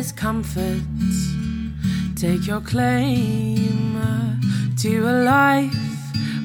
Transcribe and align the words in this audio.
is 0.00 0.12
comfort. 0.12 0.80
Take 2.16 2.46
your 2.46 2.62
claim 2.62 4.00
to 4.78 4.92
a 5.14 5.16
life 5.24 5.74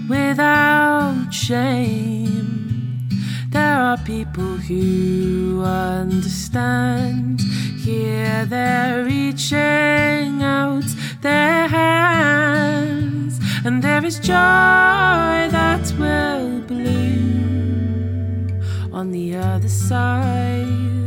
without 0.10 1.30
shame. 1.32 3.08
There 3.52 3.78
are 3.88 3.98
people 4.00 4.58
who 4.68 5.64
understand. 5.64 7.40
Here 7.88 8.46
they're 8.46 9.06
reaching 9.06 10.44
out 10.44 10.90
their 11.22 11.70
hands, 11.70 13.40
and 13.64 13.82
there 13.82 14.04
is 14.04 14.20
joy 14.20 15.40
that 15.58 15.94
will 15.98 16.60
bloom 16.72 18.50
on 18.92 19.12
the 19.12 19.38
other 19.38 19.70
side 19.70 21.05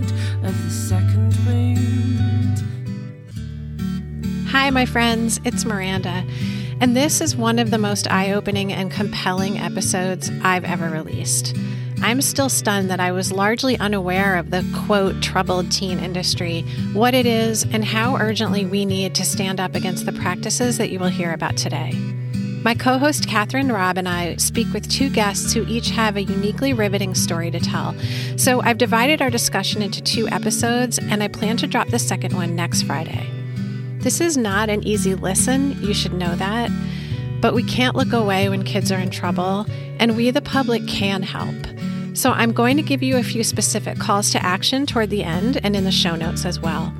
Hi, 4.60 4.70
my 4.70 4.86
friends, 4.86 5.40
it's 5.44 5.64
Miranda, 5.64 6.26
and 6.80 6.96
this 6.96 7.20
is 7.20 7.36
one 7.36 7.60
of 7.60 7.70
the 7.70 7.78
most 7.78 8.10
eye 8.10 8.32
opening 8.32 8.72
and 8.72 8.90
compelling 8.90 9.56
episodes 9.56 10.32
I've 10.42 10.64
ever 10.64 10.90
released. 10.90 11.56
I'm 12.02 12.20
still 12.20 12.48
stunned 12.48 12.90
that 12.90 12.98
I 12.98 13.12
was 13.12 13.30
largely 13.30 13.78
unaware 13.78 14.34
of 14.34 14.50
the 14.50 14.66
quote 14.84 15.22
troubled 15.22 15.70
teen 15.70 16.00
industry, 16.00 16.62
what 16.92 17.14
it 17.14 17.24
is, 17.24 17.62
and 17.72 17.84
how 17.84 18.16
urgently 18.16 18.66
we 18.66 18.84
need 18.84 19.14
to 19.14 19.24
stand 19.24 19.60
up 19.60 19.76
against 19.76 20.06
the 20.06 20.12
practices 20.12 20.76
that 20.78 20.90
you 20.90 20.98
will 20.98 21.06
hear 21.06 21.32
about 21.32 21.56
today. 21.56 21.92
My 22.64 22.74
co 22.74 22.98
host 22.98 23.28
Kathryn 23.28 23.72
Robb 23.72 23.96
and 23.96 24.08
I 24.08 24.34
speak 24.36 24.72
with 24.72 24.90
two 24.90 25.08
guests 25.08 25.52
who 25.52 25.64
each 25.68 25.90
have 25.90 26.16
a 26.16 26.24
uniquely 26.24 26.72
riveting 26.72 27.14
story 27.14 27.52
to 27.52 27.60
tell. 27.60 27.94
So 28.36 28.60
I've 28.60 28.78
divided 28.78 29.22
our 29.22 29.30
discussion 29.30 29.82
into 29.82 30.02
two 30.02 30.28
episodes, 30.28 30.98
and 30.98 31.22
I 31.22 31.28
plan 31.28 31.56
to 31.58 31.68
drop 31.68 31.88
the 31.90 32.00
second 32.00 32.34
one 32.34 32.56
next 32.56 32.82
Friday. 32.82 33.37
This 34.00 34.20
is 34.20 34.36
not 34.36 34.70
an 34.70 34.86
easy 34.86 35.14
listen, 35.14 35.80
you 35.82 35.92
should 35.92 36.14
know 36.14 36.34
that. 36.36 36.70
But 37.40 37.54
we 37.54 37.62
can't 37.62 37.96
look 37.96 38.12
away 38.12 38.48
when 38.48 38.62
kids 38.62 38.90
are 38.90 38.98
in 38.98 39.10
trouble, 39.10 39.66
and 39.98 40.16
we, 40.16 40.30
the 40.30 40.40
public, 40.40 40.86
can 40.86 41.22
help. 41.22 41.54
So 42.14 42.32
I'm 42.32 42.52
going 42.52 42.76
to 42.76 42.82
give 42.82 43.02
you 43.02 43.16
a 43.16 43.22
few 43.22 43.44
specific 43.44 43.98
calls 43.98 44.30
to 44.32 44.44
action 44.44 44.86
toward 44.86 45.10
the 45.10 45.22
end 45.22 45.60
and 45.62 45.76
in 45.76 45.84
the 45.84 45.92
show 45.92 46.16
notes 46.16 46.44
as 46.44 46.58
well. 46.58 46.92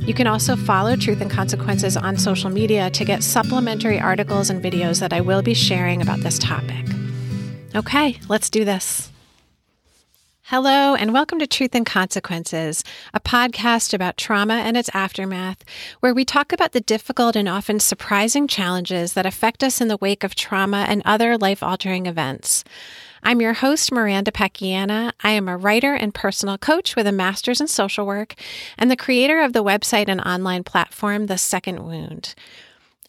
You 0.00 0.14
can 0.14 0.26
also 0.26 0.56
follow 0.56 0.96
Truth 0.96 1.20
and 1.20 1.30
Consequences 1.30 1.96
on 1.96 2.16
social 2.16 2.50
media 2.50 2.90
to 2.90 3.04
get 3.04 3.22
supplementary 3.22 4.00
articles 4.00 4.48
and 4.48 4.62
videos 4.62 5.00
that 5.00 5.12
I 5.12 5.20
will 5.20 5.42
be 5.42 5.54
sharing 5.54 6.02
about 6.02 6.20
this 6.20 6.38
topic. 6.38 6.84
Okay, 7.74 8.18
let's 8.28 8.50
do 8.50 8.64
this. 8.64 9.10
Hello, 10.50 10.96
and 10.96 11.12
welcome 11.12 11.38
to 11.38 11.46
Truth 11.46 11.76
and 11.76 11.86
Consequences, 11.86 12.82
a 13.14 13.20
podcast 13.20 13.94
about 13.94 14.16
trauma 14.16 14.54
and 14.54 14.76
its 14.76 14.90
aftermath, 14.92 15.64
where 16.00 16.12
we 16.12 16.24
talk 16.24 16.52
about 16.52 16.72
the 16.72 16.80
difficult 16.80 17.36
and 17.36 17.48
often 17.48 17.78
surprising 17.78 18.48
challenges 18.48 19.12
that 19.12 19.26
affect 19.26 19.62
us 19.62 19.80
in 19.80 19.86
the 19.86 19.98
wake 19.98 20.24
of 20.24 20.34
trauma 20.34 20.86
and 20.88 21.02
other 21.04 21.38
life 21.38 21.62
altering 21.62 22.06
events. 22.06 22.64
I'm 23.22 23.40
your 23.40 23.52
host, 23.52 23.92
Miranda 23.92 24.32
Pacchiana. 24.32 25.12
I 25.22 25.30
am 25.30 25.48
a 25.48 25.56
writer 25.56 25.94
and 25.94 26.12
personal 26.12 26.58
coach 26.58 26.96
with 26.96 27.06
a 27.06 27.12
master's 27.12 27.60
in 27.60 27.68
social 27.68 28.04
work 28.04 28.34
and 28.76 28.90
the 28.90 28.96
creator 28.96 29.42
of 29.42 29.52
the 29.52 29.62
website 29.62 30.08
and 30.08 30.20
online 30.20 30.64
platform, 30.64 31.26
The 31.26 31.38
Second 31.38 31.86
Wound. 31.86 32.34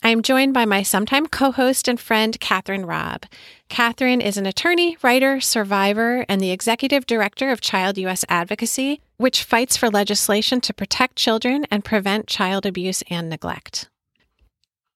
I 0.03 0.09
am 0.09 0.23
joined 0.23 0.55
by 0.55 0.65
my 0.65 0.81
sometime 0.81 1.27
co 1.27 1.51
host 1.51 1.87
and 1.87 1.99
friend, 1.99 2.39
Kathryn 2.39 2.87
Robb. 2.87 3.25
Kathryn 3.71 4.21
is 4.21 4.35
an 4.35 4.45
attorney, 4.45 4.97
writer, 5.01 5.39
survivor, 5.39 6.25
and 6.27 6.41
the 6.41 6.51
executive 6.51 7.05
director 7.05 7.51
of 7.51 7.61
Child 7.61 7.97
U.S. 7.99 8.25
Advocacy, 8.27 8.99
which 9.15 9.45
fights 9.45 9.77
for 9.77 9.89
legislation 9.89 10.59
to 10.59 10.73
protect 10.73 11.15
children 11.15 11.65
and 11.71 11.85
prevent 11.85 12.27
child 12.27 12.65
abuse 12.65 13.01
and 13.09 13.29
neglect. 13.29 13.89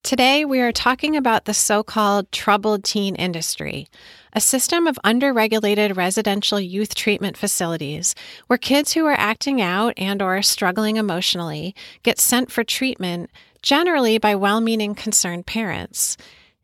Today, 0.03 0.43
we 0.43 0.59
are 0.59 0.73
talking 0.73 1.15
about 1.15 1.45
the 1.45 1.53
so 1.53 1.83
called 1.83 2.29
troubled 2.33 2.83
teen 2.83 3.15
industry, 3.15 3.87
a 4.33 4.41
system 4.41 4.87
of 4.87 4.99
underregulated 5.05 5.95
residential 5.95 6.59
youth 6.59 6.95
treatment 6.95 7.37
facilities 7.37 8.13
where 8.47 8.57
kids 8.57 8.91
who 8.91 9.05
are 9.05 9.17
acting 9.17 9.61
out 9.61 9.93
and 9.95 10.21
or 10.21 10.41
struggling 10.41 10.97
emotionally 10.97 11.73
get 12.03 12.19
sent 12.19 12.51
for 12.51 12.65
treatment 12.65 13.29
generally 13.61 14.17
by 14.17 14.35
well-meaning 14.35 14.95
concerned 14.95 15.45
parents. 15.45 16.17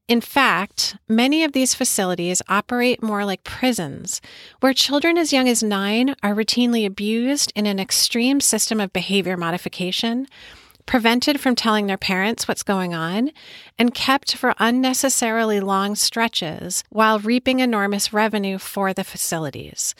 In 0.07 0.19
fact, 0.19 0.97
many 1.07 1.43
of 1.43 1.53
these 1.53 1.73
facilities 1.73 2.41
operate 2.49 3.01
more 3.01 3.23
like 3.23 3.43
prisons, 3.43 4.21
where 4.59 4.73
children 4.73 5.17
as 5.17 5.31
young 5.31 5.47
as 5.47 5.63
9 5.63 6.15
are 6.21 6.35
routinely 6.35 6.85
abused 6.85 7.53
in 7.55 7.65
an 7.65 7.79
extreme 7.79 8.41
system 8.41 8.81
of 8.81 8.91
behavior 8.91 9.37
modification 9.37 10.27
prevented 10.85 11.39
from 11.39 11.55
telling 11.55 11.87
their 11.87 11.97
parents 11.97 12.47
what's 12.47 12.63
going 12.63 12.93
on, 12.93 13.31
and 13.77 13.93
kept 13.93 14.35
for 14.35 14.53
unnecessarily 14.59 15.59
long 15.59 15.95
stretches 15.95 16.83
while 16.89 17.19
reaping 17.19 17.59
enormous 17.59 18.11
revenue 18.11 18.57
for 18.57 18.93
the 18.93 19.03
facilities. 19.03 19.95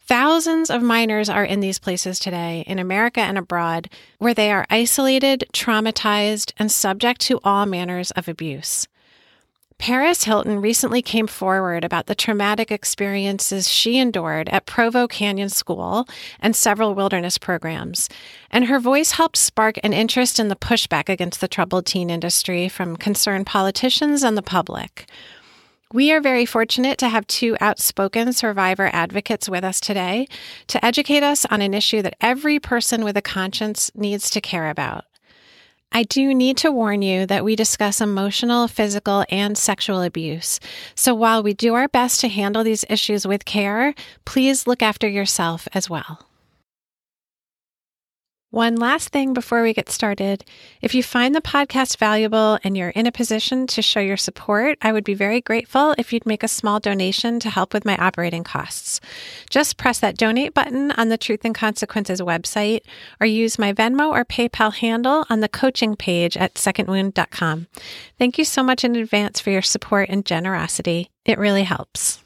Thousands 0.00 0.68
of 0.70 0.82
minors 0.82 1.28
are 1.28 1.44
in 1.44 1.60
these 1.60 1.78
places 1.78 2.18
today, 2.18 2.64
in 2.66 2.78
America 2.78 3.20
and 3.20 3.38
abroad, 3.38 3.88
where 4.18 4.34
they 4.34 4.50
are 4.50 4.66
isolated, 4.68 5.44
traumatized, 5.52 6.52
and 6.58 6.70
subject 6.70 7.20
to 7.22 7.40
all 7.44 7.66
manners 7.66 8.10
of 8.12 8.28
abuse. 8.28 8.88
Paris 9.82 10.22
Hilton 10.22 10.60
recently 10.60 11.02
came 11.02 11.26
forward 11.26 11.82
about 11.82 12.06
the 12.06 12.14
traumatic 12.14 12.70
experiences 12.70 13.68
she 13.68 13.98
endured 13.98 14.48
at 14.50 14.64
Provo 14.64 15.08
Canyon 15.08 15.48
School 15.48 16.06
and 16.38 16.54
several 16.54 16.94
wilderness 16.94 17.36
programs, 17.36 18.08
and 18.52 18.66
her 18.66 18.78
voice 18.78 19.10
helped 19.10 19.36
spark 19.36 19.80
an 19.82 19.92
interest 19.92 20.38
in 20.38 20.46
the 20.46 20.54
pushback 20.54 21.08
against 21.08 21.40
the 21.40 21.48
troubled 21.48 21.84
teen 21.84 22.10
industry 22.10 22.68
from 22.68 22.96
concerned 22.96 23.46
politicians 23.46 24.22
and 24.22 24.38
the 24.38 24.40
public. 24.40 25.06
We 25.92 26.12
are 26.12 26.20
very 26.20 26.46
fortunate 26.46 26.96
to 26.98 27.08
have 27.08 27.26
two 27.26 27.56
outspoken 27.60 28.32
survivor 28.34 28.88
advocates 28.92 29.48
with 29.48 29.64
us 29.64 29.80
today 29.80 30.28
to 30.68 30.84
educate 30.84 31.24
us 31.24 31.44
on 31.46 31.60
an 31.60 31.74
issue 31.74 32.02
that 32.02 32.14
every 32.20 32.60
person 32.60 33.02
with 33.02 33.16
a 33.16 33.20
conscience 33.20 33.90
needs 33.96 34.30
to 34.30 34.40
care 34.40 34.70
about. 34.70 35.06
I 35.94 36.04
do 36.04 36.34
need 36.34 36.56
to 36.58 36.72
warn 36.72 37.02
you 37.02 37.26
that 37.26 37.44
we 37.44 37.54
discuss 37.54 38.00
emotional, 38.00 38.66
physical, 38.66 39.26
and 39.30 39.58
sexual 39.58 40.00
abuse. 40.00 40.58
So 40.94 41.14
while 41.14 41.42
we 41.42 41.52
do 41.52 41.74
our 41.74 41.86
best 41.86 42.20
to 42.20 42.28
handle 42.28 42.64
these 42.64 42.84
issues 42.88 43.26
with 43.26 43.44
care, 43.44 43.94
please 44.24 44.66
look 44.66 44.82
after 44.82 45.06
yourself 45.06 45.68
as 45.74 45.90
well. 45.90 46.26
One 48.52 48.76
last 48.76 49.08
thing 49.08 49.32
before 49.32 49.62
we 49.62 49.72
get 49.72 49.88
started. 49.88 50.44
If 50.82 50.94
you 50.94 51.02
find 51.02 51.34
the 51.34 51.40
podcast 51.40 51.96
valuable 51.96 52.58
and 52.62 52.76
you're 52.76 52.90
in 52.90 53.06
a 53.06 53.10
position 53.10 53.66
to 53.68 53.80
show 53.80 53.98
your 53.98 54.18
support, 54.18 54.76
I 54.82 54.92
would 54.92 55.04
be 55.04 55.14
very 55.14 55.40
grateful 55.40 55.94
if 55.96 56.12
you'd 56.12 56.26
make 56.26 56.42
a 56.42 56.48
small 56.48 56.78
donation 56.78 57.40
to 57.40 57.48
help 57.48 57.72
with 57.72 57.86
my 57.86 57.96
operating 57.96 58.44
costs. 58.44 59.00
Just 59.48 59.78
press 59.78 59.98
that 60.00 60.18
donate 60.18 60.52
button 60.52 60.90
on 60.90 61.08
the 61.08 61.16
Truth 61.16 61.46
and 61.46 61.54
Consequences 61.54 62.20
website 62.20 62.82
or 63.22 63.26
use 63.26 63.58
my 63.58 63.72
Venmo 63.72 64.10
or 64.10 64.22
PayPal 64.22 64.74
handle 64.74 65.24
on 65.30 65.40
the 65.40 65.48
coaching 65.48 65.96
page 65.96 66.36
at 66.36 66.52
secondwound.com. 66.52 67.68
Thank 68.18 68.36
you 68.36 68.44
so 68.44 68.62
much 68.62 68.84
in 68.84 68.96
advance 68.96 69.40
for 69.40 69.48
your 69.48 69.62
support 69.62 70.10
and 70.10 70.26
generosity. 70.26 71.08
It 71.24 71.38
really 71.38 71.62
helps. 71.62 72.21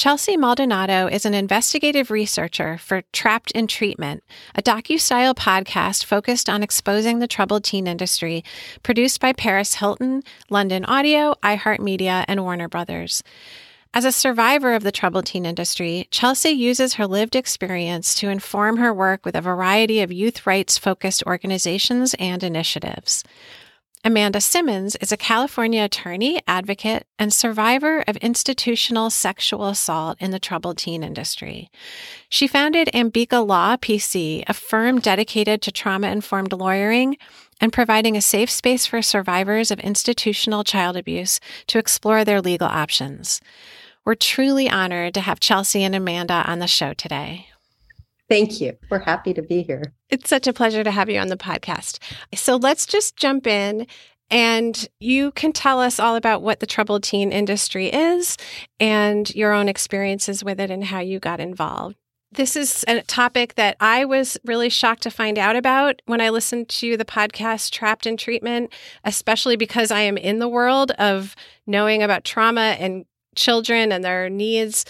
Chelsea 0.00 0.34
Maldonado 0.34 1.08
is 1.08 1.26
an 1.26 1.34
investigative 1.34 2.10
researcher 2.10 2.78
for 2.78 3.02
Trapped 3.12 3.50
in 3.50 3.66
Treatment, 3.66 4.24
a 4.54 4.62
docu-style 4.62 5.34
podcast 5.34 6.06
focused 6.06 6.48
on 6.48 6.62
exposing 6.62 7.18
the 7.18 7.28
troubled 7.28 7.64
teen 7.64 7.86
industry, 7.86 8.42
produced 8.82 9.20
by 9.20 9.34
Paris 9.34 9.74
Hilton, 9.74 10.22
London 10.48 10.86
Audio, 10.86 11.34
iHeartMedia, 11.42 12.24
and 12.26 12.42
Warner 12.42 12.66
Brothers. 12.66 13.22
As 13.92 14.06
a 14.06 14.10
survivor 14.10 14.72
of 14.72 14.84
the 14.84 14.90
troubled 14.90 15.26
teen 15.26 15.44
industry, 15.44 16.08
Chelsea 16.10 16.48
uses 16.48 16.94
her 16.94 17.06
lived 17.06 17.36
experience 17.36 18.14
to 18.14 18.30
inform 18.30 18.78
her 18.78 18.94
work 18.94 19.26
with 19.26 19.34
a 19.34 19.42
variety 19.42 20.00
of 20.00 20.10
youth 20.10 20.46
rights 20.46 20.78
focused 20.78 21.22
organizations 21.26 22.14
and 22.18 22.42
initiatives. 22.42 23.22
Amanda 24.02 24.40
Simmons 24.40 24.96
is 24.96 25.12
a 25.12 25.16
California 25.18 25.84
attorney, 25.84 26.40
advocate, 26.46 27.06
and 27.18 27.34
survivor 27.34 28.02
of 28.08 28.16
institutional 28.16 29.10
sexual 29.10 29.66
assault 29.66 30.16
in 30.22 30.30
the 30.30 30.38
troubled 30.38 30.78
teen 30.78 31.02
industry. 31.02 31.70
She 32.30 32.46
founded 32.46 32.88
Ambika 32.94 33.46
Law 33.46 33.76
PC, 33.76 34.42
a 34.48 34.54
firm 34.54 35.00
dedicated 35.00 35.60
to 35.60 35.70
trauma 35.70 36.08
informed 36.08 36.54
lawyering 36.54 37.18
and 37.60 37.74
providing 37.74 38.16
a 38.16 38.22
safe 38.22 38.48
space 38.48 38.86
for 38.86 39.02
survivors 39.02 39.70
of 39.70 39.78
institutional 39.80 40.64
child 40.64 40.96
abuse 40.96 41.38
to 41.66 41.78
explore 41.78 42.24
their 42.24 42.40
legal 42.40 42.68
options. 42.68 43.42
We're 44.06 44.14
truly 44.14 44.70
honored 44.70 45.12
to 45.12 45.20
have 45.20 45.40
Chelsea 45.40 45.84
and 45.84 45.94
Amanda 45.94 46.42
on 46.46 46.58
the 46.58 46.66
show 46.66 46.94
today. 46.94 47.49
Thank 48.30 48.60
you. 48.60 48.78
We're 48.88 49.00
happy 49.00 49.34
to 49.34 49.42
be 49.42 49.62
here. 49.62 49.92
It's 50.08 50.30
such 50.30 50.46
a 50.46 50.52
pleasure 50.52 50.84
to 50.84 50.90
have 50.92 51.10
you 51.10 51.18
on 51.18 51.28
the 51.28 51.36
podcast. 51.36 51.98
So 52.32 52.54
let's 52.54 52.86
just 52.86 53.16
jump 53.16 53.44
in 53.44 53.88
and 54.30 54.88
you 55.00 55.32
can 55.32 55.52
tell 55.52 55.80
us 55.80 55.98
all 55.98 56.14
about 56.14 56.40
what 56.40 56.60
the 56.60 56.66
troubled 56.66 57.02
teen 57.02 57.32
industry 57.32 57.88
is 57.88 58.36
and 58.78 59.28
your 59.34 59.52
own 59.52 59.68
experiences 59.68 60.44
with 60.44 60.60
it 60.60 60.70
and 60.70 60.84
how 60.84 61.00
you 61.00 61.18
got 61.18 61.40
involved. 61.40 61.96
This 62.30 62.54
is 62.54 62.84
a 62.86 63.02
topic 63.02 63.56
that 63.56 63.76
I 63.80 64.04
was 64.04 64.38
really 64.44 64.68
shocked 64.68 65.02
to 65.02 65.10
find 65.10 65.36
out 65.36 65.56
about 65.56 66.00
when 66.06 66.20
I 66.20 66.28
listened 66.28 66.68
to 66.68 66.96
the 66.96 67.04
podcast 67.04 67.72
Trapped 67.72 68.06
in 68.06 68.16
Treatment, 68.16 68.72
especially 69.02 69.56
because 69.56 69.90
I 69.90 70.02
am 70.02 70.16
in 70.16 70.38
the 70.38 70.48
world 70.48 70.92
of 70.92 71.34
knowing 71.66 72.04
about 72.04 72.22
trauma 72.22 72.76
and 72.78 73.04
children 73.34 73.90
and 73.90 74.04
their 74.04 74.30
needs. 74.30 74.84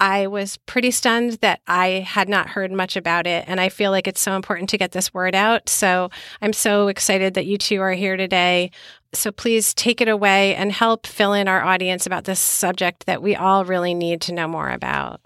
I 0.00 0.26
was 0.26 0.56
pretty 0.56 0.90
stunned 0.90 1.34
that 1.42 1.60
I 1.66 2.04
had 2.06 2.28
not 2.28 2.48
heard 2.48 2.72
much 2.72 2.96
about 2.96 3.26
it. 3.26 3.44
And 3.46 3.60
I 3.60 3.68
feel 3.68 3.90
like 3.90 4.08
it's 4.08 4.20
so 4.20 4.34
important 4.34 4.70
to 4.70 4.78
get 4.78 4.92
this 4.92 5.12
word 5.12 5.34
out. 5.34 5.68
So 5.68 6.10
I'm 6.40 6.54
so 6.54 6.88
excited 6.88 7.34
that 7.34 7.46
you 7.46 7.58
two 7.58 7.80
are 7.82 7.92
here 7.92 8.16
today. 8.16 8.70
So 9.12 9.30
please 9.30 9.74
take 9.74 10.00
it 10.00 10.08
away 10.08 10.54
and 10.54 10.72
help 10.72 11.06
fill 11.06 11.34
in 11.34 11.48
our 11.48 11.62
audience 11.62 12.06
about 12.06 12.24
this 12.24 12.40
subject 12.40 13.04
that 13.06 13.22
we 13.22 13.36
all 13.36 13.64
really 13.66 13.92
need 13.92 14.22
to 14.22 14.32
know 14.32 14.48
more 14.48 14.70
about. 14.70 15.20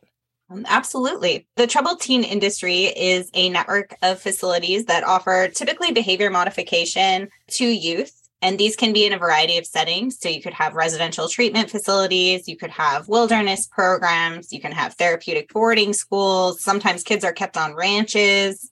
Um, 0.50 0.66
absolutely. 0.68 1.46
The 1.56 1.66
troubled 1.66 2.00
teen 2.00 2.24
industry 2.24 2.84
is 2.84 3.30
a 3.32 3.48
network 3.50 3.96
of 4.02 4.20
facilities 4.20 4.86
that 4.86 5.04
offer 5.04 5.48
typically 5.48 5.92
behavior 5.92 6.30
modification 6.30 7.28
to 7.52 7.64
youth. 7.64 8.23
And 8.44 8.58
these 8.58 8.76
can 8.76 8.92
be 8.92 9.06
in 9.06 9.14
a 9.14 9.18
variety 9.18 9.56
of 9.56 9.64
settings. 9.64 10.20
So 10.20 10.28
you 10.28 10.42
could 10.42 10.52
have 10.52 10.74
residential 10.74 11.28
treatment 11.28 11.70
facilities, 11.70 12.46
you 12.46 12.58
could 12.58 12.72
have 12.72 13.08
wilderness 13.08 13.66
programs, 13.66 14.52
you 14.52 14.60
can 14.60 14.72
have 14.72 14.92
therapeutic 14.92 15.50
boarding 15.50 15.94
schools. 15.94 16.60
Sometimes 16.60 17.02
kids 17.02 17.24
are 17.24 17.32
kept 17.32 17.56
on 17.56 17.74
ranches. 17.74 18.70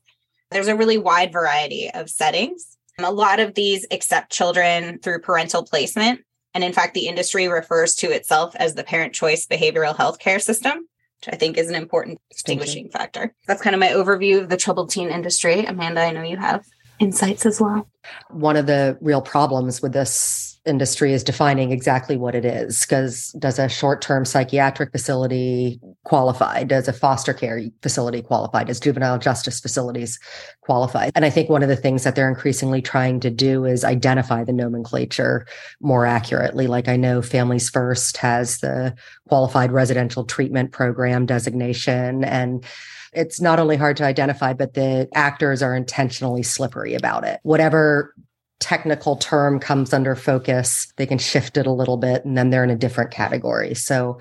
There's 0.51 0.69
a 0.69 0.77
really 0.77 0.99
wide 0.99 1.33
variety 1.33 1.91
of 1.91 2.11
settings. 2.11 2.77
A 2.99 3.11
lot 3.11 3.41
of 3.41 3.55
these 3.55 3.87
accept 3.91 4.31
children 4.31 4.99
through 4.99 5.21
parental 5.21 5.65
placement. 5.65 6.21
And 6.53 6.63
in 6.63 6.75
fact, 6.75 6.93
the 6.93 7.09
industry 7.09 7.49
refers 7.49 7.95
to 7.97 8.13
itself 8.13 8.55
as 8.57 8.75
the 8.75 8.85
parent 8.85 9.15
choice 9.15 9.47
behavioral 9.47 9.97
health 9.97 10.19
care 10.19 10.39
system 10.39 10.87
which 11.25 11.33
I 11.33 11.37
think 11.37 11.57
is 11.57 11.69
an 11.69 11.77
important 11.77 12.21
distinguishing 12.33 12.89
factor. 12.89 13.33
That's 13.47 13.63
kind 13.63 13.75
of 13.75 13.81
my 13.81 13.91
overview 13.91 14.41
of 14.41 14.49
the 14.49 14.57
troubled 14.57 14.91
teen 14.91 15.09
industry. 15.09 15.65
Amanda, 15.65 16.01
I 16.01 16.11
know 16.11 16.25
you 16.25 16.37
have 16.37 16.65
insights 17.03 17.45
as 17.45 17.61
well. 17.61 17.89
One 18.31 18.57
of 18.57 18.67
the 18.67 18.97
real 19.01 19.21
problems 19.21 19.83
with 19.83 19.93
this 19.93 20.52
industry 20.65 21.13
is 21.13 21.25
defining 21.25 21.73
exactly 21.73 22.17
what 22.17 22.35
it 22.35 22.45
is. 22.45 22.81
Because 22.81 23.33
does 23.39 23.59
a 23.59 23.69
short-term 23.69 24.25
psychiatric 24.25 24.93
facility 24.93 25.81
qualify? 26.05 26.65
Does 26.65 26.89
a 26.89 26.93
foster 26.93 27.33
care 27.33 27.63
facility 27.83 28.23
qualify? 28.23 28.65
Does 28.65 28.81
juvenile 28.81 29.19
justice 29.19 29.61
facilities 29.61 30.19
qualify? 30.61 31.11
And 31.15 31.25
i 31.25 31.31
think 31.31 31.49
one 31.49 31.63
of 31.63 31.69
the 31.69 31.77
things 31.77 32.05
that 32.05 32.15
they're 32.15 32.29
increasingly 32.29 32.83
trying 32.83 33.21
to 33.21 33.31
do 33.31 33.65
is 33.65 33.85
identify 33.85 34.45
the 34.45 34.53
nomenclature 34.53 35.47
more 35.81 36.07
accurately. 36.07 36.67
Like 36.67 36.89
i 36.89 36.97
know 36.97 37.23
families 37.23 37.69
first 37.69 38.17
has 38.19 38.59
the 38.59 38.95
qualified 39.29 39.73
residential 39.73 40.25
treatment 40.25 40.73
program 40.73 41.27
designation 41.27 42.25
and 42.25 42.65
it's 43.13 43.41
not 43.43 43.59
only 43.59 43.77
hard 43.77 43.99
to 43.99 44.05
identify, 44.05 44.55
but 44.55 44.73
the 44.73 45.07
actors 45.15 45.63
are 45.63 45.77
intentionally 45.77 46.43
slippery 46.43 46.95
about 46.95 47.25
it. 47.25 47.41
Whatever 47.43 48.15
technical 48.63 49.17
term 49.17 49.59
comes 49.59 49.93
under 49.93 50.15
focus, 50.15 50.93
they 50.97 51.07
can 51.07 51.19
shift 51.19 51.57
it 51.57 51.67
a 51.67 51.73
little 51.73 51.97
bit 51.97 52.25
and 52.25 52.39
then 52.39 52.51
they're 52.51 52.63
in 52.63 52.71
a 52.71 52.77
different 52.77 53.11
category. 53.11 53.75
So 53.75 54.21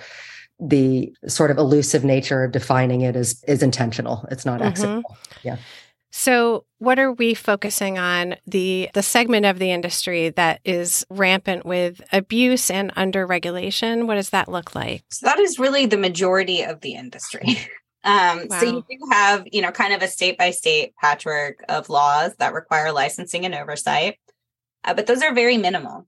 the 0.59 1.13
sort 1.27 1.51
of 1.51 1.57
elusive 1.57 2.03
nature 2.03 2.43
of 2.43 2.51
defining 2.51 3.01
it 3.01 3.15
is 3.15 3.43
is 3.47 3.63
intentional. 3.63 4.25
It's 4.31 4.45
not 4.45 4.59
mm-hmm. 4.59 4.69
accidental. 4.69 5.17
Yeah. 5.43 5.57
So, 6.13 6.65
what 6.79 6.99
are 6.99 7.13
we 7.13 7.33
focusing 7.33 7.97
on 7.97 8.35
the 8.45 8.89
the 8.93 9.01
segment 9.01 9.45
of 9.45 9.59
the 9.59 9.71
industry 9.71 10.29
that 10.29 10.59
is 10.65 11.05
rampant 11.09 11.65
with 11.65 12.01
abuse 12.11 12.69
and 12.69 12.91
under 12.95 13.25
regulation? 13.25 14.07
What 14.07 14.15
does 14.15 14.31
that 14.31 14.49
look 14.49 14.75
like? 14.75 15.03
So 15.09 15.25
that 15.27 15.39
is 15.39 15.57
really 15.57 15.85
the 15.85 15.97
majority 15.97 16.63
of 16.63 16.81
the 16.81 16.93
industry. 16.93 17.57
Um, 18.03 18.47
wow. 18.49 18.59
So 18.59 18.65
you 18.65 18.85
do 18.89 18.97
have, 19.11 19.43
you 19.51 19.61
know, 19.61 19.71
kind 19.71 19.93
of 19.93 20.01
a 20.01 20.07
state 20.07 20.37
by 20.37 20.51
state 20.51 20.95
patchwork 20.95 21.63
of 21.69 21.89
laws 21.89 22.33
that 22.39 22.53
require 22.53 22.91
licensing 22.91 23.45
and 23.45 23.53
oversight, 23.53 24.17
uh, 24.83 24.93
but 24.93 25.07
those 25.07 25.21
are 25.21 25.33
very 25.33 25.57
minimal. 25.57 26.07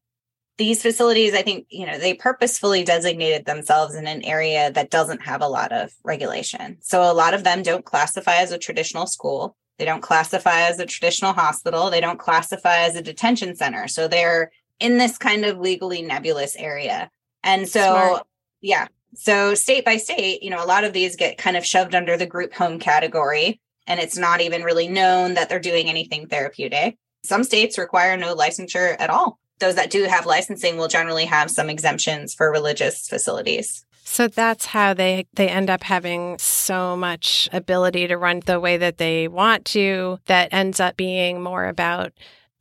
These 0.58 0.84
facilities, 0.84 1.34
I 1.34 1.42
think, 1.42 1.66
you 1.70 1.86
know, 1.86 1.98
they 1.98 2.14
purposefully 2.14 2.84
designated 2.84 3.46
themselves 3.46 3.96
in 3.96 4.06
an 4.06 4.24
area 4.24 4.72
that 4.72 4.92
doesn't 4.92 5.24
have 5.24 5.42
a 5.42 5.48
lot 5.48 5.72
of 5.72 5.92
regulation. 6.04 6.78
So 6.82 7.02
a 7.02 7.14
lot 7.14 7.34
of 7.34 7.44
them 7.44 7.64
don't 7.64 7.86
classify 7.86 8.36
as 8.36 8.52
a 8.52 8.60
traditional 8.60 9.08
school. 9.08 9.56
They 9.80 9.86
don't 9.86 10.02
classify 10.02 10.62
as 10.62 10.80
a 10.80 10.86
traditional 10.86 11.34
hospital. 11.34 11.90
They 11.90 12.02
don't 12.02 12.20
classify 12.20 12.78
as 12.80 12.96
a 12.96 13.02
detention 13.02 13.56
center. 13.56 13.88
So 13.88 14.08
they're 14.08 14.52
in 14.80 15.00
this 15.00 15.18
kind 15.18 15.44
of 15.44 15.58
legally 15.58 16.04
nebulous 16.04 16.56
area. 16.56 17.10
And 17.44 17.68
so, 17.68 17.82
Smart. 17.82 18.28
yeah, 18.62 18.88
so, 19.16 19.54
state 19.54 19.86
by 19.86 19.98
state, 19.98 20.42
you 20.42 20.50
know, 20.50 20.64
a 20.64 20.66
lot 20.66 20.84
of 20.84 20.94
these 20.94 21.16
get 21.16 21.38
kind 21.38 21.56
of 21.56 21.66
shoved 21.66 21.94
under 21.94 22.18
the 22.18 22.26
group 22.26 22.54
home 22.54 22.80
category, 22.80 23.62
and 23.86 24.00
it's 24.00 24.18
not 24.18 24.42
even 24.42 24.64
really 24.64 24.88
known 24.88 25.36
that 25.36 25.50
they're 25.50 25.60
doing 25.60 25.88
anything 25.88 26.28
therapeutic. 26.28 26.98
Some 27.24 27.44
states 27.44 27.78
require 27.78 28.18
no 28.18 28.36
licensure 28.36 28.96
at 29.00 29.10
all. 29.10 29.40
Those 29.60 29.76
that 29.76 29.92
do 29.92 30.04
have 30.04 30.26
licensing 30.26 30.78
will 30.78 30.88
generally 30.88 31.26
have 31.26 31.50
some 31.50 31.70
exemptions 31.70 32.34
for 32.34 32.52
religious 32.52 33.08
facilities. 33.08 33.86
So 34.04 34.28
that's 34.28 34.66
how 34.66 34.94
they 34.94 35.26
they 35.34 35.48
end 35.48 35.70
up 35.70 35.84
having 35.84 36.38
so 36.38 36.98
much 36.98 37.50
ability 37.54 38.08
to 38.08 38.18
run 38.18 38.42
the 38.46 38.60
way 38.60 38.78
that 38.78 38.98
they 38.98 39.28
want 39.28 39.66
to 39.66 40.20
that 40.26 40.54
ends 40.54 40.80
up 40.80 40.98
being 40.98 41.42
more 41.42 41.66
about 41.66 42.12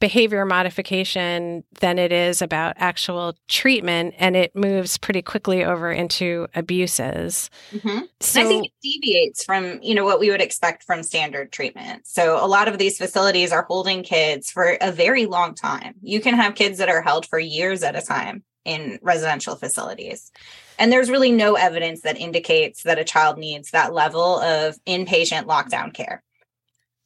behavior 0.02 0.44
modification 0.44 1.62
than 1.78 1.96
it 1.96 2.10
is 2.10 2.42
about 2.42 2.74
actual 2.76 3.36
treatment 3.46 4.12
and 4.18 4.34
it 4.34 4.50
moves 4.56 4.98
pretty 4.98 5.22
quickly 5.22 5.64
over 5.64 5.92
into 5.92 6.48
abuses. 6.56 7.48
Mm-hmm. 7.70 8.00
so 8.18 8.40
i 8.40 8.44
think 8.44 8.66
it 8.66 8.72
deviates 8.82 9.44
from 9.44 9.78
you 9.80 9.94
know 9.94 10.04
what 10.04 10.18
we 10.18 10.28
would 10.28 10.40
expect 10.40 10.82
from 10.82 11.04
standard 11.04 11.52
treatment. 11.52 12.04
So 12.04 12.44
a 12.44 12.48
lot 12.48 12.66
of 12.66 12.78
these 12.78 12.98
facilities 12.98 13.52
are 13.52 13.62
holding 13.62 14.02
kids 14.02 14.50
for 14.50 14.76
a 14.80 14.90
very 14.90 15.26
long 15.26 15.54
time. 15.54 15.94
You 16.02 16.20
can 16.20 16.34
have 16.34 16.56
kids 16.56 16.78
that 16.78 16.88
are 16.88 17.00
held 17.00 17.24
for 17.24 17.38
years 17.38 17.84
at 17.84 17.94
a 17.94 18.02
time 18.02 18.42
in 18.64 18.98
residential 19.02 19.54
facilities. 19.54 20.32
And 20.80 20.90
there's 20.90 21.10
really 21.10 21.30
no 21.30 21.54
evidence 21.54 22.00
that 22.00 22.18
indicates 22.18 22.82
that 22.82 22.98
a 22.98 23.04
child 23.04 23.38
needs 23.38 23.70
that 23.70 23.94
level 23.94 24.40
of 24.40 24.82
inpatient 24.84 25.44
lockdown 25.44 25.94
care 25.94 26.24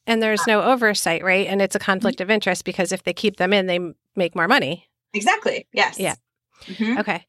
and 0.07 0.23
there's 0.23 0.47
no 0.47 0.63
oversight, 0.63 1.25
right? 1.25 1.47
And 1.47 1.61
it's 1.61 1.75
a 1.75 1.81
conflict 1.81 2.21
of 2.21 2.31
interest 2.31 2.65
because 2.65 2.93
if 2.93 3.03
they 3.03 3.13
keep 3.13 3.37
them 3.37 3.53
in, 3.53 3.67
they 3.67 3.81
make 4.15 4.35
more 4.35 4.49
money. 4.49 4.89
Exactly. 5.13 5.67
Yes. 5.73 5.99
Yeah. 5.99 6.15
Mm-hmm. 6.65 6.99
Okay. 6.99 7.27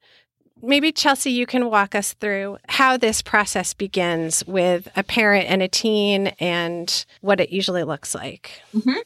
Maybe 0.62 0.92
Chelsea, 0.92 1.32
you 1.32 1.46
can 1.46 1.70
walk 1.70 1.94
us 1.94 2.14
through 2.14 2.58
how 2.68 2.98
this 2.98 3.22
process 3.22 3.74
begins 3.74 4.46
with 4.48 4.88
a 4.96 5.04
parent 5.04 5.48
and 5.50 5.62
a 5.62 5.68
teen 5.68 6.28
and 6.40 7.06
what 7.22 7.40
it 7.40 7.52
usually 7.52 7.84
looks 7.84 8.16
like. 8.16 8.62
Mm-hmm. 8.76 9.00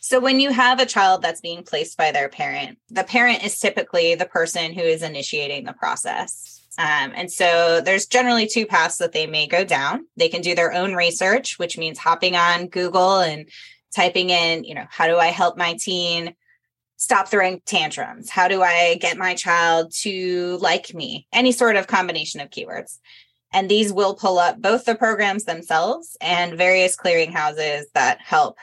So, 0.00 0.20
when 0.20 0.38
you 0.38 0.50
have 0.50 0.80
a 0.80 0.86
child 0.86 1.22
that's 1.22 1.40
being 1.40 1.62
placed 1.62 1.96
by 1.96 2.12
their 2.12 2.28
parent, 2.28 2.78
the 2.90 3.04
parent 3.04 3.42
is 3.42 3.58
typically 3.58 4.14
the 4.14 4.26
person 4.26 4.74
who 4.74 4.82
is 4.82 5.02
initiating 5.02 5.64
the 5.64 5.72
process. 5.72 6.60
Um, 6.76 7.12
and 7.14 7.30
so 7.30 7.80
there's 7.80 8.06
generally 8.06 8.46
two 8.46 8.66
paths 8.66 8.98
that 8.98 9.12
they 9.12 9.26
may 9.26 9.46
go 9.46 9.64
down. 9.64 10.06
They 10.16 10.28
can 10.28 10.40
do 10.42 10.54
their 10.54 10.72
own 10.72 10.94
research, 10.94 11.58
which 11.58 11.78
means 11.78 11.98
hopping 11.98 12.36
on 12.36 12.66
Google 12.66 13.18
and 13.18 13.48
typing 13.94 14.30
in, 14.30 14.64
you 14.64 14.74
know, 14.74 14.86
how 14.90 15.06
do 15.06 15.16
I 15.16 15.26
help 15.26 15.56
my 15.56 15.76
teen 15.78 16.34
stop 16.96 17.28
throwing 17.28 17.60
tantrums? 17.64 18.30
How 18.30 18.48
do 18.48 18.62
I 18.62 18.96
get 19.00 19.16
my 19.16 19.34
child 19.34 19.92
to 20.00 20.58
like 20.60 20.92
me? 20.94 21.26
Any 21.32 21.52
sort 21.52 21.76
of 21.76 21.86
combination 21.86 22.40
of 22.40 22.50
keywords. 22.50 22.98
And 23.52 23.68
these 23.68 23.92
will 23.92 24.16
pull 24.16 24.38
up 24.38 24.60
both 24.60 24.84
the 24.84 24.96
programs 24.96 25.44
themselves 25.44 26.16
and 26.20 26.58
various 26.58 26.96
clearinghouses 26.96 27.84
that 27.94 28.20
help 28.20 28.56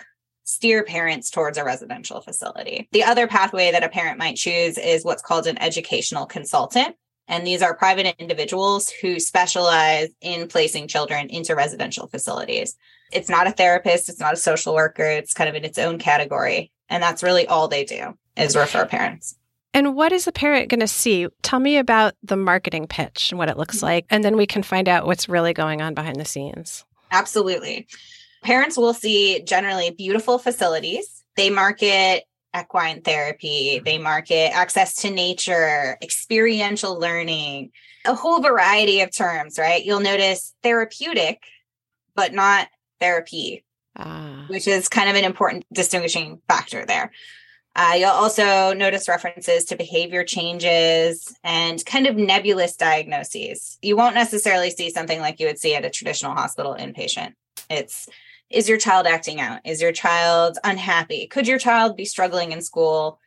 steer 0.43 0.83
parents 0.83 1.29
towards 1.29 1.57
a 1.57 1.63
residential 1.63 2.19
facility. 2.19 2.89
The 2.91 3.05
other 3.05 3.25
pathway 3.25 3.71
that 3.71 3.85
a 3.85 3.89
parent 3.89 4.19
might 4.19 4.35
choose 4.35 4.77
is 4.77 5.05
what's 5.05 5.21
called 5.21 5.47
an 5.47 5.57
educational 5.61 6.25
consultant. 6.25 6.97
And 7.31 7.47
these 7.47 7.61
are 7.61 7.73
private 7.73 8.13
individuals 8.19 8.89
who 8.89 9.17
specialize 9.17 10.09
in 10.19 10.50
placing 10.50 10.89
children 10.89 11.29
into 11.29 11.55
residential 11.55 12.07
facilities. 12.07 12.75
It's 13.13 13.29
not 13.29 13.47
a 13.47 13.51
therapist, 13.51 14.09
it's 14.09 14.19
not 14.19 14.33
a 14.33 14.38
social 14.38 14.75
worker, 14.75 15.05
it's 15.05 15.33
kind 15.33 15.50
of 15.50 15.55
in 15.55 15.63
its 15.63 15.77
own 15.77 15.97
category. 15.97 16.73
And 16.89 17.01
that's 17.01 17.23
really 17.23 17.47
all 17.47 17.69
they 17.69 17.85
do 17.85 18.17
is 18.35 18.57
refer 18.57 18.85
parents. 18.85 19.38
And 19.73 19.95
what 19.95 20.11
is 20.11 20.27
a 20.27 20.33
parent 20.33 20.67
going 20.67 20.81
to 20.81 20.88
see? 20.88 21.29
Tell 21.41 21.59
me 21.59 21.77
about 21.77 22.15
the 22.21 22.35
marketing 22.35 22.88
pitch 22.88 23.31
and 23.31 23.39
what 23.39 23.47
it 23.47 23.57
looks 23.57 23.77
mm-hmm. 23.77 23.85
like. 23.85 24.05
And 24.09 24.25
then 24.25 24.35
we 24.35 24.45
can 24.45 24.61
find 24.61 24.89
out 24.89 25.05
what's 25.05 25.29
really 25.29 25.53
going 25.53 25.81
on 25.81 25.93
behind 25.93 26.17
the 26.17 26.25
scenes. 26.25 26.83
Absolutely. 27.11 27.88
Parents 28.43 28.75
will 28.75 28.93
see 28.93 29.41
generally 29.43 29.91
beautiful 29.91 30.38
facilities. 30.38 31.23
They 31.38 31.50
market 31.50 32.25
equine 32.58 33.01
therapy, 33.01 33.81
they 33.84 33.98
market 33.98 34.55
access 34.55 34.96
to 35.01 35.10
nature, 35.10 35.98
experiential 36.01 37.00
learning, 37.00 37.72
a 38.05 38.13
whole 38.13 38.41
variety 38.41 39.01
of 39.01 39.15
terms, 39.15 39.58
right? 39.58 39.84
You'll 39.84 40.00
notice 40.00 40.53
therapeutic, 40.63 41.41
but 42.15 42.34
not 42.34 42.67
therapy, 43.00 43.63
ah. 43.96 44.46
which 44.48 44.67
is 44.67 44.89
kind 44.89 45.10
of 45.10 45.15
an 45.15 45.24
important 45.24 45.65
distinguishing 45.72 46.41
factor 46.48 46.86
there. 46.86 47.12
Uh, 47.74 47.93
you'll 47.98 48.10
also 48.10 48.74
notice 48.74 49.08
references 49.08 49.63
to 49.65 49.77
behavior 49.77 50.25
changes 50.25 51.34
and 51.43 51.86
kind 51.86 52.05
of 52.05 52.17
nebulous 52.17 52.75
diagnoses. 52.75 53.77
You 53.81 53.96
won't 53.96 54.15
necessarily 54.15 54.72
see 54.72 54.89
something 54.89 55.22
like 55.22 55.39
you 55.39 55.48
would 55.48 55.60
see 55.60 55.74
at 55.75 55.86
a 55.86 55.89
traditional 55.89 56.34
hospital 56.34 56.75
inpatient. 56.77 57.34
It's 57.70 58.10
is 58.51 58.70
your 58.70 58.77
child 58.77 59.08
acting 59.08 59.39
out? 59.39 59.62
Is 59.65 59.81
your 59.81 59.91
child 59.91 60.58
unhappy? 60.63 61.27
Could 61.27 61.48
your 61.48 61.60
child 61.60 61.96
be 61.96 62.05
struggling 62.05 62.51
in 62.51 62.62
school? 62.62 63.20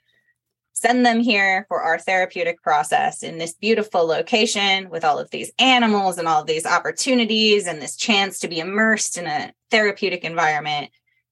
Send 0.73 1.07
them 1.07 1.21
here 1.21 1.66
for 1.69 1.83
our 1.83 1.99
therapeutic 1.99 2.62
process 2.62 3.23
in 3.23 3.38
this 3.38 3.54
beautiful 3.54 4.07
location 4.07 4.90
with 4.90 5.04
all 5.04 5.19
of 5.19 5.31
these 5.31 5.52
animals 5.59 6.19
and 6.19 6.26
all 6.26 6.40
of 6.40 6.47
these 6.47 6.66
opportunities 6.66 7.66
and 7.66 7.81
this 7.81 7.97
chance 7.97 8.40
to 8.40 8.49
be 8.49 8.59
immersed 8.59 9.16
in 9.16 9.26
a 9.26 9.52
therapeutic 9.71 10.25
environment 10.25 10.90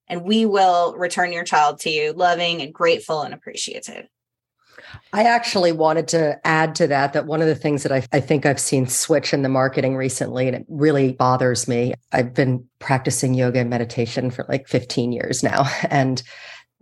and 0.08 0.24
we 0.24 0.44
will 0.44 0.94
return 0.94 1.32
your 1.32 1.44
child 1.44 1.80
to 1.80 1.90
you 1.90 2.12
loving 2.12 2.60
and 2.60 2.74
grateful 2.74 3.22
and 3.22 3.32
appreciative. 3.32 4.06
I 5.12 5.24
actually 5.24 5.72
wanted 5.72 6.08
to 6.08 6.40
add 6.46 6.74
to 6.76 6.86
that 6.86 7.12
that 7.12 7.26
one 7.26 7.40
of 7.40 7.46
the 7.46 7.54
things 7.54 7.82
that 7.82 7.92
I, 7.92 8.06
I, 8.12 8.20
think 8.20 8.46
I've 8.46 8.60
seen 8.60 8.86
switch 8.86 9.32
in 9.32 9.42
the 9.42 9.48
marketing 9.48 9.96
recently, 9.96 10.46
and 10.46 10.56
it 10.56 10.66
really 10.68 11.12
bothers 11.12 11.68
me. 11.68 11.94
I've 12.12 12.34
been 12.34 12.64
practicing 12.78 13.34
yoga 13.34 13.60
and 13.60 13.70
meditation 13.70 14.30
for 14.30 14.44
like 14.48 14.68
15 14.68 15.12
years 15.12 15.42
now. 15.42 15.64
And 15.90 16.22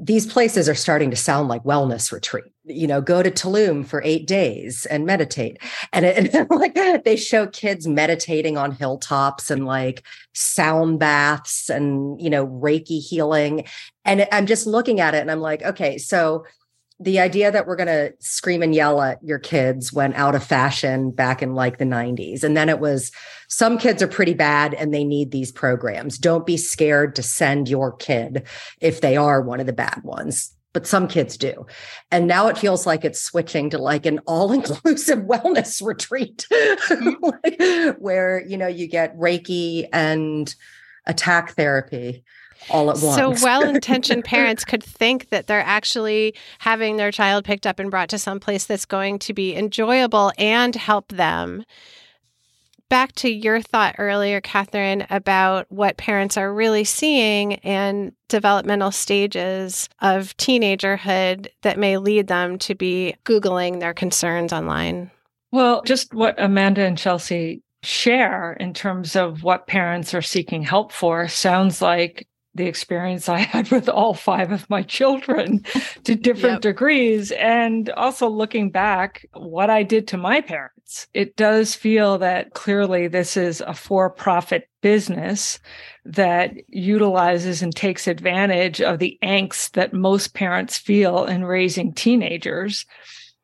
these 0.03 0.27
places 0.27 0.67
are 0.67 0.75
starting 0.75 1.11
to 1.11 1.17
sound 1.17 1.49
like 1.49 1.63
wellness 1.63 2.11
retreat. 2.11 2.47
You 2.65 2.87
know, 2.87 3.03
go 3.03 3.23
to 3.23 3.31
Tulum 3.31 3.87
for 3.87 4.01
eight 4.03 4.27
days 4.27 4.87
and 4.87 5.05
meditate. 5.05 5.59
And, 5.93 6.07
it, 6.07 6.35
and 6.35 6.49
like 6.51 6.75
they 7.05 7.17
show 7.17 7.47
kids 7.47 7.87
meditating 7.87 8.57
on 8.57 8.73
hilltops 8.73 9.51
and 9.51 9.67
like 9.67 10.03
sound 10.33 11.01
baths 11.01 11.69
and, 11.69 12.19
you 12.21 12.31
know, 12.31 12.47
Reiki 12.47 13.01
healing. 13.01 13.65
And 14.07 14.27
I'm 14.33 14.47
just 14.47 14.67
looking 14.67 15.01
at 15.01 15.15
it 15.15 15.19
and 15.19 15.31
I'm 15.31 15.41
like, 15.41 15.63
okay, 15.63 15.99
so 15.99 16.47
the 17.01 17.19
idea 17.19 17.51
that 17.51 17.67
we're 17.67 17.77
going 17.77 17.87
to 17.87 18.13
scream 18.19 18.63
and 18.63 18.75
yell 18.75 19.01
at 19.01 19.19
your 19.25 19.39
kids 19.39 19.91
went 19.91 20.15
out 20.17 20.35
of 20.35 20.45
fashion 20.45 21.11
back 21.11 21.43
in 21.43 21.55
like 21.55 21.79
the 21.79 21.85
90s. 21.87 22.45
And 22.45 22.55
then 22.55 22.69
it 22.69 22.79
was 22.79 23.11
some 23.49 23.79
kids 23.79 24.03
are 24.03 24.09
pretty 24.09 24.35
bad 24.35 24.75
and 24.75 24.93
they 24.93 25.03
need 25.03 25.31
these 25.31 25.51
programs. 25.51 26.19
Don't 26.19 26.45
be 26.45 26.59
scared 26.59 27.17
to 27.17 27.23
send 27.23 27.71
your 27.71 27.93
kid 27.93 28.47
if 28.83 29.01
they 29.01 29.17
are 29.17 29.41
one 29.41 29.61
of 29.61 29.67
the 29.67 29.73
bad 29.73 30.03
ones. 30.05 30.55
But 30.73 30.87
some 30.87 31.09
kids 31.09 31.37
do. 31.37 31.67
And 32.13 32.29
now 32.29 32.47
it 32.47 32.59
feels 32.59 32.87
like 32.87 33.05
it's 33.05 33.21
switching 33.21 33.71
to 33.71 33.79
like 33.79 34.07
an 34.07 34.21
all 34.27 34.53
inclusive 34.53 35.19
wellness 35.27 35.85
retreat 35.85 36.47
mm-hmm. 36.53 37.91
where, 37.99 38.47
you 38.47 38.59
know, 38.59 38.69
you 38.69 38.87
get 38.87 39.17
Reiki 39.17 39.89
and 39.91 40.55
attack 41.07 41.57
therapy 41.57 42.25
all 42.69 42.91
at 42.91 42.99
once. 42.99 43.17
So 43.17 43.45
well 43.45 43.67
intentioned 43.67 44.25
parents 44.27 44.65
could 44.65 44.83
think 44.83 45.31
that 45.31 45.47
they're 45.47 45.61
actually 45.61 46.35
having 46.59 46.97
their 46.97 47.11
child 47.11 47.45
picked 47.45 47.67
up 47.67 47.79
and 47.79 47.91
brought 47.91 48.09
to 48.11 48.19
some 48.19 48.41
place 48.41 48.67
that's 48.67 48.85
going 48.85 49.19
to 49.21 49.33
be 49.33 49.57
enjoyable 49.57 50.33
and 50.39 50.75
help 50.75 51.09
them. 51.09 51.65
Back 52.89 53.13
to 53.17 53.31
your 53.31 53.63
thought 53.63 53.95
earlier, 53.99 54.41
Kathryn, 54.41 55.07
about 55.11 55.71
what 55.71 55.97
parents 55.97 56.37
are 56.37 56.53
really 56.53 56.83
seeing 56.83 57.55
and 57.57 58.13
developmental 58.29 58.91
stages 58.91 59.89
of 60.01 60.37
teenagerhood 60.39 61.47
that 61.63 61.79
may 61.79 61.99
lead 61.99 62.27
them 62.27 62.59
to 62.59 62.75
be 62.75 63.15
Googling 63.25 63.79
their 63.79 63.95
concerns 63.95 64.53
online. 64.53 65.13
Well, 65.53 65.83
just 65.83 66.13
what 66.15 66.35
Amanda 66.37 66.83
and 66.83 66.99
Chelsea 66.99 67.63
share 67.83 68.55
in 68.55 68.75
terms 68.75 69.15
of 69.15 69.45
what 69.45 69.69
parents 69.69 70.13
are 70.13 70.23
seeking 70.23 70.63
help 70.63 70.91
for 70.91 71.29
sounds 71.29 71.81
like 71.81 72.27
the 72.55 72.67
experience 72.67 73.29
I 73.29 73.39
had 73.39 73.71
with 73.71 73.89
all 73.89 74.15
five 74.15 74.53
of 74.53 74.69
my 74.69 74.83
children 74.83 75.65
to 76.05 76.15
different 76.15 76.57
yep. 76.57 76.61
degrees. 76.63 77.31
And 77.33 77.91
also 77.91 78.29
looking 78.29 78.71
back, 78.71 79.27
what 79.33 79.71
I 79.71 79.83
did 79.83 80.09
to 80.09 80.17
my 80.17 80.41
parents. 80.41 81.07
It 81.15 81.37
does 81.37 81.75
feel 81.75 82.19
that 82.19 82.53
clearly 82.55 83.07
this 83.07 83.37
is 83.37 83.61
a 83.61 83.75
for 83.75 84.11
profit 84.11 84.69
business 84.81 85.61
that 86.05 86.53
utilizes 86.69 87.63
and 87.63 87.75
takes 87.75 88.09
advantage 88.09 88.81
of 88.81 88.99
the 88.99 89.19
angst 89.23 89.73
that 89.73 89.93
most 89.93 90.35
parents 90.35 90.79
feel 90.79 91.25
in 91.27 91.45
raising 91.45 91.93
teenagers 91.93 92.87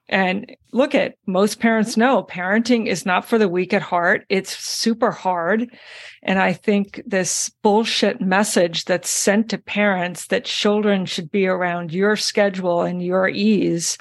and 0.09 0.55
look 0.73 0.95
at 0.95 1.17
most 1.27 1.59
parents 1.59 1.97
know 1.97 2.23
parenting 2.23 2.87
is 2.87 3.05
not 3.05 3.25
for 3.25 3.39
the 3.39 3.49
weak 3.49 3.75
at 3.75 3.83
heart. 3.83 4.25
It's 4.29 4.57
super 4.57 5.11
hard. 5.11 5.77
And 6.23 6.39
I 6.39 6.53
think 6.53 7.03
this 7.07 7.51
bullshit 7.63 8.21
message 8.21 8.85
that's 8.85 9.11
sent 9.11 9.51
to 9.51 9.59
parents 9.59 10.29
that 10.29 10.45
children 10.45 11.07
should 11.07 11.31
be 11.31 11.47
around 11.47 11.93
your 11.93 12.15
schedule 12.15 12.83
and 12.83 13.03
your 13.03 13.29
ease 13.29 13.99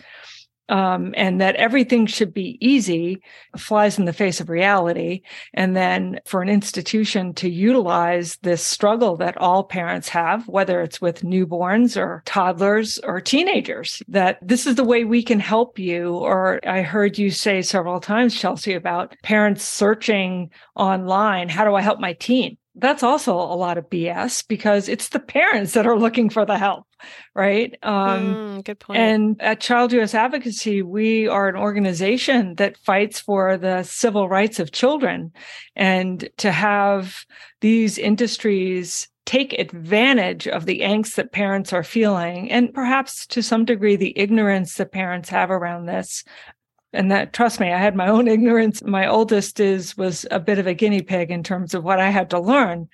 um, 0.69 1.13
and 1.15 1.41
that 1.41 1.55
everything 1.55 2.05
should 2.05 2.33
be 2.33 2.57
easy 2.59 3.21
flies 3.57 3.99
in 3.99 4.05
the 4.05 4.13
face 4.13 4.39
of 4.39 4.49
reality. 4.49 5.21
And 5.53 5.75
then 5.75 6.19
for 6.25 6.41
an 6.41 6.49
institution 6.49 7.33
to 7.35 7.49
utilize 7.49 8.37
this 8.41 8.65
struggle 8.65 9.17
that 9.17 9.37
all 9.37 9.63
parents 9.63 10.09
have, 10.09 10.47
whether 10.47 10.81
it's 10.81 11.01
with 11.01 11.21
newborns 11.21 11.97
or 11.97 12.23
toddlers 12.25 12.97
or 12.99 13.21
teenagers, 13.21 14.01
that 14.07 14.39
this 14.41 14.65
is 14.65 14.75
the 14.75 14.83
way 14.83 15.03
we 15.03 15.23
can 15.23 15.39
help 15.39 15.77
you. 15.77 16.15
Or 16.15 16.59
I 16.67 16.81
heard 16.81 17.17
you 17.17 17.31
say 17.31 17.61
several 17.61 17.99
times, 17.99 18.39
Chelsea, 18.39 18.73
about 18.73 19.15
parents 19.23 19.63
searching 19.63 20.49
online. 20.75 21.49
How 21.49 21.65
do 21.65 21.75
I 21.75 21.81
help 21.81 21.99
my 21.99 22.13
teen? 22.13 22.57
That's 22.75 23.03
also 23.03 23.33
a 23.33 23.55
lot 23.55 23.77
of 23.77 23.89
BS 23.89 24.45
because 24.47 24.89
it's 24.89 25.09
the 25.09 25.19
parents 25.19 25.73
that 25.73 25.87
are 25.87 25.97
looking 25.97 26.29
for 26.29 26.45
the 26.45 26.57
help, 26.57 26.85
right? 27.33 27.77
Um, 27.81 28.35
mm, 28.35 28.63
good 28.63 28.79
point. 28.79 28.99
And 28.99 29.41
at 29.41 29.61
Child 29.61 29.93
US 29.93 30.13
Advocacy, 30.13 30.81
we 30.81 31.27
are 31.27 31.47
an 31.47 31.55
organization 31.55 32.55
that 32.55 32.77
fights 32.77 33.19
for 33.19 33.57
the 33.57 33.83
civil 33.83 34.27
rights 34.27 34.59
of 34.59 34.71
children. 34.71 35.31
And 35.75 36.29
to 36.37 36.51
have 36.51 37.25
these 37.61 37.97
industries 37.97 39.07
take 39.25 39.53
advantage 39.53 40.47
of 40.47 40.65
the 40.65 40.81
angst 40.81 41.15
that 41.15 41.31
parents 41.31 41.73
are 41.73 41.83
feeling 41.83 42.51
and 42.51 42.71
perhaps 42.73 43.25
to 43.25 43.41
some 43.41 43.65
degree 43.65 43.95
the 43.95 44.17
ignorance 44.17 44.75
that 44.75 44.91
parents 44.91 45.29
have 45.29 45.49
around 45.49 45.87
this 45.87 46.23
and 46.95 47.11
that 47.11 47.33
trust 47.33 47.59
me 47.59 47.71
i 47.71 47.77
had 47.77 47.95
my 47.95 48.07
own 48.07 48.27
ignorance 48.35 48.83
my 48.83 49.07
oldest 49.07 49.59
is 49.59 49.95
was 49.97 50.25
a 50.31 50.39
bit 50.39 50.59
of 50.59 50.67
a 50.67 50.73
guinea 50.73 51.01
pig 51.01 51.31
in 51.31 51.43
terms 51.43 51.73
of 51.73 51.83
what 51.83 51.99
i 51.99 52.09
had 52.09 52.29
to 52.29 52.39
learn 52.39 52.87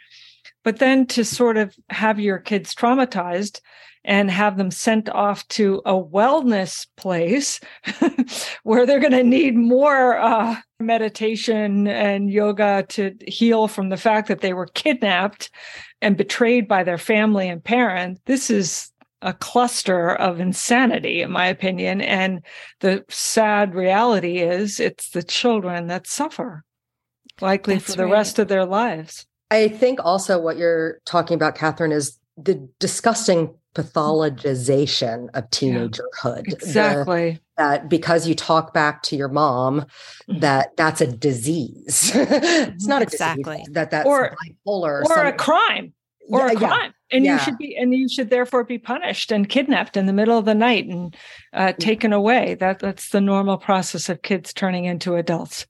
but 0.64 0.80
then 0.80 1.06
to 1.08 1.24
sort 1.24 1.58
of 1.58 1.76
have 1.90 2.20
your 2.20 2.38
kids 2.38 2.76
traumatized 2.76 3.62
and 4.04 4.32
have 4.32 4.58
them 4.58 4.72
sent 4.72 5.10
off 5.10 5.48
to 5.48 5.82
a 5.86 5.94
wellness 5.94 6.88
place 6.98 7.60
where 8.64 8.86
they're 8.86 9.00
going 9.00 9.12
to 9.12 9.24
need 9.24 9.56
more 9.56 10.18
uh, 10.18 10.56
meditation 10.80 11.88
and 11.88 12.32
yoga 12.32 12.84
to 12.90 13.16
heal 13.28 13.68
from 13.68 13.90
the 13.90 13.98
fact 13.98 14.28
that 14.28 14.42
they 14.42 14.54
were 14.54 14.66
kidnapped 14.68 15.52
and 16.02 16.18
betrayed 16.18 16.68
by 16.68 16.84
their 16.84 16.98
family 16.98 17.48
and 17.48 17.64
parents. 17.64 18.20
This 18.26 18.50
is 18.50 18.91
a 19.22 19.34
cluster 19.34 20.12
of 20.16 20.40
insanity, 20.40 21.22
in 21.22 21.32
my 21.32 21.48
opinion. 21.48 22.02
And 22.02 22.42
the 22.80 23.06
sad 23.10 23.76
reality 23.76 24.40
is 24.40 24.80
it's 24.80 25.10
the 25.10 25.24
children 25.24 25.88
that 25.88 26.08
suffer, 26.08 26.64
likely 27.40 27.76
That's 27.76 27.92
for 27.92 27.98
the 27.98 28.06
right. 28.06 28.14
rest 28.14 28.40
of 28.40 28.48
their 28.48 28.66
lives. 28.66 29.28
I 29.50 29.68
think 29.68 30.00
also 30.04 30.40
what 30.40 30.58
you're 30.58 31.00
talking 31.06 31.36
about, 31.36 31.56
Kathryn, 31.56 31.92
is 31.92 32.18
the 32.38 32.68
disgusting 32.80 33.54
pathologization 33.76 35.30
of 35.34 35.50
teenagerhood. 35.50 36.48
Yeah, 36.48 36.54
exactly. 36.54 37.32
The, 37.32 37.40
that 37.58 37.90
because 37.90 38.28
you 38.28 38.36
talk 38.36 38.74
back 38.74 39.04
to 39.04 39.16
your 39.16 39.28
mom, 39.30 39.82
mm-hmm. 39.82 40.40
that 40.40 40.76
that's 40.78 41.02
a 41.02 41.08
disease. 41.08 42.12
it's 42.16 42.88
not 42.88 43.02
exactly 43.02 43.60
disease, 43.60 43.74
that 43.74 43.92
that's 43.92 44.08
or, 44.08 44.36
bipolar 44.66 45.04
or, 45.04 45.20
or 45.20 45.26
a 45.26 45.34
crime 45.34 45.94
or 46.30 46.40
yeah, 46.40 46.52
a 46.52 46.56
crime 46.56 46.72
yeah. 46.72 46.92
And 47.12 47.26
yeah. 47.26 47.34
you 47.34 47.40
should 47.40 47.58
be 47.58 47.76
and 47.76 47.94
you 47.94 48.08
should 48.10 48.30
therefore 48.30 48.64
be 48.64 48.78
punished 48.78 49.32
and 49.32 49.50
kidnapped 49.50 49.98
in 49.98 50.06
the 50.06 50.14
middle 50.14 50.38
of 50.38 50.46
the 50.46 50.56
night 50.56 50.86
and 50.86 51.16
uh, 51.54 51.74
taken 51.74 52.14
away. 52.14 52.56
That 52.56 52.80
that's 52.80 53.10
the 53.10 53.22
normal 53.22 53.58
process 53.58 54.10
of 54.10 54.22
kids 54.22 54.54
turning 54.54 54.86
into 54.86 55.16
adults. 55.16 55.66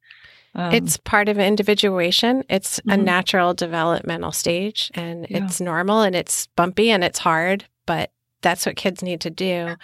Um, 0.53 0.73
it's 0.73 0.97
part 0.97 1.29
of 1.29 1.39
individuation. 1.39 2.43
It's 2.49 2.79
mm-hmm. 2.79 2.91
a 2.91 2.97
natural 2.97 3.53
developmental 3.53 4.31
stage 4.31 4.91
and 4.93 5.25
it's 5.29 5.61
normal 5.61 6.01
and 6.01 6.15
it's 6.15 6.47
bumpy 6.55 6.91
and 6.91 7.03
it's 7.03 7.19
hard 7.19 7.65
but 7.85 8.11
that's 8.41 8.65
what 8.65 8.75
kids 8.75 9.03
need 9.03 9.21
to 9.21 9.29
do. 9.29 9.75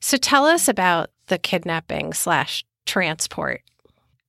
So 0.00 0.16
tell 0.16 0.46
us 0.46 0.68
about 0.68 1.10
the 1.26 1.38
kidnapping 1.38 2.12
slash 2.12 2.64
transport 2.84 3.62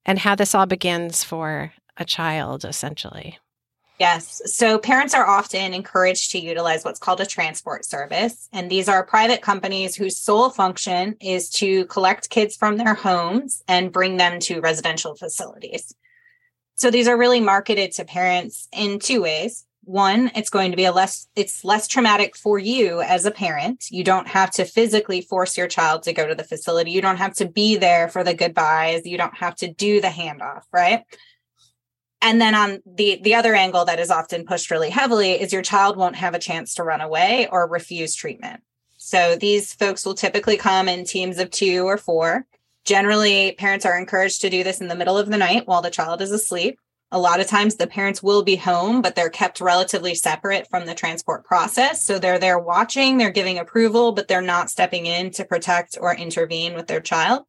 and 0.05 0.19
how 0.19 0.35
this 0.35 0.55
all 0.55 0.65
begins 0.65 1.23
for 1.23 1.73
a 1.97 2.05
child 2.05 2.65
essentially 2.65 3.37
Yes. 3.99 4.41
So 4.45 4.77
parents 4.77 5.15
are 5.15 5.25
often 5.25 5.73
encouraged 5.73 6.31
to 6.31 6.39
utilize 6.39 6.85
what's 6.85 6.99
called 6.99 7.19
a 7.19 7.25
transport 7.25 7.83
service. 7.83 8.47
And 8.53 8.69
these 8.69 8.87
are 8.87 9.03
private 9.03 9.41
companies 9.41 9.95
whose 9.95 10.19
sole 10.19 10.51
function 10.51 11.15
is 11.19 11.49
to 11.51 11.85
collect 11.85 12.29
kids 12.29 12.55
from 12.55 12.77
their 12.77 12.93
homes 12.93 13.63
and 13.67 13.91
bring 13.91 14.17
them 14.17 14.39
to 14.41 14.61
residential 14.61 15.15
facilities. 15.15 15.95
So 16.75 16.91
these 16.91 17.07
are 17.07 17.17
really 17.17 17.41
marketed 17.41 17.91
to 17.93 18.05
parents 18.05 18.67
in 18.71 18.99
two 18.99 19.23
ways. 19.23 19.65
one 19.87 20.29
it's 20.35 20.49
going 20.49 20.69
to 20.71 20.77
be 20.77 20.83
a 20.83 20.91
less 20.91 21.27
it's 21.35 21.63
less 21.63 21.87
traumatic 21.87 22.35
for 22.35 22.59
you 22.59 23.01
as 23.01 23.25
a 23.25 23.31
parent 23.31 23.85
you 23.89 24.03
don't 24.03 24.27
have 24.27 24.51
to 24.51 24.65
physically 24.65 25.21
force 25.21 25.57
your 25.57 25.67
child 25.67 26.03
to 26.03 26.11
go 26.11 26.27
to 26.27 26.35
the 26.35 26.43
facility 26.43 26.91
you 26.91 27.01
don't 27.01 27.15
have 27.17 27.33
to 27.33 27.47
be 27.47 27.77
there 27.77 28.09
for 28.09 28.21
the 28.21 28.33
goodbyes 28.33 29.05
you 29.05 29.17
don't 29.17 29.37
have 29.37 29.55
to 29.55 29.71
do 29.71 30.01
the 30.01 30.09
handoff 30.09 30.63
right 30.73 31.05
and 32.21 32.41
then 32.41 32.55
on 32.55 32.79
the 32.85 33.19
the 33.23 33.35
other 33.35 33.53
angle 33.53 33.85
that 33.85 33.99
is 33.99 34.11
often 34.11 34.45
pushed 34.45 34.71
really 34.71 34.89
heavily 34.89 35.31
is 35.31 35.53
your 35.53 35.61
child 35.61 35.97
won't 35.97 36.15
have 36.15 36.33
a 36.33 36.39
chance 36.39 36.73
to 36.75 36.83
run 36.83 37.01
away 37.01 37.47
or 37.51 37.67
refuse 37.67 38.15
treatment 38.15 38.61
so 38.97 39.35
these 39.35 39.73
folks 39.73 40.05
will 40.05 40.15
typically 40.15 40.57
come 40.57 40.89
in 40.89 41.03
teams 41.03 41.39
of 41.39 41.49
two 41.51 41.85
or 41.85 41.97
four 41.97 42.45
generally 42.85 43.53
parents 43.53 43.85
are 43.85 43.97
encouraged 43.97 44.41
to 44.41 44.49
do 44.49 44.63
this 44.63 44.81
in 44.81 44.87
the 44.87 44.95
middle 44.95 45.17
of 45.17 45.29
the 45.29 45.37
night 45.37 45.67
while 45.67 45.81
the 45.81 45.89
child 45.89 46.21
is 46.21 46.31
asleep 46.31 46.79
a 47.11 47.19
lot 47.19 47.39
of 47.39 47.47
times 47.47 47.75
the 47.75 47.87
parents 47.87 48.21
will 48.21 48.43
be 48.43 48.57
home, 48.57 49.01
but 49.01 49.15
they're 49.15 49.29
kept 49.29 49.61
relatively 49.61 50.13
separate 50.13 50.67
from 50.69 50.85
the 50.85 50.93
transport 50.93 51.45
process. 51.45 52.03
So 52.03 52.19
they're 52.19 52.39
there 52.39 52.59
watching, 52.59 53.17
they're 53.17 53.29
giving 53.29 53.57
approval, 53.57 54.11
but 54.11 54.27
they're 54.27 54.41
not 54.41 54.69
stepping 54.69 55.05
in 55.05 55.31
to 55.31 55.45
protect 55.45 55.97
or 55.99 56.13
intervene 56.13 56.73
with 56.73 56.87
their 56.87 56.99
child. 56.99 57.43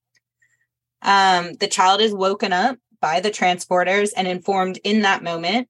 Um, 1.02 1.54
the 1.54 1.66
child 1.66 2.00
is 2.00 2.14
woken 2.14 2.52
up 2.52 2.78
by 3.00 3.20
the 3.20 3.30
transporters 3.30 4.10
and 4.16 4.26
informed 4.26 4.78
in 4.84 5.02
that 5.02 5.22
moment 5.22 5.68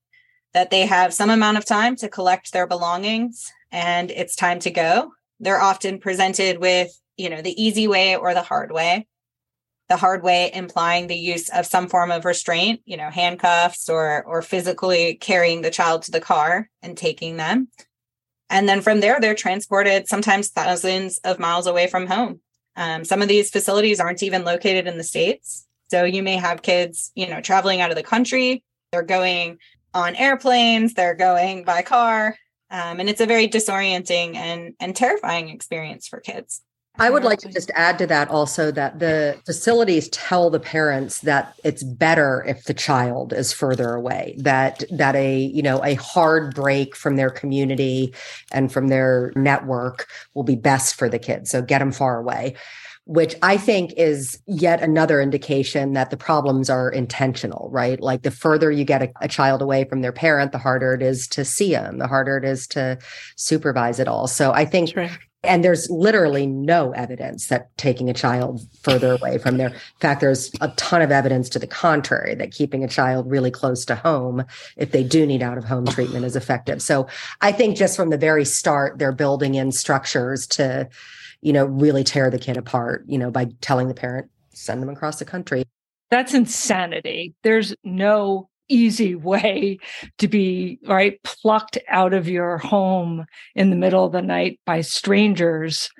that 0.54 0.70
they 0.70 0.86
have 0.86 1.14
some 1.14 1.30
amount 1.30 1.58
of 1.58 1.64
time 1.64 1.96
to 1.96 2.08
collect 2.08 2.52
their 2.52 2.66
belongings 2.66 3.52
and 3.70 4.10
it's 4.10 4.34
time 4.34 4.58
to 4.60 4.70
go. 4.70 5.12
They're 5.40 5.60
often 5.60 5.98
presented 5.98 6.58
with, 6.58 6.90
you 7.16 7.30
know, 7.30 7.42
the 7.42 7.62
easy 7.62 7.86
way 7.86 8.16
or 8.16 8.34
the 8.34 8.42
hard 8.42 8.72
way. 8.72 9.06
The 9.88 9.96
hard 9.96 10.22
way 10.22 10.50
implying 10.52 11.06
the 11.06 11.16
use 11.16 11.48
of 11.48 11.64
some 11.64 11.88
form 11.88 12.10
of 12.10 12.26
restraint 12.26 12.82
you 12.84 12.98
know 12.98 13.08
handcuffs 13.08 13.88
or 13.88 14.22
or 14.24 14.42
physically 14.42 15.14
carrying 15.14 15.62
the 15.62 15.70
child 15.70 16.02
to 16.02 16.10
the 16.10 16.20
car 16.20 16.68
and 16.82 16.94
taking 16.94 17.38
them. 17.38 17.68
And 18.50 18.68
then 18.68 18.82
from 18.82 19.00
there 19.00 19.18
they're 19.18 19.34
transported 19.34 20.06
sometimes 20.06 20.48
thousands 20.48 21.18
of 21.24 21.38
miles 21.38 21.66
away 21.66 21.86
from 21.86 22.06
home. 22.06 22.40
Um, 22.76 23.02
some 23.04 23.22
of 23.22 23.28
these 23.28 23.50
facilities 23.50 23.98
aren't 23.98 24.22
even 24.22 24.44
located 24.44 24.86
in 24.86 24.98
the 24.98 25.04
states 25.04 25.66
so 25.88 26.04
you 26.04 26.22
may 26.22 26.36
have 26.36 26.62
kids 26.62 27.10
you 27.14 27.28
know 27.28 27.40
traveling 27.40 27.80
out 27.80 27.90
of 27.90 27.96
the 27.96 28.02
country. 28.02 28.62
They're 28.92 29.02
going 29.02 29.58
on 29.94 30.14
airplanes 30.16 30.94
they're 30.94 31.14
going 31.14 31.64
by 31.64 31.82
car 31.82 32.36
um, 32.70 33.00
and 33.00 33.08
it's 33.08 33.20
a 33.20 33.26
very 33.26 33.48
disorienting 33.48 34.36
and 34.36 34.74
and 34.80 34.94
terrifying 34.94 35.48
experience 35.48 36.06
for 36.06 36.20
kids. 36.20 36.62
I 37.00 37.10
would 37.10 37.22
like 37.22 37.38
to 37.40 37.48
just 37.48 37.70
add 37.76 37.96
to 37.98 38.08
that 38.08 38.28
also 38.28 38.72
that 38.72 38.98
the 38.98 39.40
facilities 39.46 40.08
tell 40.08 40.50
the 40.50 40.58
parents 40.58 41.20
that 41.20 41.54
it's 41.62 41.84
better 41.84 42.44
if 42.44 42.64
the 42.64 42.74
child 42.74 43.32
is 43.32 43.52
further 43.52 43.94
away 43.94 44.34
that 44.38 44.82
that 44.90 45.14
a 45.14 45.38
you 45.38 45.62
know 45.62 45.82
a 45.84 45.94
hard 45.94 46.54
break 46.54 46.96
from 46.96 47.16
their 47.16 47.30
community 47.30 48.12
and 48.52 48.72
from 48.72 48.88
their 48.88 49.32
network 49.36 50.08
will 50.34 50.42
be 50.42 50.56
best 50.56 50.96
for 50.96 51.08
the 51.08 51.18
kids. 51.18 51.50
So 51.50 51.62
get 51.62 51.78
them 51.78 51.92
far 51.92 52.18
away 52.18 52.56
which 53.08 53.34
I 53.40 53.56
think 53.56 53.94
is 53.96 54.38
yet 54.46 54.82
another 54.82 55.22
indication 55.22 55.94
that 55.94 56.10
the 56.10 56.16
problems 56.18 56.68
are 56.68 56.90
intentional, 56.90 57.70
right? 57.72 57.98
Like 57.98 58.20
the 58.20 58.30
further 58.30 58.70
you 58.70 58.84
get 58.84 59.02
a, 59.02 59.10
a, 59.22 59.28
child 59.28 59.62
away 59.62 59.84
from 59.84 60.02
their 60.02 60.12
parent, 60.12 60.52
the 60.52 60.58
harder 60.58 60.92
it 60.92 61.00
is 61.00 61.26
to 61.28 61.42
see 61.42 61.70
them, 61.70 61.96
the 61.96 62.06
harder 62.06 62.36
it 62.36 62.44
is 62.44 62.66
to 62.68 62.98
supervise 63.36 63.98
it 63.98 64.08
all. 64.08 64.26
So 64.26 64.52
I 64.52 64.66
think 64.66 64.94
right. 64.94 65.10
And 65.42 65.64
there's 65.64 65.88
literally 65.88 66.46
no 66.46 66.90
evidence 66.92 67.46
that 67.46 67.74
taking 67.78 68.10
a 68.10 68.14
child 68.14 68.60
further 68.82 69.12
away 69.12 69.38
from 69.38 69.56
there. 69.56 69.68
In 69.68 70.00
fact, 70.00 70.20
there's 70.20 70.50
a 70.60 70.68
ton 70.76 71.00
of 71.00 71.12
evidence 71.12 71.48
to 71.50 71.60
the 71.60 71.66
contrary 71.66 72.34
that 72.34 72.50
keeping 72.50 72.82
a 72.82 72.88
child 72.88 73.30
really 73.30 73.52
close 73.52 73.84
to 73.84 73.94
home, 73.94 74.44
if 74.76 74.90
they 74.90 75.04
do 75.04 75.24
need 75.24 75.40
out 75.40 75.56
of 75.56 75.64
home 75.64 75.86
treatment, 75.86 76.24
is 76.24 76.34
effective. 76.34 76.82
So 76.82 77.06
I 77.40 77.52
think 77.52 77.76
just 77.76 77.96
from 77.96 78.10
the 78.10 78.18
very 78.18 78.44
start, 78.44 78.98
they're 78.98 79.12
building 79.12 79.54
in 79.54 79.70
structures 79.70 80.44
to, 80.48 80.88
you 81.40 81.52
know, 81.52 81.64
really 81.66 82.04
tear 82.04 82.30
the 82.30 82.38
kid 82.38 82.56
apart, 82.56 83.04
you 83.06 83.18
know, 83.18 83.30
by 83.30 83.46
telling 83.60 83.88
the 83.88 83.94
parent, 83.94 84.30
send 84.52 84.82
them 84.82 84.88
across 84.88 85.18
the 85.18 85.24
country. 85.24 85.64
That's 86.10 86.34
insanity. 86.34 87.34
There's 87.42 87.74
no 87.84 88.48
easy 88.68 89.14
way 89.14 89.78
to 90.18 90.28
be 90.28 90.78
right 90.86 91.22
plucked 91.22 91.78
out 91.88 92.12
of 92.12 92.28
your 92.28 92.58
home 92.58 93.24
in 93.54 93.70
the 93.70 93.76
middle 93.76 94.04
of 94.04 94.12
the 94.12 94.22
night 94.22 94.60
by 94.66 94.80
strangers 94.82 95.90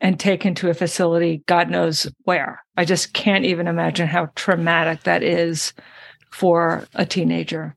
and 0.00 0.20
taken 0.20 0.54
to 0.54 0.68
a 0.68 0.74
facility 0.74 1.42
god 1.46 1.70
knows 1.70 2.06
where 2.24 2.62
i 2.76 2.84
just 2.84 3.14
can't 3.14 3.46
even 3.46 3.66
imagine 3.66 4.06
how 4.06 4.26
traumatic 4.34 5.02
that 5.04 5.22
is 5.22 5.72
for 6.30 6.86
a 6.94 7.06
teenager 7.06 7.74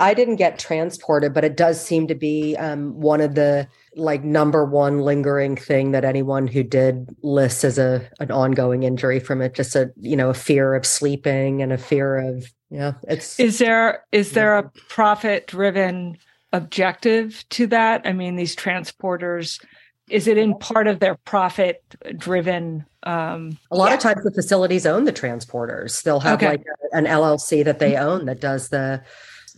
i 0.00 0.14
didn't 0.14 0.36
get 0.36 0.58
transported 0.58 1.32
but 1.32 1.44
it 1.44 1.56
does 1.56 1.80
seem 1.80 2.06
to 2.06 2.14
be 2.14 2.56
um, 2.56 2.98
one 3.00 3.20
of 3.20 3.34
the 3.34 3.68
like 3.96 4.24
number 4.24 4.64
one 4.64 5.00
lingering 5.00 5.56
thing 5.56 5.92
that 5.92 6.04
anyone 6.04 6.46
who 6.46 6.62
did 6.62 7.14
lists 7.22 7.64
as 7.64 7.78
a 7.78 8.08
an 8.18 8.30
ongoing 8.30 8.82
injury 8.82 9.20
from 9.20 9.40
it 9.40 9.54
just 9.54 9.76
a 9.76 9.90
you 9.96 10.16
know 10.16 10.30
a 10.30 10.34
fear 10.34 10.74
of 10.74 10.86
sleeping 10.86 11.62
and 11.62 11.72
a 11.72 11.78
fear 11.78 12.16
of 12.16 12.52
yeah 12.70 12.92
it's 13.08 13.38
is 13.38 13.58
there 13.58 14.04
is 14.12 14.32
there 14.32 14.56
a 14.56 14.68
profit 14.88 15.46
driven 15.46 16.16
objective 16.52 17.44
to 17.48 17.66
that 17.66 18.00
i 18.04 18.12
mean 18.12 18.36
these 18.36 18.56
transporters 18.56 19.62
is 20.08 20.26
it 20.26 20.36
in 20.36 20.58
part 20.58 20.86
of 20.86 20.98
their 20.98 21.16
profit 21.24 21.82
driven 22.16 22.84
um 23.04 23.56
a 23.70 23.76
lot 23.76 23.88
yeah. 23.88 23.94
of 23.94 24.00
times 24.00 24.22
the 24.24 24.32
facilities 24.32 24.86
own 24.86 25.04
the 25.04 25.12
transporters 25.12 26.02
they'll 26.02 26.20
have 26.20 26.38
okay. 26.38 26.50
like 26.50 26.64
a, 26.92 26.96
an 26.96 27.04
llc 27.04 27.64
that 27.64 27.78
they 27.78 27.96
own 27.96 28.26
that 28.26 28.40
does 28.40 28.68
the 28.68 29.02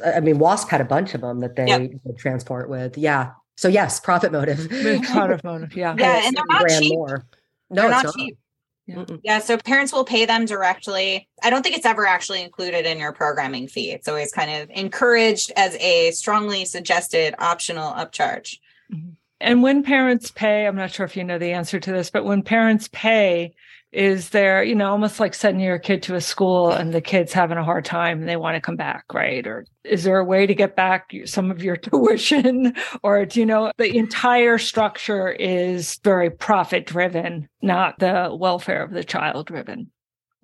I 0.04 0.20
mean, 0.20 0.38
WASP 0.38 0.68
had 0.68 0.80
a 0.80 0.84
bunch 0.84 1.14
of 1.14 1.20
them 1.20 1.40
that 1.40 1.56
they 1.56 1.66
yep. 1.66 1.90
transport 2.18 2.68
with. 2.68 2.96
Yeah. 2.96 3.32
So 3.56 3.68
yes, 3.68 4.00
profit 4.00 4.32
motive. 4.32 4.68
profit 5.12 5.44
motive. 5.44 5.76
Yeah. 5.76 5.94
Yeah, 5.98 6.22
and 6.24 6.36
they're 6.36 6.44
not 6.48 6.68
cheap. 6.68 6.94
More. 6.94 7.26
No, 7.70 7.82
they're 7.82 7.90
not, 7.90 8.04
not 8.04 8.14
cheap. 8.14 8.38
Yeah. 8.86 9.04
yeah. 9.22 9.38
So 9.38 9.56
parents 9.58 9.92
will 9.92 10.04
pay 10.04 10.24
them 10.24 10.44
directly. 10.44 11.28
I 11.42 11.50
don't 11.50 11.62
think 11.62 11.76
it's 11.76 11.86
ever 11.86 12.06
actually 12.06 12.42
included 12.42 12.86
in 12.86 12.98
your 12.98 13.12
programming 13.12 13.68
fee. 13.68 13.90
It's 13.90 14.08
always 14.08 14.32
kind 14.32 14.50
of 14.62 14.70
encouraged 14.70 15.52
as 15.56 15.76
a 15.76 16.10
strongly 16.12 16.64
suggested 16.64 17.34
optional 17.38 17.92
upcharge. 17.92 18.58
Mm-hmm. 18.92 19.10
And 19.40 19.62
when 19.62 19.82
parents 19.82 20.30
pay, 20.30 20.66
I'm 20.66 20.76
not 20.76 20.92
sure 20.92 21.04
if 21.04 21.16
you 21.16 21.24
know 21.24 21.38
the 21.38 21.52
answer 21.52 21.80
to 21.80 21.92
this, 21.92 22.10
but 22.10 22.24
when 22.24 22.42
parents 22.42 22.88
pay, 22.92 23.54
is 23.92 24.30
there, 24.30 24.64
you 24.64 24.74
know, 24.74 24.90
almost 24.90 25.20
like 25.20 25.34
sending 25.34 25.64
your 25.64 25.78
kid 25.78 26.02
to 26.04 26.14
a 26.14 26.20
school 26.20 26.70
and 26.70 26.94
the 26.94 27.00
kid's 27.00 27.32
having 27.32 27.58
a 27.58 27.64
hard 27.64 27.84
time 27.84 28.20
and 28.20 28.28
they 28.28 28.36
want 28.36 28.54
to 28.54 28.60
come 28.60 28.76
back, 28.76 29.04
right? 29.12 29.46
Or 29.46 29.66
is 29.84 30.04
there 30.04 30.18
a 30.18 30.24
way 30.24 30.46
to 30.46 30.54
get 30.54 30.76
back 30.76 31.12
some 31.26 31.50
of 31.50 31.62
your 31.62 31.76
tuition? 31.78 32.74
or 33.02 33.26
do 33.26 33.40
you 33.40 33.46
know 33.46 33.70
the 33.76 33.96
entire 33.96 34.56
structure 34.56 35.28
is 35.28 35.98
very 36.02 36.30
profit 36.30 36.86
driven, 36.86 37.48
not 37.60 37.98
the 37.98 38.34
welfare 38.34 38.82
of 38.82 38.92
the 38.92 39.04
child 39.04 39.46
driven? 39.46 39.90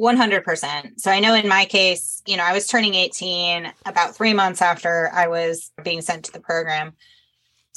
100%. 0.00 0.92
So 0.98 1.10
I 1.10 1.18
know 1.18 1.34
in 1.34 1.48
my 1.48 1.64
case, 1.64 2.22
you 2.26 2.36
know, 2.36 2.44
I 2.44 2.52
was 2.52 2.66
turning 2.66 2.94
18 2.94 3.72
about 3.84 4.14
three 4.14 4.32
months 4.32 4.62
after 4.62 5.10
I 5.12 5.26
was 5.26 5.72
being 5.82 6.02
sent 6.02 6.26
to 6.26 6.32
the 6.32 6.40
program. 6.40 6.92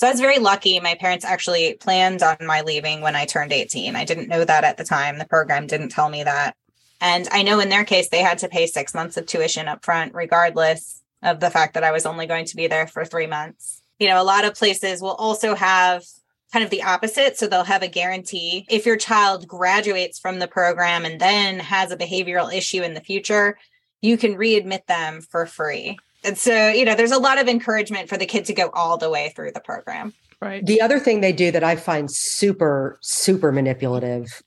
So 0.02 0.08
I 0.08 0.10
was 0.10 0.20
very 0.20 0.40
lucky. 0.40 0.80
My 0.80 0.96
parents 0.96 1.24
actually 1.24 1.76
planned 1.76 2.24
on 2.24 2.36
my 2.42 2.62
leaving 2.62 3.02
when 3.02 3.16
I 3.16 3.26
turned 3.26 3.54
18. 3.54 3.96
I 3.96 4.04
didn't 4.04 4.30
know 4.30 4.44
that 4.44 4.64
at 4.64 4.78
the 4.78 4.84
time. 4.84 5.20
The 5.20 5.28
program 5.28 5.68
didn't 5.68 5.90
tell 5.90 6.10
me 6.10 6.24
that. 6.24 6.56
And 7.00 7.28
I 7.32 7.44
know 7.44 7.60
in 7.60 7.70
their 7.70 7.86
case, 7.86 8.10
they 8.10 8.24
had 8.24 8.40
to 8.40 8.50
pay 8.50 8.66
six 8.66 8.96
months 8.96 9.16
of 9.18 9.28
tuition 9.28 9.68
up 9.68 9.86
front, 9.86 10.16
regardless 10.16 11.04
of 11.22 11.40
the 11.40 11.52
fact 11.52 11.76
that 11.76 11.84
I 11.84 11.92
was 11.92 12.08
only 12.08 12.26
going 12.26 12.46
to 12.46 12.56
be 12.56 12.66
there 12.66 12.88
for 12.88 13.06
three 13.06 13.28
months. 13.28 13.84
You 14.00 14.08
know, 14.08 14.20
a 14.20 14.26
lot 14.26 14.44
of 14.44 14.56
places 14.56 15.04
will 15.04 15.14
also 15.14 15.54
have 15.54 16.04
kind 16.52 16.66
of 16.66 16.72
the 16.72 16.82
opposite. 16.82 17.38
So 17.38 17.46
they'll 17.46 17.64
have 17.64 17.84
a 17.84 17.88
guarantee. 17.88 18.66
If 18.72 18.88
your 18.88 18.98
child 18.98 19.48
graduates 19.48 20.18
from 20.18 20.40
the 20.40 20.48
program 20.48 21.06
and 21.06 21.22
then 21.22 21.60
has 21.60 21.92
a 21.92 21.96
behavioral 21.96 22.52
issue 22.52 22.82
in 22.82 22.96
the 22.96 23.02
future, 23.02 23.60
you 24.02 24.18
can 24.18 24.34
readmit 24.34 24.88
them 24.88 25.22
for 25.22 25.46
free. 25.46 26.00
And 26.24 26.38
so, 26.38 26.70
you 26.70 26.86
know, 26.86 26.96
there's 26.96 27.12
a 27.12 27.20
lot 27.20 27.40
of 27.40 27.48
encouragement 27.48 28.10
for 28.10 28.18
the 28.18 28.26
kid 28.26 28.46
to 28.46 28.54
go 28.54 28.70
all 28.74 28.98
the 28.98 29.10
way 29.10 29.34
through 29.36 29.52
the 29.52 29.60
program. 29.60 30.14
Right. 30.42 30.66
The 30.66 30.82
other 30.82 31.00
thing 31.00 31.22
they 31.22 31.34
do 31.34 31.52
that 31.52 31.64
I 31.64 31.76
find 31.76 32.10
super, 32.10 32.98
super 33.02 33.52
manipulative 33.52 34.42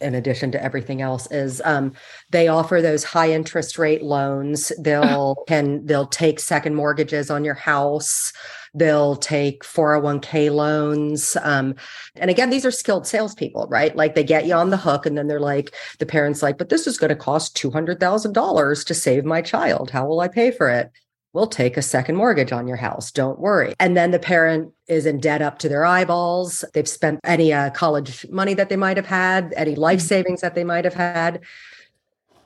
in 0.00 0.14
addition 0.14 0.52
to 0.52 0.62
everything 0.62 1.02
else 1.02 1.30
is 1.30 1.60
um, 1.64 1.92
they 2.30 2.48
offer 2.48 2.80
those 2.80 3.04
high 3.04 3.32
interest 3.32 3.78
rate 3.78 4.02
loans. 4.02 4.72
They'll 4.80 5.36
can 5.46 5.84
they'll 5.86 6.06
take 6.06 6.40
second 6.40 6.74
mortgages 6.74 7.30
on 7.30 7.44
your 7.44 7.54
house. 7.54 8.32
They'll 8.74 9.16
take 9.16 9.64
401k 9.64 10.54
loans. 10.54 11.36
Um, 11.42 11.74
and 12.16 12.30
again 12.30 12.50
these 12.50 12.64
are 12.64 12.70
skilled 12.70 13.06
salespeople 13.06 13.66
right? 13.68 13.94
Like 13.96 14.14
they 14.14 14.24
get 14.24 14.46
you 14.46 14.54
on 14.54 14.70
the 14.70 14.76
hook 14.76 15.04
and 15.04 15.18
then 15.18 15.26
they're 15.26 15.40
like 15.40 15.74
the 15.98 16.06
parents 16.06 16.42
like 16.42 16.58
but 16.58 16.68
this 16.68 16.86
is 16.86 16.98
going 16.98 17.10
to 17.10 17.16
cost 17.16 17.56
$200000 17.56 18.86
to 18.86 18.94
save 18.94 19.24
my 19.24 19.42
child. 19.42 19.90
How 19.90 20.06
will 20.06 20.20
i 20.20 20.28
pay 20.28 20.50
for 20.50 20.68
it 20.68 20.92
we'll 21.38 21.46
take 21.46 21.76
a 21.76 21.82
second 21.82 22.16
mortgage 22.16 22.50
on 22.50 22.66
your 22.66 22.76
house. 22.76 23.12
Don't 23.12 23.38
worry. 23.38 23.72
And 23.78 23.96
then 23.96 24.10
the 24.10 24.18
parent 24.18 24.72
is 24.88 25.06
in 25.06 25.20
debt 25.20 25.40
up 25.40 25.60
to 25.60 25.68
their 25.68 25.84
eyeballs. 25.84 26.64
They've 26.74 26.88
spent 26.88 27.20
any 27.22 27.52
uh, 27.52 27.70
college 27.70 28.28
money 28.28 28.54
that 28.54 28.70
they 28.70 28.76
might 28.76 28.96
have 28.96 29.06
had, 29.06 29.54
any 29.56 29.76
life 29.76 30.00
mm-hmm. 30.00 30.06
savings 30.06 30.40
that 30.40 30.56
they 30.56 30.64
might 30.64 30.84
have 30.84 30.94
had. 30.94 31.40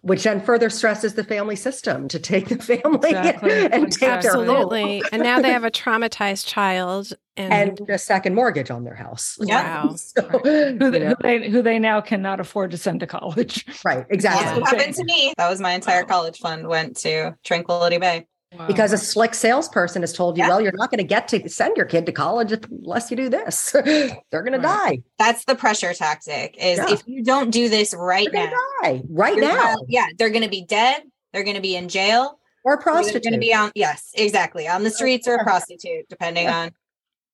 which 0.03 0.25
then 0.25 0.41
further 0.41 0.69
stresses 0.69 1.15
the 1.15 1.23
family 1.23 1.55
system 1.55 2.09
to 2.09 2.19
take 2.19 2.49
the 2.49 2.59
family 2.59 3.11
exactly. 3.11 3.67
and 3.67 3.91
take 3.93 4.09
absolutely. 4.09 5.01
their 5.01 5.09
and 5.13 5.23
now 5.23 5.41
they 5.41 5.53
have 5.53 5.63
a 5.63 5.71
traumatized 5.71 6.45
child 6.45 7.13
and, 7.37 7.79
and 7.79 7.89
a 7.89 7.99
second 7.99 8.35
mortgage 8.35 8.69
on 8.71 8.83
their 8.83 8.97
house. 8.97 9.39
Wow. 9.41 9.95
so, 9.97 10.23
who, 10.23 10.43
they, 10.43 11.07
who, 11.07 11.15
they, 11.23 11.51
who, 11.51 11.63
they, 11.63 11.79
now 11.79 12.01
cannot 12.01 12.41
afford 12.41 12.73
to 12.73 12.77
send 12.77 13.01
to 13.01 13.07
college. 13.07 13.65
Right. 13.85 14.05
Exactly. 14.11 14.45
That's 14.45 14.61
what 14.61 14.71
happened 14.71 14.97
to 14.97 15.05
me. 15.05 15.33
That 15.39 15.49
was 15.49 15.61
my 15.61 15.73
entire 15.73 16.03
wow. 16.03 16.09
college 16.09 16.41
fund 16.41 16.67
went 16.67 16.97
to 16.99 17.37
Tranquility 17.45 17.99
Bay. 17.99 18.27
Wow. 18.59 18.67
Because 18.67 18.93
a 18.93 18.99
slick 18.99 19.35
salesperson 19.35 20.03
has 20.03 20.13
told 20.13 20.37
you, 20.37 20.45
yeah. 20.45 20.49
well, 20.49 20.61
you're 20.61 20.73
not 20.73 20.91
going 20.91 20.99
to 20.99 21.05
get 21.05 21.29
to 21.29 21.49
send 21.49 21.77
your 21.77 21.87
kid 21.87 22.05
to 22.07 22.13
college 22.13 22.53
unless 22.53 23.11
you 23.11 23.17
do 23.17 23.31
this. 23.31 23.73
They're 23.73 24.23
going 24.31 24.53
right. 24.53 24.57
to 24.57 24.59
die. 24.59 25.03
That's 25.19 25.45
the 25.47 25.55
pressure 25.55 25.95
tactic. 25.95 26.57
Is 26.59 26.79
yeah. 26.79 26.93
if 26.93 27.03
you 27.07 27.23
don't 27.23 27.51
do 27.51 27.69
this 27.69 27.95
right 27.95 28.29
they're 28.31 28.51
now, 28.51 28.57
die 28.83 29.03
right 29.09 29.39
now. 29.39 29.77
yeah, 29.89 30.07
they're 30.19 30.31
going 30.31 30.45
to 30.45 30.51
be 30.51 30.65
dead. 30.65 31.03
They're 31.33 31.45
going 31.45 31.57
to 31.57 31.63
be 31.63 31.77
in 31.77 31.89
jail 31.89 32.39
or 32.65 32.75
a 32.75 32.83
prostitute. 32.83 33.23
They're 33.23 33.31
going 33.31 33.41
to 33.41 33.47
be 33.47 33.55
on 33.55 33.73
yes, 33.75 34.11
exactly 34.15 34.69
on 34.69 34.83
the 34.85 34.91
streets 34.91 35.27
or 35.27 35.37
a 35.37 35.45
prostitute, 35.45 36.09
depending 36.09 36.45
yeah. 36.45 36.59
on 36.59 36.71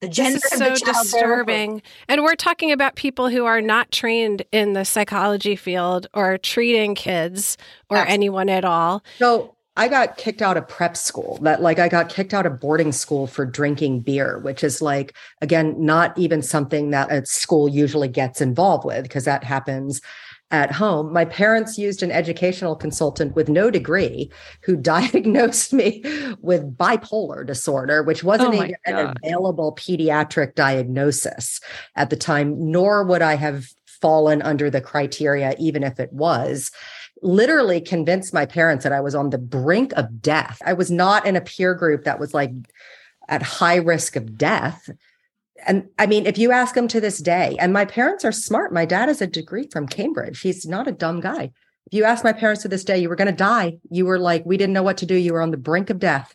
the 0.00 0.08
gender 0.08 0.38
this 0.38 0.52
is 0.52 0.58
so 0.58 0.74
disturbing 0.74 1.82
and 2.06 2.22
we're 2.22 2.36
talking 2.36 2.70
about 2.70 2.94
people 2.94 3.28
who 3.28 3.44
are 3.44 3.60
not 3.60 3.90
trained 3.90 4.44
in 4.52 4.72
the 4.72 4.84
psychology 4.84 5.56
field 5.56 6.06
or 6.14 6.38
treating 6.38 6.94
kids 6.94 7.56
or 7.90 7.96
Absolutely. 7.96 8.14
anyone 8.14 8.48
at 8.48 8.64
all 8.64 9.02
so 9.18 9.56
I 9.78 9.86
got 9.86 10.16
kicked 10.16 10.42
out 10.42 10.56
of 10.56 10.66
prep 10.66 10.96
school. 10.96 11.38
That 11.42 11.62
like 11.62 11.78
I 11.78 11.88
got 11.88 12.08
kicked 12.08 12.34
out 12.34 12.46
of 12.46 12.58
boarding 12.58 12.90
school 12.90 13.28
for 13.28 13.46
drinking 13.46 14.00
beer, 14.00 14.40
which 14.40 14.64
is 14.64 14.82
like 14.82 15.14
again 15.40 15.76
not 15.78 16.18
even 16.18 16.42
something 16.42 16.90
that 16.90 17.12
a 17.12 17.24
school 17.24 17.68
usually 17.68 18.08
gets 18.08 18.40
involved 18.40 18.84
with 18.84 19.04
because 19.04 19.24
that 19.24 19.44
happens 19.44 20.00
at 20.50 20.72
home. 20.72 21.12
My 21.12 21.24
parents 21.24 21.78
used 21.78 22.02
an 22.02 22.10
educational 22.10 22.74
consultant 22.74 23.36
with 23.36 23.48
no 23.48 23.70
degree 23.70 24.32
who 24.62 24.76
diagnosed 24.94 25.72
me 25.72 26.02
with 26.40 26.76
bipolar 26.76 27.46
disorder, 27.46 28.02
which 28.02 28.24
wasn't 28.24 28.54
oh 28.54 28.64
even 28.64 28.74
an 28.86 29.14
available 29.22 29.76
pediatric 29.76 30.56
diagnosis 30.56 31.60
at 31.94 32.10
the 32.10 32.16
time, 32.16 32.70
nor 32.70 33.04
would 33.04 33.22
I 33.22 33.36
have 33.36 33.68
fallen 33.86 34.42
under 34.42 34.70
the 34.70 34.80
criteria, 34.80 35.54
even 35.58 35.84
if 35.84 36.00
it 36.00 36.12
was 36.12 36.72
literally 37.22 37.80
convinced 37.80 38.32
my 38.32 38.46
parents 38.46 38.84
that 38.84 38.92
I 38.92 39.00
was 39.00 39.14
on 39.14 39.30
the 39.30 39.38
brink 39.38 39.92
of 39.94 40.22
death. 40.22 40.60
I 40.64 40.72
was 40.72 40.90
not 40.90 41.26
in 41.26 41.36
a 41.36 41.40
peer 41.40 41.74
group 41.74 42.04
that 42.04 42.20
was 42.20 42.34
like 42.34 42.52
at 43.28 43.42
high 43.42 43.76
risk 43.76 44.16
of 44.16 44.36
death. 44.38 44.88
And 45.66 45.88
I 45.98 46.06
mean, 46.06 46.26
if 46.26 46.38
you 46.38 46.52
ask 46.52 46.74
them 46.74 46.88
to 46.88 47.00
this 47.00 47.18
day, 47.18 47.56
and 47.58 47.72
my 47.72 47.84
parents 47.84 48.24
are 48.24 48.32
smart. 48.32 48.72
My 48.72 48.84
dad 48.84 49.08
has 49.08 49.20
a 49.20 49.26
degree 49.26 49.68
from 49.72 49.88
Cambridge. 49.88 50.40
He's 50.40 50.66
not 50.66 50.86
a 50.86 50.92
dumb 50.92 51.20
guy. 51.20 51.50
If 51.86 51.94
you 51.94 52.04
ask 52.04 52.22
my 52.22 52.32
parents 52.32 52.62
to 52.62 52.68
this 52.68 52.84
day, 52.84 52.98
you 52.98 53.08
were 53.08 53.16
going 53.16 53.26
to 53.26 53.32
die. 53.32 53.78
You 53.90 54.06
were 54.06 54.18
like, 54.18 54.44
we 54.46 54.56
didn't 54.56 54.74
know 54.74 54.82
what 54.82 54.98
to 54.98 55.06
do. 55.06 55.14
You 55.14 55.32
were 55.32 55.42
on 55.42 55.50
the 55.50 55.56
brink 55.56 55.90
of 55.90 55.98
death. 55.98 56.34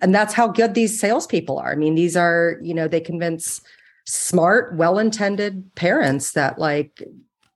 And 0.00 0.14
that's 0.14 0.34
how 0.34 0.48
good 0.48 0.74
these 0.74 1.00
salespeople 1.00 1.58
are. 1.58 1.72
I 1.72 1.76
mean, 1.76 1.94
these 1.94 2.16
are, 2.16 2.58
you 2.62 2.74
know, 2.74 2.88
they 2.88 3.00
convince 3.00 3.60
smart, 4.04 4.74
well 4.74 4.98
intended 4.98 5.74
parents 5.74 6.32
that, 6.32 6.58
like, 6.58 7.02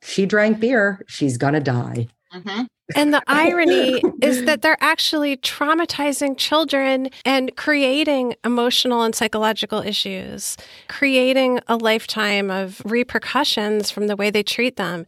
she 0.03 0.25
drank 0.27 0.61
beer, 0.61 1.05
she's 1.07 1.37
going 1.37 1.55
to 1.55 1.61
die. 1.61 2.09
Mm-hmm. 2.35 2.63
And 2.97 3.15
the 3.15 3.23
irony 3.27 4.03
is 4.23 4.45
that 4.45 4.63
they're 4.63 4.77
actually 4.81 5.37
traumatizing 5.37 6.37
children 6.37 7.11
and 7.25 7.55
creating 7.57 8.35
emotional 8.45 9.03
and 9.03 9.15
psychological 9.15 9.81
issues, 9.81 10.57
creating 10.89 11.61
a 11.69 11.77
lifetime 11.77 12.51
of 12.51 12.83
repercussions 12.85 13.91
from 13.91 14.07
the 14.07 14.17
way 14.17 14.31
they 14.31 14.43
treat 14.43 14.77
them. 14.77 15.07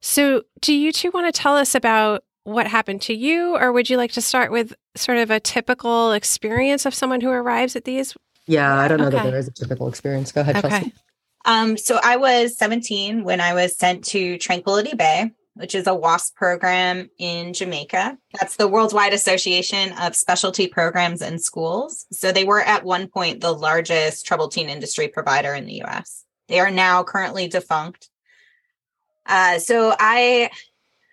So, 0.00 0.42
do 0.60 0.72
you 0.72 0.92
two 0.92 1.10
want 1.10 1.32
to 1.32 1.40
tell 1.40 1.56
us 1.56 1.74
about 1.74 2.24
what 2.44 2.66
happened 2.66 3.02
to 3.02 3.14
you, 3.14 3.56
or 3.56 3.70
would 3.70 3.90
you 3.90 3.96
like 3.96 4.12
to 4.12 4.22
start 4.22 4.50
with 4.50 4.74
sort 4.96 5.18
of 5.18 5.30
a 5.30 5.38
typical 5.38 6.12
experience 6.12 6.86
of 6.86 6.94
someone 6.94 7.20
who 7.20 7.30
arrives 7.30 7.76
at 7.76 7.84
these? 7.84 8.16
Yeah, 8.46 8.74
I 8.74 8.88
don't 8.88 8.98
know 8.98 9.08
okay. 9.08 9.18
that 9.18 9.30
there 9.30 9.38
is 9.38 9.46
a 9.46 9.52
typical 9.52 9.88
experience. 9.88 10.32
Go 10.32 10.40
ahead, 10.40 10.56
okay. 10.56 10.68
Chelsea. 10.68 10.92
Um, 11.44 11.76
so 11.76 11.98
I 12.02 12.16
was 12.16 12.56
17 12.58 13.24
when 13.24 13.40
I 13.40 13.54
was 13.54 13.76
sent 13.76 14.04
to 14.06 14.38
Tranquility 14.38 14.94
Bay 14.96 15.30
which 15.60 15.74
is 15.74 15.86
a 15.86 15.94
WASP 15.94 16.34
program 16.34 17.10
in 17.18 17.52
Jamaica. 17.52 18.16
That's 18.40 18.56
the 18.56 18.66
Worldwide 18.66 19.12
Association 19.12 19.92
of 20.00 20.16
Specialty 20.16 20.66
Programs 20.66 21.20
and 21.20 21.40
Schools. 21.40 22.06
So 22.12 22.32
they 22.32 22.44
were 22.44 22.62
at 22.62 22.84
one 22.84 23.08
point 23.08 23.40
the 23.40 23.52
largest 23.52 24.24
troubled 24.26 24.52
teen 24.52 24.70
industry 24.70 25.08
provider 25.08 25.54
in 25.54 25.66
the 25.66 25.82
US. 25.82 26.24
They 26.48 26.60
are 26.60 26.70
now 26.70 27.04
currently 27.04 27.46
defunct. 27.46 28.08
Uh, 29.26 29.58
so 29.58 29.94
I 29.98 30.50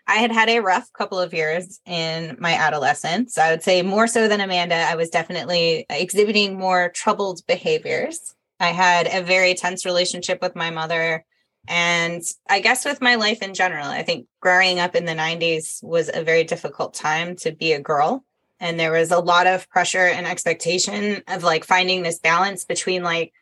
I 0.07 0.15
had 0.15 0.31
had 0.31 0.49
a 0.49 0.61
rough 0.61 0.91
couple 0.93 1.19
of 1.19 1.33
years 1.33 1.81
in 1.85 2.37
my 2.39 2.53
adolescence. 2.53 3.37
I 3.37 3.51
would 3.51 3.61
say 3.61 3.81
more 3.81 4.07
so 4.07 4.29
than 4.29 4.39
Amanda, 4.39 4.75
I 4.75 4.95
was 4.95 5.09
definitely 5.09 5.85
exhibiting 5.89 6.57
more 6.57 6.89
troubled 6.89 7.41
behaviors. 7.45 8.33
I 8.59 8.69
had 8.69 9.07
a 9.11 9.21
very 9.21 9.53
tense 9.53 9.85
relationship 9.85 10.41
with 10.41 10.55
my 10.55 10.69
mother 10.69 11.25
and 11.67 12.23
I 12.49 12.59
guess 12.59 12.85
with 12.85 13.01
my 13.01 13.15
life 13.15 13.41
in 13.41 13.53
general, 13.53 13.87
I 13.87 14.03
think 14.03 14.27
growing 14.41 14.79
up 14.79 14.95
in 14.95 15.05
the 15.05 15.13
90s 15.13 15.83
was 15.83 16.09
a 16.13 16.23
very 16.23 16.43
difficult 16.43 16.93
time 16.93 17.35
to 17.37 17.51
be 17.51 17.73
a 17.73 17.81
girl. 17.81 18.23
And 18.59 18.79
there 18.79 18.91
was 18.91 19.11
a 19.11 19.19
lot 19.19 19.47
of 19.47 19.69
pressure 19.69 20.07
and 20.07 20.25
expectation 20.25 21.21
of 21.27 21.43
like 21.43 21.63
finding 21.63 22.03
this 22.03 22.19
balance 22.19 22.65
between 22.65 23.03
like 23.03 23.33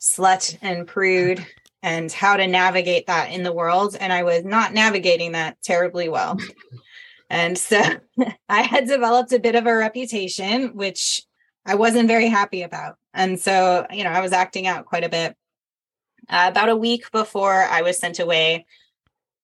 slut 0.00 0.56
and 0.62 0.86
prude 0.86 1.44
and 1.82 2.10
how 2.10 2.36
to 2.36 2.46
navigate 2.46 3.06
that 3.06 3.30
in 3.30 3.42
the 3.42 3.52
world. 3.52 3.96
And 3.98 4.12
I 4.12 4.22
was 4.22 4.44
not 4.44 4.72
navigating 4.72 5.32
that 5.32 5.60
terribly 5.62 6.08
well. 6.08 6.38
And 7.30 7.58
so 7.58 7.80
I 8.48 8.62
had 8.62 8.86
developed 8.86 9.32
a 9.32 9.38
bit 9.38 9.54
of 9.54 9.66
a 9.66 9.74
reputation, 9.74 10.76
which 10.76 11.22
I 11.66 11.74
wasn't 11.74 12.08
very 12.08 12.28
happy 12.28 12.62
about. 12.62 12.96
And 13.12 13.40
so, 13.40 13.86
you 13.90 14.04
know, 14.04 14.10
I 14.10 14.20
was 14.20 14.32
acting 14.32 14.66
out 14.66 14.86
quite 14.86 15.04
a 15.04 15.08
bit. 15.08 15.36
Uh, 16.28 16.46
about 16.50 16.68
a 16.68 16.76
week 16.76 17.10
before 17.10 17.64
I 17.64 17.82
was 17.82 17.98
sent 17.98 18.18
away, 18.18 18.66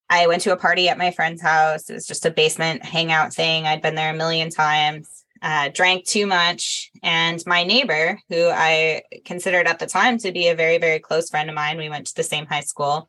I 0.08 0.26
went 0.26 0.42
to 0.42 0.52
a 0.52 0.56
party 0.56 0.88
at 0.88 0.98
my 0.98 1.12
friend's 1.12 1.40
house. 1.40 1.88
It 1.88 1.94
was 1.94 2.06
just 2.06 2.26
a 2.26 2.30
basement 2.30 2.84
hangout 2.84 3.32
thing. 3.32 3.66
I'd 3.66 3.82
been 3.82 3.94
there 3.94 4.12
a 4.12 4.16
million 4.16 4.50
times, 4.50 5.24
uh, 5.40 5.68
drank 5.68 6.04
too 6.04 6.26
much. 6.26 6.90
And 7.02 7.42
my 7.46 7.62
neighbor, 7.62 8.18
who 8.28 8.48
I 8.48 9.02
considered 9.24 9.68
at 9.68 9.78
the 9.78 9.86
time 9.86 10.18
to 10.18 10.32
be 10.32 10.48
a 10.48 10.56
very, 10.56 10.78
very 10.78 10.98
close 10.98 11.30
friend 11.30 11.48
of 11.48 11.54
mine, 11.54 11.78
we 11.78 11.88
went 11.88 12.08
to 12.08 12.16
the 12.16 12.24
same 12.24 12.46
high 12.46 12.60
school. 12.60 13.08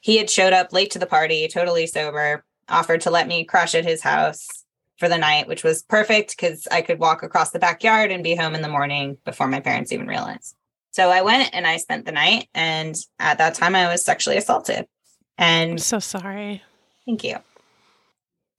He 0.00 0.16
had 0.16 0.30
showed 0.30 0.52
up 0.52 0.72
late 0.72 0.90
to 0.92 0.98
the 0.98 1.06
party, 1.06 1.46
totally 1.48 1.86
sober, 1.86 2.44
offered 2.68 3.02
to 3.02 3.10
let 3.10 3.28
me 3.28 3.44
crash 3.44 3.74
at 3.74 3.84
his 3.84 4.02
house 4.02 4.48
for 4.96 5.08
the 5.08 5.18
night, 5.18 5.48
which 5.48 5.64
was 5.64 5.82
perfect 5.82 6.30
because 6.30 6.66
I 6.70 6.80
could 6.80 6.98
walk 6.98 7.22
across 7.22 7.50
the 7.50 7.58
backyard 7.58 8.10
and 8.10 8.24
be 8.24 8.36
home 8.36 8.54
in 8.54 8.62
the 8.62 8.68
morning 8.68 9.18
before 9.24 9.48
my 9.48 9.60
parents 9.60 9.92
even 9.92 10.06
realized. 10.06 10.56
So 10.92 11.10
I 11.10 11.22
went 11.22 11.50
and 11.52 11.66
I 11.66 11.78
spent 11.78 12.04
the 12.04 12.12
night. 12.12 12.48
And 12.54 12.94
at 13.18 13.38
that 13.38 13.54
time, 13.54 13.74
I 13.74 13.88
was 13.88 14.04
sexually 14.04 14.36
assaulted. 14.36 14.86
And 15.38 15.72
I'm 15.72 15.78
so 15.78 15.98
sorry. 15.98 16.62
Thank 17.06 17.24
you. 17.24 17.36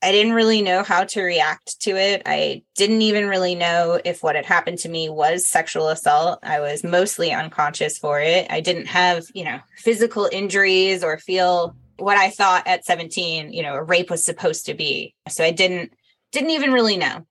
I 0.04 0.12
didn't 0.12 0.34
really 0.34 0.62
know 0.62 0.84
how 0.84 1.06
to 1.06 1.22
react 1.22 1.80
to 1.82 1.91
it. 1.91 2.24
I 2.26 2.63
didn't 2.76 3.04
even 3.04 3.30
really 3.30 3.56
know 3.56 4.02
if 4.04 4.22
what 4.22 4.36
had 4.36 4.46
happened 4.46 4.80
to 4.80 4.89
me 4.89 5.08
was 5.08 5.48
sexual 5.48 5.88
assault. 5.88 6.39
I 6.43 6.60
was 6.60 6.84
mostly 6.84 7.32
unconscious 7.32 7.98
for 7.98 8.19
it. 8.19 8.48
I 8.50 8.60
didn't 8.60 8.88
have, 8.88 9.24
you 9.34 9.46
know, 9.46 9.60
physical 9.78 10.28
injuries 10.30 11.06
or 11.06 11.17
feel 11.17 11.74
what 12.00 12.17
I 12.17 12.32
thought 12.32 12.67
at 12.67 12.84
17, 12.84 13.54
you 13.54 13.63
know, 13.63 13.76
a 13.76 13.84
rape 13.84 14.10
was 14.10 14.26
supposed 14.26 14.65
to 14.65 14.74
be. 14.74 15.15
So 15.30 15.43
I 15.43 15.52
didn't 15.52 15.93
didn't 16.34 16.50
even 16.50 16.74
really 16.74 16.98
know. 16.98 17.26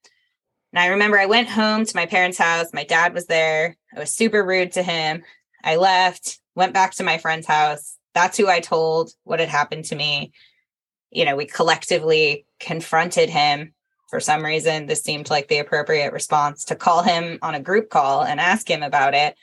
And 0.72 0.80
I 0.80 0.86
remember 0.88 1.18
I 1.18 1.26
went 1.26 1.48
home 1.48 1.84
to 1.84 1.96
my 1.96 2.06
parents' 2.06 2.38
house. 2.38 2.72
My 2.72 2.84
dad 2.84 3.12
was 3.12 3.26
there. 3.26 3.76
I 3.94 4.00
was 4.00 4.14
super 4.14 4.44
rude 4.44 4.72
to 4.72 4.82
him. 4.82 5.22
I 5.62 5.76
left, 5.76 6.40
went 6.54 6.72
back 6.72 6.92
to 6.94 7.04
my 7.04 7.18
friend's 7.18 7.46
house. 7.46 7.96
That's 8.14 8.36
who 8.36 8.48
I 8.48 8.60
told 8.60 9.12
what 9.24 9.40
had 9.40 9.48
happened 9.48 9.84
to 9.86 9.96
me. 9.96 10.32
You 11.10 11.24
know, 11.24 11.36
we 11.36 11.46
collectively 11.46 12.46
confronted 12.58 13.28
him. 13.28 13.74
For 14.08 14.20
some 14.20 14.44
reason, 14.44 14.86
this 14.86 15.02
seemed 15.02 15.30
like 15.30 15.48
the 15.48 15.58
appropriate 15.58 16.12
response 16.12 16.66
to 16.66 16.76
call 16.76 17.02
him 17.02 17.38
on 17.42 17.54
a 17.54 17.60
group 17.60 17.88
call 17.88 18.22
and 18.22 18.40
ask 18.40 18.68
him 18.68 18.82
about 18.82 19.14
it. 19.14 19.36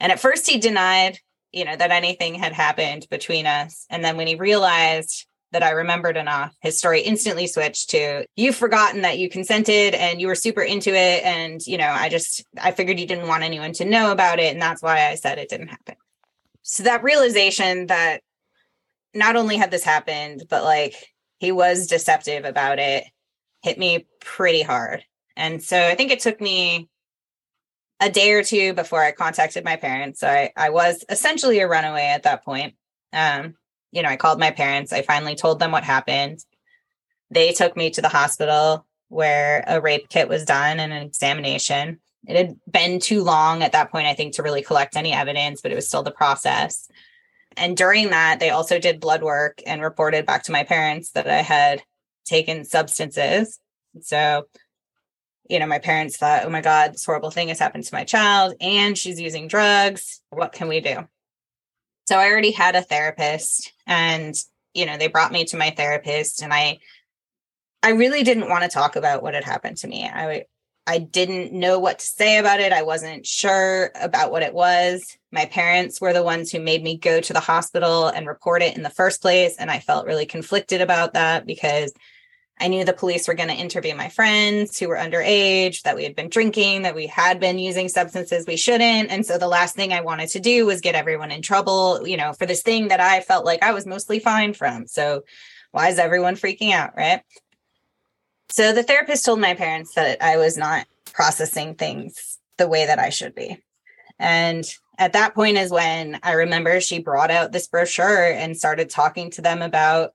And 0.00 0.10
at 0.10 0.20
first, 0.20 0.48
he 0.48 0.58
denied, 0.58 1.18
you 1.52 1.64
know, 1.64 1.76
that 1.76 1.90
anything 1.90 2.34
had 2.34 2.52
happened 2.52 3.06
between 3.10 3.46
us. 3.46 3.86
And 3.90 4.04
then 4.04 4.16
when 4.16 4.26
he 4.26 4.34
realized 4.34 5.26
that 5.52 5.62
I 5.62 5.70
remembered 5.70 6.16
enough, 6.16 6.54
his 6.60 6.78
story 6.78 7.00
instantly 7.00 7.46
switched 7.46 7.90
to 7.90 8.24
you've 8.36 8.56
forgotten 8.56 9.02
that 9.02 9.18
you 9.18 9.28
consented 9.28 9.94
and 9.94 10.20
you 10.20 10.26
were 10.26 10.34
super 10.34 10.62
into 10.62 10.90
it. 10.90 11.24
And, 11.24 11.60
you 11.66 11.76
know, 11.76 11.88
I 11.90 12.08
just, 12.08 12.44
I 12.60 12.70
figured 12.70 13.00
you 13.00 13.06
didn't 13.06 13.28
want 13.28 13.42
anyone 13.42 13.72
to 13.74 13.84
know 13.84 14.12
about 14.12 14.38
it. 14.38 14.52
And 14.52 14.62
that's 14.62 14.82
why 14.82 15.08
I 15.08 15.16
said 15.16 15.38
it 15.38 15.48
didn't 15.48 15.68
happen. 15.68 15.96
So 16.62 16.84
that 16.84 17.02
realization 17.02 17.86
that 17.86 18.20
not 19.14 19.36
only 19.36 19.56
had 19.56 19.70
this 19.70 19.82
happened, 19.82 20.44
but 20.48 20.62
like 20.62 20.94
he 21.38 21.50
was 21.50 21.86
deceptive 21.86 22.44
about 22.44 22.78
it 22.78 23.04
hit 23.62 23.78
me 23.78 24.06
pretty 24.20 24.62
hard. 24.62 25.04
And 25.36 25.62
so 25.62 25.80
I 25.86 25.94
think 25.94 26.10
it 26.10 26.20
took 26.20 26.40
me 26.40 26.88
a 28.00 28.10
day 28.10 28.32
or 28.32 28.42
two 28.42 28.72
before 28.74 29.02
I 29.02 29.12
contacted 29.12 29.64
my 29.64 29.76
parents. 29.76 30.20
So 30.20 30.28
I, 30.28 30.52
I 30.56 30.70
was 30.70 31.04
essentially 31.08 31.60
a 31.60 31.68
runaway 31.68 32.06
at 32.06 32.22
that 32.22 32.44
point. 32.44 32.74
Um, 33.12 33.54
you 33.92 34.02
know, 34.02 34.08
I 34.08 34.16
called 34.16 34.40
my 34.40 34.50
parents. 34.50 34.92
I 34.92 35.02
finally 35.02 35.34
told 35.34 35.58
them 35.58 35.72
what 35.72 35.84
happened. 35.84 36.44
They 37.30 37.52
took 37.52 37.76
me 37.76 37.90
to 37.90 38.02
the 38.02 38.08
hospital 38.08 38.86
where 39.08 39.64
a 39.66 39.80
rape 39.80 40.08
kit 40.08 40.28
was 40.28 40.44
done 40.44 40.80
and 40.80 40.92
an 40.92 41.02
examination. 41.02 42.00
It 42.26 42.36
had 42.36 42.56
been 42.70 43.00
too 43.00 43.22
long 43.22 43.62
at 43.62 43.72
that 43.72 43.90
point, 43.90 44.06
I 44.06 44.14
think, 44.14 44.34
to 44.34 44.42
really 44.42 44.62
collect 44.62 44.96
any 44.96 45.12
evidence, 45.12 45.60
but 45.60 45.72
it 45.72 45.74
was 45.74 45.88
still 45.88 46.02
the 46.02 46.10
process. 46.10 46.88
And 47.56 47.76
during 47.76 48.10
that, 48.10 48.38
they 48.38 48.50
also 48.50 48.78
did 48.78 49.00
blood 49.00 49.22
work 49.22 49.60
and 49.66 49.82
reported 49.82 50.26
back 50.26 50.44
to 50.44 50.52
my 50.52 50.64
parents 50.64 51.10
that 51.12 51.28
I 51.28 51.42
had 51.42 51.82
taken 52.24 52.64
substances. 52.64 53.58
So, 54.00 54.46
you 55.48 55.58
know, 55.58 55.66
my 55.66 55.80
parents 55.80 56.16
thought, 56.16 56.44
oh 56.44 56.50
my 56.50 56.60
God, 56.60 56.92
this 56.92 57.04
horrible 57.04 57.30
thing 57.30 57.48
has 57.48 57.58
happened 57.58 57.84
to 57.84 57.94
my 57.94 58.04
child 58.04 58.54
and 58.60 58.96
she's 58.96 59.20
using 59.20 59.48
drugs. 59.48 60.20
What 60.30 60.52
can 60.52 60.68
we 60.68 60.80
do? 60.80 61.08
So 62.10 62.18
I 62.18 62.28
already 62.28 62.50
had 62.50 62.74
a 62.74 62.82
therapist 62.82 63.72
and, 63.86 64.34
you 64.74 64.84
know, 64.84 64.96
they 64.96 65.06
brought 65.06 65.30
me 65.30 65.44
to 65.44 65.56
my 65.56 65.70
therapist 65.70 66.42
and 66.42 66.52
I, 66.52 66.80
I 67.84 67.90
really 67.90 68.24
didn't 68.24 68.48
want 68.48 68.64
to 68.64 68.68
talk 68.68 68.96
about 68.96 69.22
what 69.22 69.34
had 69.34 69.44
happened 69.44 69.76
to 69.76 69.86
me. 69.86 70.10
I, 70.12 70.46
I 70.88 70.98
didn't 70.98 71.52
know 71.52 71.78
what 71.78 72.00
to 72.00 72.04
say 72.04 72.38
about 72.38 72.58
it. 72.58 72.72
I 72.72 72.82
wasn't 72.82 73.26
sure 73.26 73.92
about 73.94 74.32
what 74.32 74.42
it 74.42 74.52
was. 74.52 75.16
My 75.30 75.44
parents 75.44 76.00
were 76.00 76.12
the 76.12 76.24
ones 76.24 76.50
who 76.50 76.58
made 76.58 76.82
me 76.82 76.98
go 76.98 77.20
to 77.20 77.32
the 77.32 77.38
hospital 77.38 78.08
and 78.08 78.26
report 78.26 78.62
it 78.62 78.76
in 78.76 78.82
the 78.82 78.90
first 78.90 79.22
place. 79.22 79.54
And 79.56 79.70
I 79.70 79.78
felt 79.78 80.04
really 80.04 80.26
conflicted 80.26 80.80
about 80.80 81.12
that 81.12 81.46
because 81.46 81.92
I 82.60 82.68
knew 82.68 82.84
the 82.84 82.92
police 82.92 83.26
were 83.26 83.34
going 83.34 83.48
to 83.48 83.54
interview 83.54 83.94
my 83.94 84.10
friends 84.10 84.78
who 84.78 84.88
were 84.88 84.96
underage, 84.96 85.82
that 85.82 85.96
we 85.96 86.04
had 86.04 86.14
been 86.14 86.28
drinking, 86.28 86.82
that 86.82 86.94
we 86.94 87.06
had 87.06 87.40
been 87.40 87.58
using 87.58 87.88
substances 87.88 88.46
we 88.46 88.58
shouldn't. 88.58 89.10
And 89.10 89.24
so 89.24 89.38
the 89.38 89.48
last 89.48 89.74
thing 89.74 89.92
I 89.92 90.02
wanted 90.02 90.28
to 90.30 90.40
do 90.40 90.66
was 90.66 90.82
get 90.82 90.94
everyone 90.94 91.30
in 91.30 91.40
trouble, 91.40 92.06
you 92.06 92.18
know, 92.18 92.34
for 92.34 92.44
this 92.44 92.62
thing 92.62 92.88
that 92.88 93.00
I 93.00 93.22
felt 93.22 93.46
like 93.46 93.62
I 93.62 93.72
was 93.72 93.86
mostly 93.86 94.18
fine 94.18 94.52
from. 94.52 94.86
So 94.86 95.24
why 95.70 95.88
is 95.88 95.98
everyone 95.98 96.36
freaking 96.36 96.72
out? 96.72 96.92
Right. 96.96 97.22
So 98.50 98.72
the 98.72 98.82
therapist 98.82 99.24
told 99.24 99.40
my 99.40 99.54
parents 99.54 99.94
that 99.94 100.22
I 100.22 100.36
was 100.36 100.58
not 100.58 100.86
processing 101.12 101.76
things 101.76 102.38
the 102.58 102.68
way 102.68 102.84
that 102.86 102.98
I 102.98 103.08
should 103.08 103.34
be. 103.34 103.62
And 104.18 104.70
at 104.98 105.14
that 105.14 105.34
point 105.34 105.56
is 105.56 105.70
when 105.70 106.20
I 106.22 106.32
remember 106.32 106.78
she 106.80 106.98
brought 106.98 107.30
out 107.30 107.52
this 107.52 107.68
brochure 107.68 108.32
and 108.32 108.54
started 108.54 108.90
talking 108.90 109.30
to 109.30 109.40
them 109.40 109.62
about 109.62 110.12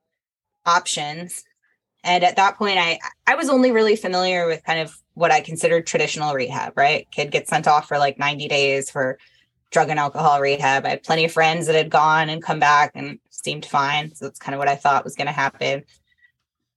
options 0.63 1.43
and 2.05 2.23
at 2.23 2.35
that 2.37 2.57
point, 2.57 2.77
I 2.77 2.99
I 3.27 3.35
was 3.35 3.49
only 3.49 3.71
really 3.71 3.95
familiar 3.95 4.47
with 4.47 4.63
kind 4.63 4.79
of 4.79 4.95
what 5.15 5.31
I 5.31 5.41
considered 5.41 5.87
traditional 5.87 6.33
rehab, 6.33 6.77
right? 6.77 7.09
Kid 7.11 7.31
gets 7.31 7.49
sent 7.49 7.67
off 7.67 7.87
for 7.87 7.97
like 7.97 8.19
90 8.19 8.47
days 8.47 8.91
for 8.91 9.17
drug 9.71 9.89
and 9.89 9.99
alcohol 9.99 10.39
rehab. 10.39 10.85
I 10.85 10.89
had 10.89 11.03
plenty 11.03 11.25
of 11.25 11.31
friends 11.31 11.67
that 11.67 11.75
had 11.75 11.89
gone 11.89 12.29
and 12.29 12.43
come 12.43 12.59
back 12.59 12.91
and 12.95 13.19
seemed 13.31 13.65
fine. 13.65 14.13
So 14.13 14.25
that's 14.25 14.39
kind 14.39 14.53
of 14.53 14.59
what 14.59 14.67
I 14.67 14.75
thought 14.75 15.03
was 15.03 15.15
going 15.15 15.27
to 15.27 15.33
happen. 15.33 15.83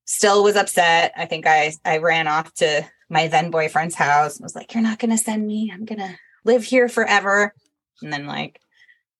Still 0.07 0.43
was 0.43 0.57
upset. 0.57 1.13
I 1.17 1.27
think 1.27 1.47
I 1.47 1.75
I 1.85 1.99
ran 1.99 2.27
off 2.27 2.55
to 2.55 2.89
my 3.11 3.29
then 3.29 3.51
boyfriend's 3.51 3.95
house 3.95 4.37
and 4.37 4.45
was 4.45 4.57
like, 4.57 4.73
You're 4.73 4.83
not 4.83 4.99
gonna 4.99 5.19
send 5.19 5.47
me. 5.47 5.71
I'm 5.73 5.85
gonna 5.85 6.17
live 6.45 6.65
here 6.65 6.89
forever. 6.89 7.53
And 8.01 8.11
then 8.13 8.27
like 8.27 8.61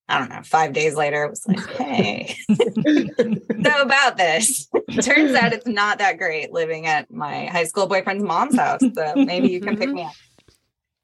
I 0.09 0.19
don't 0.19 0.31
know, 0.31 0.43
five 0.43 0.73
days 0.73 0.95
later, 0.95 1.25
it 1.25 1.31
was 1.31 1.47
like, 1.47 1.67
hey, 1.77 2.35
so 2.49 3.83
about 3.83 4.17
this. 4.17 4.67
Turns 5.03 5.35
out 5.35 5.53
it's 5.53 5.67
not 5.67 5.99
that 5.99 6.17
great 6.17 6.51
living 6.51 6.87
at 6.87 7.11
my 7.11 7.47
high 7.47 7.65
school 7.65 7.87
boyfriend's 7.87 8.25
mom's 8.25 8.57
house. 8.57 8.81
So 8.81 9.13
maybe 9.17 9.49
you 9.49 9.61
can 9.61 9.77
pick 9.77 9.89
mm-hmm. 9.89 9.97
me 9.97 10.05
up. 10.05 10.13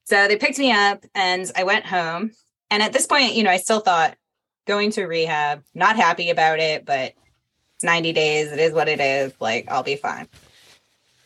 So 0.05 0.27
they 0.27 0.37
picked 0.37 0.59
me 0.59 0.73
up 0.73 1.05
and 1.15 1.51
I 1.55 1.65
went 1.65 1.85
home. 1.87 2.31
And 2.71 2.83
at 2.83 2.95
this 2.95 3.07
point, 3.07 3.35
you 3.35 3.43
know, 3.43 3.51
I 3.51 3.59
still 3.59 3.81
thought 3.81 4.17
going 4.67 4.91
to 4.93 5.05
rehab, 5.05 5.63
not 5.75 5.97
happy 5.97 6.31
about 6.31 6.59
it, 6.59 6.87
but 6.87 7.13
it's 7.75 7.85
90 7.85 8.13
days. 8.13 8.53
It 8.53 8.59
is 8.59 8.73
what 8.73 8.89
it 8.89 9.01
is. 9.01 9.33
Like, 9.39 9.71
I'll 9.71 9.83
be 9.83 9.97
fine. 9.97 10.29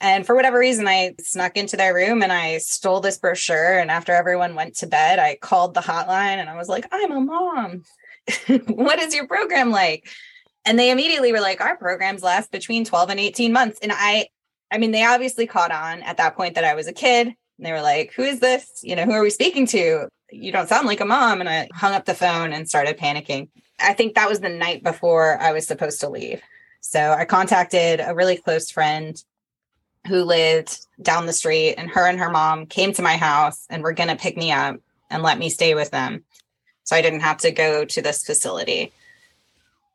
And 0.01 0.25
for 0.25 0.35
whatever 0.35 0.59
reason, 0.59 0.87
I 0.87 1.15
snuck 1.21 1.57
into 1.57 1.77
their 1.77 1.95
room 1.95 2.23
and 2.23 2.33
I 2.33 2.59
stole 2.59 3.01
this 3.01 3.19
brochure. 3.19 3.79
And 3.79 3.91
after 3.91 4.13
everyone 4.13 4.55
went 4.55 4.77
to 4.77 4.87
bed, 4.87 5.19
I 5.19 5.37
called 5.37 5.75
the 5.75 5.81
hotline 5.81 6.39
and 6.39 6.49
I 6.49 6.57
was 6.57 6.69
like, 6.69 6.87
I'm 6.93 7.11
a 7.11 7.21
mom. 7.21 7.83
what 8.67 8.99
is 9.01 9.15
your 9.15 9.27
program 9.27 9.71
like? 9.71 10.09
And 10.65 10.79
they 10.79 10.91
immediately 10.91 11.33
were 11.33 11.41
like, 11.41 11.61
our 11.61 11.77
programs 11.77 12.23
last 12.23 12.53
between 12.53 12.85
12 12.85 13.11
and 13.11 13.21
18 13.21 13.53
months. 13.53 13.79
And 13.83 13.91
I, 13.93 14.29
I 14.71 14.79
mean, 14.79 14.93
they 14.93 15.05
obviously 15.05 15.47
caught 15.47 15.73
on 15.73 16.03
at 16.03 16.19
that 16.19 16.37
point 16.37 16.55
that 16.55 16.65
I 16.65 16.75
was 16.75 16.87
a 16.87 16.93
kid. 16.93 17.27
And 17.27 17.67
they 17.67 17.73
were 17.73 17.83
like, 17.83 18.13
who 18.13 18.23
is 18.23 18.39
this? 18.39 18.81
You 18.83 18.95
know, 18.95 19.05
who 19.05 19.13
are 19.13 19.23
we 19.23 19.31
speaking 19.31 19.67
to? 19.69 20.09
You 20.31 20.53
don't 20.53 20.69
sound 20.69 20.87
like 20.87 21.01
a 21.01 21.07
mom. 21.07 21.41
And 21.41 21.49
I 21.49 21.69
hung 21.73 21.95
up 21.95 22.05
the 22.05 22.15
phone 22.15 22.53
and 22.53 22.69
started 22.69 22.99
panicking. 22.99 23.49
I 23.81 23.95
think 23.95 24.15
that 24.15 24.29
was 24.29 24.41
the 24.41 24.49
night 24.49 24.85
before 24.85 25.39
I 25.41 25.53
was 25.53 25.67
supposed 25.67 26.01
to 26.01 26.09
leave. 26.09 26.43
So 26.81 27.13
I 27.13 27.25
contacted 27.25 28.01
a 28.01 28.15
really 28.15 28.37
close 28.37 28.71
friend 28.71 29.21
who 30.09 30.25
lived 30.25 30.87
down 31.03 31.27
the 31.27 31.33
street 31.33 31.75
and 31.75 31.91
her 31.91 32.07
and 32.07 32.19
her 32.19 32.31
mom 32.31 32.67
came 32.67 32.93
to 32.95 33.03
my 33.03 33.17
house 33.17 33.67
and 33.71 33.83
were 33.83 33.93
going 33.93 34.09
to 34.09 34.17
pick 34.17 34.37
me 34.37 34.51
up 34.51 34.77
and 35.11 35.23
let 35.23 35.39
me 35.39 35.49
stay 35.51 35.75
with 35.75 35.91
them. 35.91 36.25
So 36.85 36.97
I 36.97 37.03
didn't 37.03 37.21
have 37.21 37.39
to 37.39 37.51
go 37.51 37.85
to 37.85 38.03
this 38.03 38.25
facility. 38.25 38.93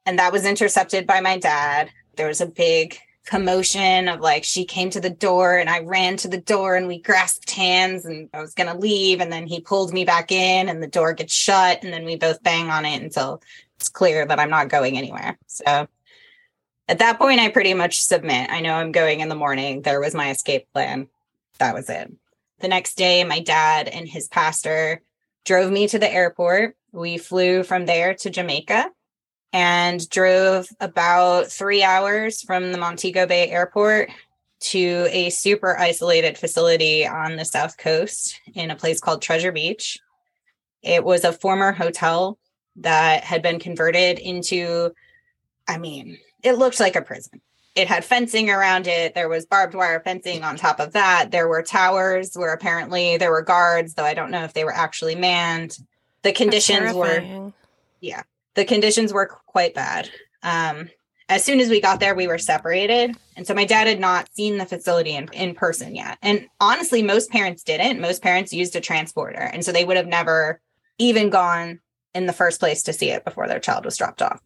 And 0.05 0.19
that 0.19 0.31
was 0.31 0.45
intercepted 0.45 1.07
by 1.07 1.21
my 1.21 1.37
dad. 1.37 1.89
There 2.15 2.27
was 2.27 2.41
a 2.41 2.45
big 2.45 2.99
commotion 3.25 4.09
of 4.09 4.19
like 4.19 4.43
she 4.43 4.65
came 4.65 4.89
to 4.89 4.99
the 4.99 5.09
door 5.09 5.57
and 5.57 5.69
I 5.69 5.79
ran 5.79 6.17
to 6.17 6.27
the 6.27 6.41
door 6.41 6.75
and 6.75 6.87
we 6.87 6.99
grasped 6.99 7.49
hands 7.51 8.05
and 8.05 8.29
I 8.33 8.41
was 8.41 8.53
going 8.53 8.69
to 8.69 8.77
leave 8.77 9.21
and 9.21 9.31
then 9.31 9.47
he 9.47 9.61
pulled 9.61 9.93
me 9.93 10.03
back 10.03 10.31
in 10.31 10.67
and 10.67 10.83
the 10.83 10.87
door 10.87 11.13
gets 11.13 11.33
shut 11.33 11.83
and 11.83 11.93
then 11.93 12.03
we 12.03 12.17
both 12.17 12.43
bang 12.43 12.69
on 12.69 12.85
it 12.85 13.01
until 13.01 13.41
it's 13.77 13.87
clear 13.87 14.25
that 14.25 14.39
I'm 14.39 14.49
not 14.49 14.67
going 14.69 14.97
anywhere. 14.97 15.37
So 15.47 15.87
at 16.87 16.99
that 16.99 17.17
point, 17.17 17.39
I 17.39 17.49
pretty 17.49 17.73
much 17.73 18.01
submit. 18.01 18.49
I 18.51 18.59
know 18.59 18.73
I'm 18.73 18.91
going 18.91 19.21
in 19.21 19.29
the 19.29 19.35
morning. 19.35 19.81
There 19.81 20.01
was 20.01 20.13
my 20.13 20.31
escape 20.31 20.67
plan. 20.73 21.07
That 21.59 21.73
was 21.73 21.89
it. 21.89 22.11
The 22.59 22.67
next 22.67 22.95
day, 22.95 23.23
my 23.23 23.39
dad 23.39 23.87
and 23.87 24.07
his 24.07 24.27
pastor 24.27 25.01
drove 25.45 25.71
me 25.71 25.87
to 25.87 25.99
the 25.99 26.11
airport. 26.11 26.75
We 26.91 27.17
flew 27.17 27.63
from 27.63 27.85
there 27.85 28.13
to 28.15 28.29
Jamaica 28.29 28.89
and 29.51 30.09
drove 30.09 30.67
about 30.79 31.47
three 31.51 31.83
hours 31.83 32.41
from 32.41 32.71
the 32.71 32.77
Montego 32.77 33.27
Bay 33.27 33.49
airport 33.49 34.09
to 34.59 35.07
a 35.09 35.29
super 35.29 35.77
isolated 35.77 36.37
facility 36.37 37.05
on 37.05 37.35
the 37.35 37.45
South 37.45 37.77
Coast 37.77 38.39
in 38.55 38.71
a 38.71 38.75
place 38.75 38.99
called 38.99 39.21
Treasure 39.21 39.51
Beach. 39.51 39.99
It 40.81 41.03
was 41.03 41.23
a 41.23 41.33
former 41.33 41.71
hotel 41.71 42.39
that 42.77 43.23
had 43.23 43.41
been 43.41 43.59
converted 43.59 44.19
into, 44.19 44.91
I 45.67 45.77
mean, 45.77 46.17
it 46.43 46.57
looked 46.57 46.79
like 46.79 46.95
a 46.95 47.01
prison. 47.01 47.41
It 47.75 47.87
had 47.87 48.05
fencing 48.05 48.51
around 48.51 48.85
it. 48.85 49.15
There 49.15 49.29
was 49.29 49.47
barbed 49.47 49.73
wire 49.73 49.99
fencing 49.99 50.43
on 50.43 50.57
top 50.57 50.79
of 50.79 50.93
that. 50.93 51.31
There 51.31 51.47
were 51.47 51.63
towers 51.63 52.35
where 52.35 52.53
apparently 52.53 53.17
there 53.17 53.31
were 53.31 53.41
guards, 53.41 53.95
though 53.95 54.03
I 54.03 54.13
don't 54.13 54.29
know 54.29 54.43
if 54.43 54.53
they 54.53 54.63
were 54.63 54.73
actually 54.73 55.15
manned. 55.15 55.79
The 56.21 56.33
conditions 56.33 56.93
were, 56.93 57.51
yeah, 57.99 58.21
the 58.53 58.65
conditions 58.65 59.11
were 59.11 59.25
quite 59.47 59.73
bad. 59.73 60.09
Um, 60.43 60.89
as 61.29 61.43
soon 61.43 61.59
as 61.59 61.69
we 61.69 61.81
got 61.81 61.99
there, 61.99 62.13
we 62.13 62.27
were 62.27 62.37
separated. 62.37 63.15
And 63.35 63.47
so 63.47 63.55
my 63.55 63.65
dad 63.65 63.87
had 63.87 63.99
not 63.99 64.29
seen 64.35 64.57
the 64.57 64.65
facility 64.65 65.15
in, 65.15 65.29
in 65.33 65.55
person 65.55 65.95
yet. 65.95 66.19
And 66.21 66.47
honestly, 66.59 67.01
most 67.01 67.31
parents 67.31 67.63
didn't. 67.63 67.99
Most 67.99 68.21
parents 68.21 68.53
used 68.53 68.75
a 68.75 68.81
transporter. 68.81 69.39
And 69.39 69.65
so 69.65 69.71
they 69.71 69.85
would 69.85 69.97
have 69.97 70.05
never 70.05 70.61
even 70.99 71.31
gone 71.31 71.79
in 72.13 72.27
the 72.27 72.33
first 72.33 72.59
place 72.59 72.83
to 72.83 72.93
see 72.93 73.09
it 73.09 73.25
before 73.25 73.47
their 73.47 73.59
child 73.59 73.85
was 73.85 73.97
dropped 73.97 74.21
off. 74.21 74.41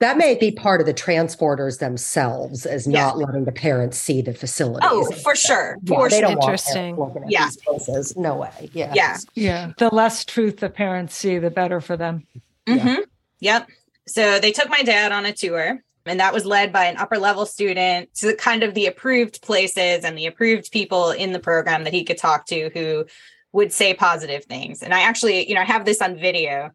That 0.00 0.16
may 0.16 0.34
be 0.34 0.50
part 0.50 0.80
of 0.80 0.86
the 0.86 0.94
transporters 0.94 1.78
themselves 1.78 2.64
as 2.64 2.86
yeah. 2.86 3.02
not 3.02 3.18
letting 3.18 3.44
the 3.44 3.52
parents 3.52 3.98
see 3.98 4.22
the 4.22 4.32
facility. 4.32 4.86
Oh, 4.88 5.10
for 5.22 5.36
sure. 5.36 5.76
Yeah, 5.82 5.94
for 5.94 6.08
they 6.08 6.20
sure. 6.20 6.28
don't 6.28 6.38
Interesting. 6.38 6.96
Want 6.96 7.18
yeah. 7.28 7.50
places. 7.64 8.16
No 8.16 8.36
way. 8.36 8.70
Yeah. 8.72 8.92
Yeah. 8.94 9.18
Yeah. 9.34 9.72
The 9.76 9.94
less 9.94 10.24
truth 10.24 10.56
the 10.56 10.70
parents 10.70 11.14
see, 11.14 11.38
the 11.38 11.50
better 11.50 11.82
for 11.82 11.98
them. 11.98 12.26
Mm-hmm. 12.66 12.86
Yeah. 12.88 13.00
Yep. 13.40 13.68
So 14.08 14.38
they 14.38 14.52
took 14.52 14.70
my 14.70 14.82
dad 14.82 15.12
on 15.12 15.26
a 15.26 15.34
tour 15.34 15.82
and 16.06 16.18
that 16.18 16.32
was 16.32 16.46
led 16.46 16.72
by 16.72 16.86
an 16.86 16.96
upper 16.96 17.18
level 17.18 17.44
student 17.44 18.12
to 18.16 18.34
kind 18.36 18.62
of 18.62 18.72
the 18.72 18.86
approved 18.86 19.42
places 19.42 20.04
and 20.04 20.16
the 20.16 20.26
approved 20.26 20.72
people 20.72 21.10
in 21.10 21.32
the 21.32 21.38
program 21.38 21.84
that 21.84 21.92
he 21.92 22.04
could 22.04 22.18
talk 22.18 22.46
to 22.46 22.70
who 22.72 23.04
would 23.52 23.72
say 23.72 23.92
positive 23.92 24.44
things. 24.46 24.82
And 24.82 24.94
I 24.94 25.00
actually, 25.00 25.46
you 25.46 25.54
know, 25.54 25.60
I 25.60 25.64
have 25.64 25.84
this 25.84 26.00
on 26.00 26.16
video 26.16 26.70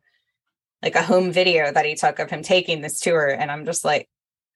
like 0.86 0.96
a 0.96 1.02
home 1.02 1.32
video 1.32 1.72
that 1.72 1.86
he 1.86 1.96
took 1.96 2.20
of 2.20 2.30
him 2.30 2.44
taking 2.44 2.80
this 2.80 3.02
tour 3.02 3.28
and 3.28 3.52
i'm 3.52 3.66
just 3.66 3.84
like 3.84 4.08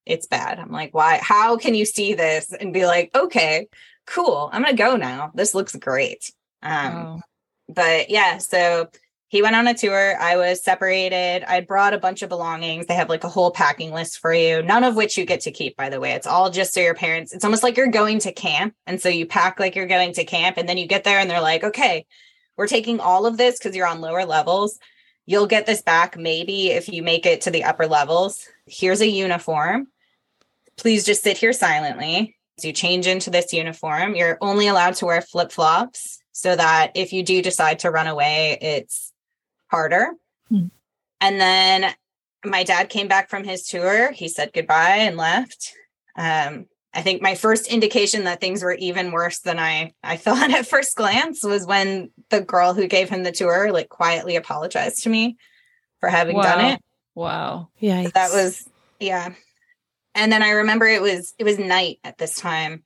it's 0.05 0.27
bad. 0.27 0.59
I'm 0.59 0.71
like 0.71 0.93
why 0.93 1.19
how 1.21 1.57
can 1.57 1.75
you 1.75 1.85
see 1.85 2.13
this 2.13 2.53
and 2.53 2.73
be 2.73 2.85
like 2.85 3.11
okay 3.15 3.67
cool 4.07 4.49
i'm 4.53 4.63
gonna 4.63 4.75
go 4.75 4.95
now. 4.95 5.31
This 5.35 5.53
looks 5.53 5.75
great 5.75 6.31
um 6.63 6.95
oh. 6.95 7.21
but 7.67 8.09
yeah 8.09 8.37
so 8.37 8.89
he 9.27 9.43
went 9.43 9.55
on 9.55 9.67
a 9.67 9.75
tour. 9.75 10.19
I 10.19 10.37
was 10.37 10.63
separated. 10.63 11.43
I 11.47 11.61
brought 11.61 11.93
a 11.93 11.99
bunch 11.99 12.23
of 12.23 12.29
belongings. 12.29 12.87
They 12.87 12.95
have 12.95 13.09
like 13.09 13.23
a 13.23 13.29
whole 13.29 13.51
packing 13.51 13.93
list 13.93 14.17
for 14.17 14.33
you 14.33 14.63
none 14.63 14.83
of 14.83 14.95
which 14.95 15.17
you 15.17 15.25
get 15.25 15.41
to 15.41 15.51
keep 15.51 15.75
by 15.77 15.89
the 15.89 15.99
way. 15.99 16.11
It's 16.11 16.27
all 16.27 16.49
just 16.49 16.73
so 16.73 16.79
your 16.79 16.95
parents 16.95 17.33
it's 17.33 17.45
almost 17.45 17.63
like 17.63 17.75
you're 17.75 17.87
going 17.87 18.19
to 18.19 18.31
camp 18.31 18.73
and 18.87 19.01
so 19.01 19.09
you 19.09 19.25
pack 19.25 19.59
like 19.59 19.75
you're 19.75 19.85
going 19.87 20.13
to 20.13 20.25
camp 20.25 20.57
and 20.57 20.69
then 20.69 20.77
you 20.77 20.87
get 20.87 21.03
there 21.03 21.19
and 21.19 21.29
they're 21.29 21.41
like 21.41 21.63
okay 21.63 22.05
we're 22.57 22.67
taking 22.67 22.99
all 22.99 23.25
of 23.25 23.37
this 23.37 23.57
because 23.57 23.75
you're 23.75 23.87
on 23.87 24.01
lower 24.01 24.25
levels 24.25 24.79
You'll 25.29 25.45
get 25.45 25.67
this 25.67 25.83
back 25.83 26.17
maybe 26.17 26.71
if 26.71 26.89
you 26.89 27.03
make 27.03 27.27
it 27.27 27.41
to 27.41 27.51
the 27.51 27.63
upper 27.63 27.85
levels. 27.85 28.47
Here's 28.65 28.99
a 28.99 29.07
uniform. 29.07 29.89
Please 30.75 31.05
just 31.05 31.21
sit 31.21 31.37
here 31.37 31.53
silently. 31.53 32.35
As 32.57 32.65
you 32.65 32.73
change 32.73 33.05
into 33.05 33.29
this 33.29 33.53
uniform. 33.53 34.15
You're 34.15 34.39
only 34.41 34.65
allowed 34.65 34.95
to 34.95 35.05
wear 35.05 35.21
flip 35.21 35.51
flops 35.51 36.19
so 36.31 36.55
that 36.55 36.93
if 36.95 37.13
you 37.13 37.21
do 37.21 37.43
decide 37.43 37.77
to 37.79 37.91
run 37.91 38.07
away, 38.07 38.57
it's 38.59 39.13
harder. 39.67 40.13
Hmm. 40.47 40.69
And 41.21 41.39
then 41.39 41.93
my 42.43 42.63
dad 42.63 42.89
came 42.89 43.07
back 43.07 43.29
from 43.29 43.43
his 43.43 43.67
tour. 43.67 44.11
He 44.11 44.29
said 44.29 44.51
goodbye 44.51 44.95
and 44.95 45.15
left. 45.15 45.75
Um, 46.15 46.65
I 46.93 47.01
think 47.01 47.21
my 47.21 47.35
first 47.35 47.67
indication 47.67 48.23
that 48.23 48.41
things 48.41 48.63
were 48.63 48.73
even 48.73 49.11
worse 49.11 49.39
than 49.39 49.59
I 49.59 49.93
I 50.03 50.17
thought 50.17 50.51
at 50.51 50.67
first 50.67 50.95
glance 50.95 51.43
was 51.43 51.65
when 51.65 52.11
the 52.29 52.41
girl 52.41 52.73
who 52.73 52.87
gave 52.87 53.09
him 53.09 53.23
the 53.23 53.31
tour 53.31 53.71
like 53.71 53.89
quietly 53.89 54.35
apologized 54.35 55.03
to 55.03 55.09
me 55.09 55.37
for 55.99 56.09
having 56.09 56.37
wow. 56.37 56.43
done 56.43 56.65
it. 56.65 56.81
Wow. 57.15 57.69
Yeah. 57.77 58.09
That 58.13 58.31
was 58.31 58.67
yeah. 58.99 59.33
And 60.15 60.31
then 60.31 60.41
I 60.41 60.51
remember 60.51 60.85
it 60.85 61.01
was 61.01 61.33
it 61.37 61.43
was 61.43 61.59
night 61.59 61.99
at 62.03 62.17
this 62.17 62.35
time. 62.35 62.83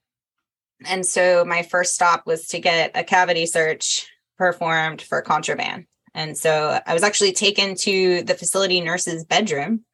And 0.85 1.05
so 1.05 1.45
my 1.45 1.63
first 1.63 1.93
stop 1.93 2.25
was 2.25 2.47
to 2.47 2.59
get 2.59 2.91
a 2.95 3.03
cavity 3.03 3.45
search 3.45 4.07
performed 4.37 5.01
for 5.01 5.21
contraband. 5.21 5.85
And 6.13 6.37
so 6.37 6.79
I 6.85 6.93
was 6.93 7.03
actually 7.03 7.31
taken 7.31 7.75
to 7.75 8.23
the 8.23 8.35
facility 8.35 8.81
nurse's 8.81 9.23
bedroom 9.23 9.85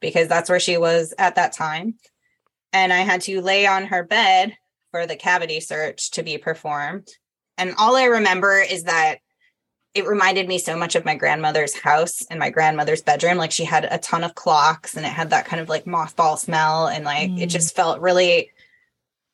because 0.00 0.28
that's 0.28 0.50
where 0.50 0.60
she 0.60 0.76
was 0.76 1.14
at 1.16 1.36
that 1.36 1.52
time 1.52 1.94
and 2.82 2.92
I 2.92 2.98
had 2.98 3.22
to 3.22 3.40
lay 3.40 3.66
on 3.66 3.86
her 3.86 4.04
bed 4.04 4.56
for 4.90 5.06
the 5.06 5.16
cavity 5.16 5.60
search 5.60 6.10
to 6.12 6.22
be 6.22 6.38
performed. 6.38 7.08
And 7.58 7.74
all 7.78 7.96
I 7.96 8.04
remember 8.04 8.58
is 8.58 8.84
that 8.84 9.18
it 9.94 10.06
reminded 10.06 10.46
me 10.46 10.58
so 10.58 10.76
much 10.76 10.94
of 10.94 11.06
my 11.06 11.14
grandmother's 11.14 11.74
house 11.74 12.22
and 12.30 12.38
my 12.38 12.50
grandmother's 12.50 13.00
bedroom. 13.00 13.38
Like 13.38 13.50
she 13.50 13.64
had 13.64 13.86
a 13.90 13.96
ton 13.96 14.24
of 14.24 14.34
clocks 14.34 14.94
and 14.94 15.06
it 15.06 15.12
had 15.12 15.30
that 15.30 15.46
kind 15.46 15.60
of 15.60 15.70
like 15.70 15.86
mothball 15.86 16.38
smell. 16.38 16.86
And 16.86 17.04
like 17.04 17.30
mm. 17.30 17.40
it 17.40 17.46
just 17.46 17.74
felt 17.74 18.00
really, 18.00 18.50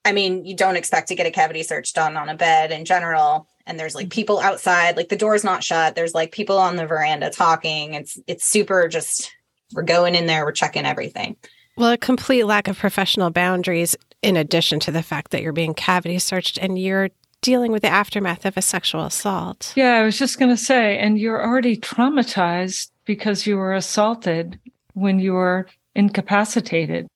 I 0.04 0.12
mean, 0.12 0.44
you 0.44 0.54
don't 0.54 0.76
expect 0.76 1.08
to 1.08 1.16
get 1.16 1.26
a 1.26 1.32
cavity 1.32 1.64
search 1.64 1.92
done 1.94 2.16
on 2.16 2.28
a 2.28 2.36
bed 2.36 2.70
in 2.70 2.84
general. 2.84 3.48
And 3.66 3.78
there's 3.78 3.96
like 3.96 4.06
mm. 4.06 4.12
people 4.12 4.38
outside, 4.38 4.96
like 4.96 5.08
the 5.08 5.16
door's 5.16 5.42
not 5.42 5.64
shut. 5.64 5.96
There's 5.96 6.14
like 6.14 6.30
people 6.30 6.58
on 6.58 6.76
the 6.76 6.86
veranda 6.86 7.30
talking. 7.30 7.94
It's 7.94 8.20
it's 8.28 8.44
super 8.44 8.86
just 8.86 9.32
we're 9.74 9.82
going 9.82 10.14
in 10.14 10.26
there, 10.26 10.44
we're 10.44 10.52
checking 10.52 10.86
everything. 10.86 11.36
Well, 11.76 11.92
a 11.92 11.98
complete 11.98 12.44
lack 12.44 12.68
of 12.68 12.78
professional 12.78 13.30
boundaries, 13.30 13.96
in 14.20 14.36
addition 14.36 14.78
to 14.80 14.90
the 14.90 15.02
fact 15.02 15.30
that 15.30 15.42
you're 15.42 15.52
being 15.52 15.74
cavity 15.74 16.18
searched 16.18 16.58
and 16.58 16.78
you're 16.78 17.10
dealing 17.40 17.72
with 17.72 17.82
the 17.82 17.88
aftermath 17.88 18.44
of 18.44 18.56
a 18.56 18.62
sexual 18.62 19.04
assault. 19.04 19.72
Yeah, 19.74 19.94
I 19.94 20.02
was 20.02 20.18
just 20.18 20.38
going 20.38 20.50
to 20.50 20.56
say, 20.56 20.98
and 20.98 21.18
you're 21.18 21.44
already 21.44 21.76
traumatized 21.76 22.90
because 23.04 23.46
you 23.46 23.56
were 23.56 23.74
assaulted 23.74 24.60
when 24.94 25.18
you 25.18 25.32
were 25.32 25.66
incapacitated. 25.94 27.08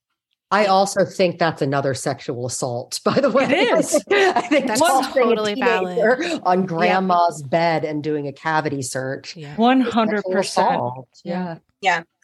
I 0.50 0.66
also 0.66 1.04
think 1.04 1.38
that's 1.38 1.60
another 1.60 1.92
sexual 1.92 2.46
assault, 2.46 3.00
by 3.04 3.20
the 3.20 3.30
way. 3.30 3.44
It 3.44 3.78
is. 3.78 3.94
I 4.10 4.40
think 4.42 4.66
that's 4.66 4.80
totally 4.80 5.54
valid. 5.54 6.40
On 6.44 6.66
grandma's 6.66 7.42
yeah. 7.42 7.48
bed 7.48 7.84
and 7.84 8.02
doing 8.02 8.26
a 8.28 8.32
cavity 8.32 8.82
search. 8.82 9.36
Yeah. 9.36 9.54
100%. 9.56 11.04
Yeah. 11.24 11.32
Yeah. 11.32 11.58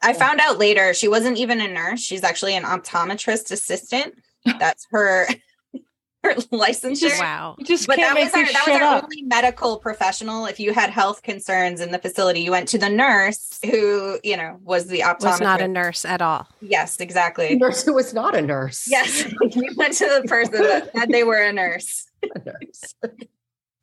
I 0.03 0.13
found 0.13 0.41
out 0.41 0.59
later 0.59 0.95
she 0.95 1.09
wasn't 1.09 1.39
even 1.39 1.61
a 1.61 1.69
nurse. 1.69 2.01
She's 2.01 2.25
actually 2.25 2.57
an 2.57 2.65
optometrist 2.65 3.51
assistant. 3.51 4.15
That's 4.45 4.87
her 4.91 5.29
her 6.23 6.35
licensure. 6.35 7.19
Wow. 7.19 7.57
Just 7.63 7.87
but 7.87 7.97
that 7.97 8.15
was 8.15 8.33
our, 8.33 8.45
that 8.45 8.65
was 8.67 8.77
our 8.77 8.83
up. 8.83 9.05
only 9.05 9.23
medical 9.23 9.79
professional. 9.79 10.47
If 10.47 10.61
you 10.61 10.73
had 10.73 10.91
health 10.91 11.23
concerns 11.23 11.81
in 11.81 11.91
the 11.91 11.99
facility, 11.99 12.41
you 12.41 12.51
went 12.51 12.69
to 12.69 12.79
the 12.79 12.89
nurse 12.89 13.59
who, 13.65 14.19
you 14.23 14.37
know, 14.37 14.59
was 14.63 14.87
the 14.87 15.01
optometrist. 15.01 15.25
Was 15.25 15.41
not 15.41 15.61
a 15.61 15.69
nurse 15.69 16.05
at 16.05 16.23
all. 16.23 16.49
Yes, 16.61 17.01
exactly. 17.01 17.49
The 17.49 17.57
nurse 17.57 17.85
who 17.85 17.95
was 17.95 18.15
not 18.15 18.37
a 18.37 18.43
nurse. 18.43 18.87
Yes. 18.89 19.25
we 19.57 19.71
went 19.77 19.95
to 19.95 20.05
the 20.07 20.29
person 20.29 20.63
that 20.63 20.91
said 20.93 21.11
they 21.11 21.25
were 21.25 21.43
a 21.43 21.53
nurse. 21.53 22.07
A 22.37 22.39
nurse. 22.39 22.95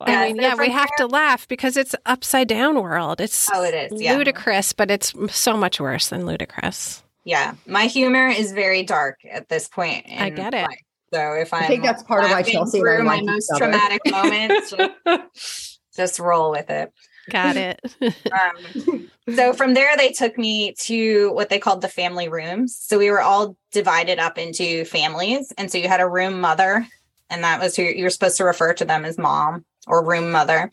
I 0.00 0.28
mean, 0.28 0.36
yeah, 0.36 0.54
we 0.54 0.70
have 0.70 0.90
to 0.96 1.06
laugh 1.06 1.46
because 1.46 1.76
it's 1.76 1.94
upside 2.06 2.48
down 2.48 2.80
world. 2.80 3.20
It's 3.20 3.48
oh, 3.52 3.62
it 3.62 3.92
is 3.92 4.00
yeah. 4.00 4.16
ludicrous, 4.16 4.72
but 4.72 4.90
it's 4.90 5.14
so 5.30 5.56
much 5.56 5.80
worse 5.80 6.08
than 6.08 6.26
ludicrous. 6.26 7.02
Yeah, 7.24 7.54
my 7.66 7.84
humor 7.84 8.28
is 8.28 8.52
very 8.52 8.82
dark 8.82 9.18
at 9.30 9.48
this 9.48 9.68
point. 9.68 10.06
I 10.08 10.30
get 10.30 10.54
it. 10.54 10.62
Life. 10.62 10.84
So 11.12 11.32
if 11.34 11.52
I'm 11.52 11.64
i 11.64 11.66
think 11.66 11.82
that's 11.82 12.04
part 12.04 12.24
of 12.24 12.30
why 12.30 12.42
Chelsea 12.42 12.78
through 12.78 13.02
my 13.02 13.20
most 13.20 13.50
traumatic 13.56 14.00
moments, 14.10 14.70
just, 15.34 15.80
just 15.94 16.18
roll 16.20 16.52
with 16.52 16.70
it. 16.70 16.92
Got 17.30 17.56
it. 17.56 17.80
um, 18.00 19.10
so 19.34 19.52
from 19.52 19.74
there, 19.74 19.96
they 19.96 20.12
took 20.12 20.38
me 20.38 20.72
to 20.80 21.32
what 21.32 21.48
they 21.48 21.58
called 21.58 21.82
the 21.82 21.88
family 21.88 22.28
rooms. 22.28 22.76
So 22.80 22.98
we 22.98 23.10
were 23.10 23.20
all 23.20 23.56
divided 23.72 24.18
up 24.18 24.38
into 24.38 24.84
families, 24.84 25.52
and 25.58 25.70
so 25.70 25.78
you 25.78 25.88
had 25.88 26.00
a 26.00 26.08
room 26.08 26.40
mother, 26.40 26.86
and 27.28 27.44
that 27.44 27.60
was 27.60 27.76
who 27.76 27.82
you 27.82 28.04
were 28.04 28.10
supposed 28.10 28.36
to 28.38 28.44
refer 28.44 28.72
to 28.74 28.84
them 28.84 29.04
as 29.04 29.18
mom 29.18 29.64
or 29.86 30.04
room 30.04 30.30
mother. 30.30 30.70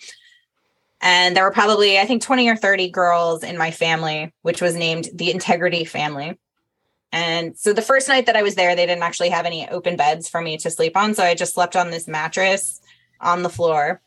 And 1.02 1.36
there 1.36 1.44
were 1.44 1.52
probably, 1.52 2.00
I 2.00 2.06
think, 2.06 2.24
20 2.24 2.50
or 2.50 2.56
30 2.56 2.90
girls 2.90 3.44
in 3.44 3.58
my 3.58 3.72
family, 3.72 4.34
which 4.42 4.62
was 4.62 4.76
named 4.76 5.10
the 5.14 5.32
Integrity 5.32 5.86
Family. 5.86 6.40
And 7.12 7.58
so 7.58 7.72
the 7.72 7.82
first 7.82 8.08
night 8.08 8.26
that 8.26 8.36
I 8.36 8.44
was 8.44 8.56
there, 8.56 8.76
they 8.76 8.86
didn't 8.86 9.04
actually 9.04 9.30
have 9.30 9.46
any 9.46 9.70
open 9.70 9.96
beds 9.96 10.28
for 10.28 10.42
me 10.42 10.58
to 10.58 10.72
sleep 10.72 10.98
on. 10.98 11.14
So 11.14 11.24
I 11.24 11.36
just 11.36 11.54
slept 11.54 11.76
on 11.76 11.92
this 11.92 12.08
mattress 12.08 12.82
on 13.22 13.44
the 13.44 13.50
floor 13.50 14.02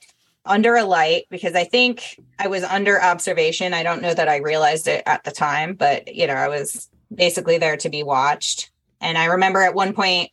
under 0.44 0.76
a 0.76 0.84
light 0.84 1.26
because 1.30 1.54
I 1.54 1.64
think 1.64 2.20
I 2.38 2.48
was 2.48 2.64
under 2.64 3.00
observation. 3.00 3.74
I 3.74 3.82
don't 3.82 4.02
know 4.02 4.14
that 4.14 4.28
I 4.28 4.38
realized 4.38 4.88
it 4.88 5.02
at 5.06 5.24
the 5.24 5.30
time, 5.30 5.74
but 5.74 6.14
you 6.14 6.26
know, 6.26 6.34
I 6.34 6.48
was 6.48 6.88
basically 7.14 7.58
there 7.58 7.76
to 7.78 7.88
be 7.88 8.02
watched. 8.02 8.70
And 9.00 9.16
I 9.16 9.26
remember 9.26 9.62
at 9.62 9.74
one 9.74 9.92
point 9.92 10.30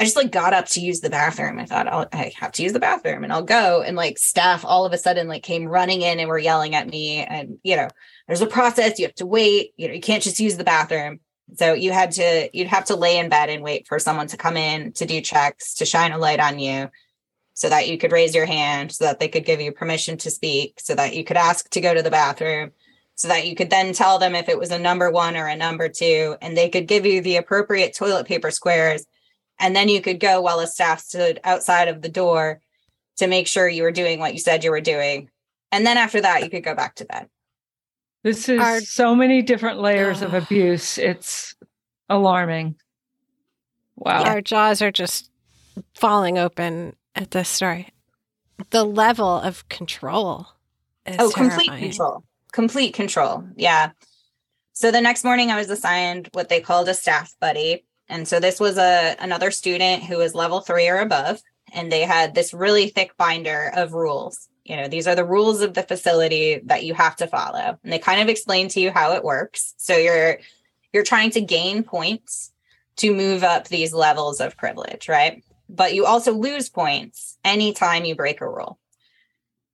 I 0.00 0.04
just 0.04 0.16
like 0.16 0.32
got 0.32 0.54
up 0.54 0.66
to 0.68 0.80
use 0.80 1.00
the 1.00 1.10
bathroom. 1.10 1.58
I 1.58 1.66
thought 1.66 1.86
I'll, 1.86 2.08
I 2.10 2.32
have 2.36 2.52
to 2.52 2.62
use 2.62 2.72
the 2.72 2.80
bathroom 2.80 3.22
and 3.22 3.30
I'll 3.30 3.42
go. 3.42 3.82
And 3.82 3.96
like 3.96 4.16
staff 4.16 4.64
all 4.64 4.86
of 4.86 4.94
a 4.94 4.98
sudden 4.98 5.28
like 5.28 5.42
came 5.42 5.66
running 5.66 6.00
in 6.00 6.18
and 6.18 6.26
were 6.26 6.38
yelling 6.38 6.74
at 6.74 6.88
me. 6.88 7.18
And 7.18 7.58
you 7.62 7.76
know, 7.76 7.88
there's 8.26 8.40
a 8.40 8.46
process. 8.46 8.98
You 8.98 9.04
have 9.04 9.14
to 9.16 9.26
wait. 9.26 9.74
You 9.76 9.88
know, 9.88 9.94
you 9.94 10.00
can't 10.00 10.22
just 10.22 10.40
use 10.40 10.56
the 10.56 10.64
bathroom. 10.64 11.20
So 11.56 11.74
you 11.74 11.92
had 11.92 12.12
to 12.12 12.48
you'd 12.54 12.68
have 12.68 12.86
to 12.86 12.96
lay 12.96 13.18
in 13.18 13.28
bed 13.28 13.50
and 13.50 13.62
wait 13.62 13.86
for 13.86 13.98
someone 13.98 14.26
to 14.28 14.38
come 14.38 14.56
in 14.56 14.92
to 14.92 15.04
do 15.04 15.20
checks 15.20 15.74
to 15.74 15.84
shine 15.84 16.12
a 16.12 16.18
light 16.18 16.40
on 16.40 16.58
you, 16.58 16.88
so 17.52 17.68
that 17.68 17.86
you 17.86 17.98
could 17.98 18.12
raise 18.12 18.34
your 18.34 18.46
hand, 18.46 18.92
so 18.92 19.04
that 19.04 19.20
they 19.20 19.28
could 19.28 19.44
give 19.44 19.60
you 19.60 19.70
permission 19.70 20.16
to 20.18 20.30
speak, 20.30 20.80
so 20.80 20.94
that 20.94 21.14
you 21.14 21.24
could 21.24 21.36
ask 21.36 21.68
to 21.70 21.80
go 21.80 21.92
to 21.92 22.02
the 22.02 22.10
bathroom, 22.10 22.70
so 23.16 23.28
that 23.28 23.46
you 23.46 23.54
could 23.54 23.68
then 23.68 23.92
tell 23.92 24.18
them 24.18 24.34
if 24.34 24.48
it 24.48 24.58
was 24.58 24.70
a 24.70 24.78
number 24.78 25.10
one 25.10 25.36
or 25.36 25.46
a 25.46 25.56
number 25.56 25.90
two, 25.90 26.36
and 26.40 26.56
they 26.56 26.70
could 26.70 26.86
give 26.86 27.04
you 27.04 27.20
the 27.20 27.36
appropriate 27.36 27.94
toilet 27.94 28.26
paper 28.26 28.50
squares 28.50 29.04
and 29.60 29.76
then 29.76 29.88
you 29.88 30.00
could 30.00 30.18
go 30.18 30.40
while 30.40 30.58
a 30.58 30.66
staff 30.66 31.00
stood 31.00 31.38
outside 31.44 31.88
of 31.88 32.02
the 32.02 32.08
door 32.08 32.60
to 33.18 33.26
make 33.26 33.46
sure 33.46 33.68
you 33.68 33.82
were 33.82 33.92
doing 33.92 34.18
what 34.18 34.32
you 34.32 34.40
said 34.40 34.64
you 34.64 34.70
were 34.70 34.80
doing. 34.80 35.30
And 35.70 35.86
then 35.86 35.98
after 35.98 36.20
that, 36.22 36.42
you 36.42 36.50
could 36.50 36.64
go 36.64 36.74
back 36.74 36.96
to 36.96 37.04
bed. 37.04 37.28
This 38.24 38.48
is 38.48 38.60
Our, 38.60 38.80
so 38.80 39.14
many 39.14 39.42
different 39.42 39.78
layers 39.80 40.22
uh, 40.22 40.26
of 40.26 40.34
abuse. 40.34 40.98
It's 40.98 41.54
alarming. 42.08 42.76
Wow. 43.96 44.24
Our 44.24 44.40
jaws 44.40 44.82
are 44.82 44.90
just 44.90 45.30
falling 45.94 46.38
open 46.38 46.96
at 47.14 47.30
this 47.30 47.48
story. 47.48 47.88
The 48.70 48.84
level 48.84 49.36
of 49.36 49.68
control. 49.68 50.46
oh, 51.06 51.30
terrifying. 51.30 51.50
complete 51.50 51.78
control. 51.78 52.24
Complete 52.52 52.94
control. 52.94 53.44
Yeah. 53.56 53.90
So 54.72 54.90
the 54.90 55.00
next 55.00 55.24
morning, 55.24 55.50
I 55.50 55.56
was 55.56 55.68
assigned 55.68 56.30
what 56.32 56.48
they 56.48 56.60
called 56.60 56.88
a 56.88 56.94
staff 56.94 57.34
buddy. 57.40 57.84
And 58.10 58.28
so 58.28 58.40
this 58.40 58.60
was 58.60 58.76
a 58.76 59.16
another 59.20 59.50
student 59.50 60.02
who 60.02 60.18
was 60.18 60.34
level 60.34 60.60
3 60.60 60.88
or 60.88 60.98
above 60.98 61.40
and 61.72 61.90
they 61.90 62.02
had 62.02 62.34
this 62.34 62.52
really 62.52 62.88
thick 62.88 63.16
binder 63.16 63.70
of 63.74 63.92
rules. 63.92 64.48
You 64.64 64.76
know, 64.76 64.88
these 64.88 65.06
are 65.06 65.14
the 65.14 65.24
rules 65.24 65.62
of 65.62 65.74
the 65.74 65.82
facility 65.82 66.60
that 66.64 66.84
you 66.84 66.94
have 66.94 67.16
to 67.16 67.26
follow. 67.26 67.78
And 67.82 67.92
they 67.92 67.98
kind 67.98 68.20
of 68.20 68.28
explain 68.28 68.68
to 68.70 68.80
you 68.80 68.90
how 68.90 69.14
it 69.14 69.24
works. 69.24 69.74
So 69.78 69.96
you're 69.96 70.38
you're 70.92 71.04
trying 71.04 71.30
to 71.30 71.40
gain 71.40 71.82
points 71.84 72.52
to 72.96 73.14
move 73.14 73.44
up 73.44 73.68
these 73.68 73.94
levels 73.94 74.40
of 74.40 74.56
privilege, 74.56 75.08
right? 75.08 75.42
But 75.68 75.94
you 75.94 76.04
also 76.04 76.34
lose 76.34 76.68
points 76.68 77.38
anytime 77.44 78.04
you 78.04 78.16
break 78.16 78.40
a 78.40 78.48
rule. 78.48 78.78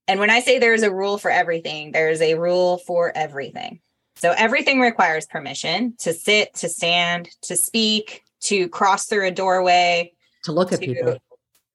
And 0.06 0.20
when 0.20 0.30
I 0.30 0.40
say 0.40 0.58
there's 0.58 0.82
a 0.82 0.92
rule 0.92 1.18
for 1.18 1.30
everything, 1.30 1.90
there's 1.90 2.20
a 2.20 2.34
rule 2.34 2.78
for 2.78 3.10
everything. 3.16 3.80
So 4.16 4.32
everything 4.36 4.80
requires 4.80 5.26
permission 5.26 5.94
to 6.00 6.12
sit, 6.12 6.54
to 6.56 6.68
stand, 6.68 7.28
to 7.42 7.56
speak, 7.56 8.22
to 8.46 8.68
cross 8.68 9.06
through 9.06 9.26
a 9.26 9.30
doorway, 9.30 10.12
to 10.44 10.52
look 10.52 10.72
at 10.72 10.80
to, 10.80 10.86
people. 10.86 11.18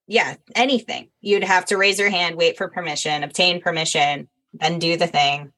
Yeah, 0.06 0.34
anything. 0.54 1.08
You'd 1.20 1.44
have 1.44 1.66
to 1.66 1.76
raise 1.76 1.98
your 1.98 2.10
hand, 2.10 2.36
wait 2.36 2.56
for 2.56 2.68
permission, 2.68 3.22
obtain 3.22 3.60
permission, 3.60 4.28
then 4.52 4.78
do 4.78 4.96
the 4.96 5.06
thing. 5.06 5.52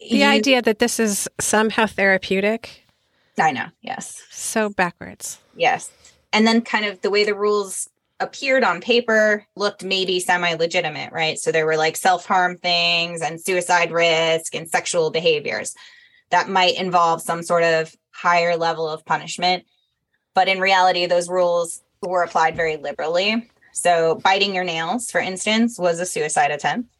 The 0.00 0.18
you, 0.18 0.24
idea 0.24 0.62
that 0.62 0.78
this 0.78 0.98
is 0.98 1.28
somehow 1.38 1.86
therapeutic. 1.86 2.84
I 3.38 3.52
know, 3.52 3.66
yes. 3.82 4.22
So 4.30 4.70
backwards. 4.70 5.38
Yes. 5.54 5.90
And 6.32 6.46
then 6.46 6.62
kind 6.62 6.86
of 6.86 7.00
the 7.02 7.10
way 7.10 7.24
the 7.24 7.34
rules 7.34 7.88
appeared 8.18 8.64
on 8.64 8.80
paper 8.80 9.46
looked 9.56 9.82
maybe 9.82 10.20
semi 10.20 10.54
legitimate, 10.54 11.12
right? 11.12 11.38
So 11.38 11.52
there 11.52 11.66
were 11.66 11.76
like 11.76 11.96
self 11.96 12.26
harm 12.26 12.56
things 12.56 13.20
and 13.20 13.40
suicide 13.40 13.90
risk 13.92 14.54
and 14.54 14.68
sexual 14.68 15.10
behaviors 15.10 15.74
that 16.30 16.48
might 16.48 16.78
involve 16.78 17.22
some 17.22 17.42
sort 17.42 17.64
of 17.64 17.94
higher 18.20 18.56
level 18.56 18.88
of 18.88 19.04
punishment. 19.04 19.64
But 20.34 20.48
in 20.48 20.60
reality, 20.60 21.06
those 21.06 21.28
rules 21.28 21.82
were 22.02 22.22
applied 22.22 22.56
very 22.56 22.76
liberally. 22.76 23.50
So, 23.72 24.16
biting 24.16 24.54
your 24.54 24.64
nails, 24.64 25.10
for 25.10 25.20
instance, 25.20 25.78
was 25.78 26.00
a 26.00 26.06
suicide 26.06 26.50
attempt. 26.50 26.90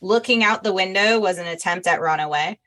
Looking 0.00 0.42
out 0.44 0.62
the 0.62 0.72
window 0.72 1.18
was 1.18 1.38
an 1.38 1.46
attempt 1.46 1.86
at 1.86 2.00
runaway. 2.00 2.58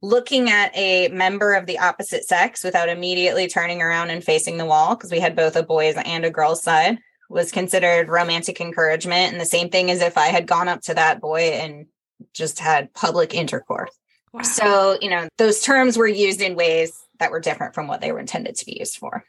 Looking 0.00 0.48
at 0.48 0.70
a 0.76 1.08
member 1.08 1.54
of 1.54 1.66
the 1.66 1.80
opposite 1.80 2.24
sex 2.24 2.62
without 2.62 2.88
immediately 2.88 3.48
turning 3.48 3.82
around 3.82 4.10
and 4.10 4.22
facing 4.22 4.56
the 4.56 4.64
wall, 4.64 4.94
because 4.94 5.10
we 5.10 5.20
had 5.20 5.36
both 5.36 5.56
a 5.56 5.62
boys 5.62 5.96
and 5.96 6.24
a 6.24 6.30
girls 6.30 6.62
side, 6.62 6.98
was 7.28 7.50
considered 7.50 8.08
romantic 8.08 8.60
encouragement. 8.60 9.32
And 9.32 9.40
the 9.40 9.44
same 9.44 9.68
thing 9.68 9.90
as 9.90 10.00
if 10.00 10.16
I 10.16 10.28
had 10.28 10.46
gone 10.46 10.68
up 10.68 10.82
to 10.82 10.94
that 10.94 11.20
boy 11.20 11.50
and 11.50 11.86
just 12.32 12.60
had 12.60 12.94
public 12.94 13.34
intercourse. 13.34 13.90
Wow. 14.32 14.42
So, 14.42 14.98
you 15.00 15.10
know, 15.10 15.28
those 15.36 15.60
terms 15.62 15.98
were 15.98 16.06
used 16.06 16.40
in 16.40 16.54
ways 16.54 16.92
that 17.18 17.30
were 17.30 17.40
different 17.40 17.74
from 17.74 17.86
what 17.86 18.00
they 18.00 18.12
were 18.12 18.20
intended 18.20 18.56
to 18.56 18.66
be 18.66 18.78
used 18.78 18.96
for. 18.96 19.24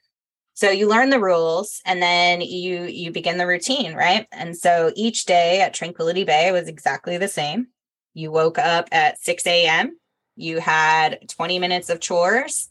So 0.53 0.69
you 0.69 0.89
learn 0.89 1.09
the 1.09 1.21
rules 1.21 1.81
and 1.85 2.01
then 2.01 2.41
you 2.41 2.83
you 2.83 3.11
begin 3.11 3.37
the 3.37 3.47
routine, 3.47 3.93
right? 3.93 4.27
And 4.31 4.57
so 4.57 4.91
each 4.95 5.25
day 5.25 5.61
at 5.61 5.73
Tranquility 5.73 6.25
Bay 6.25 6.51
was 6.51 6.67
exactly 6.67 7.17
the 7.17 7.29
same. 7.29 7.67
You 8.13 8.31
woke 8.31 8.57
up 8.59 8.89
at 8.91 9.23
6 9.23 9.47
a.m. 9.47 9.97
You 10.35 10.59
had 10.59 11.29
20 11.29 11.59
minutes 11.59 11.89
of 11.89 12.01
chores. 12.01 12.69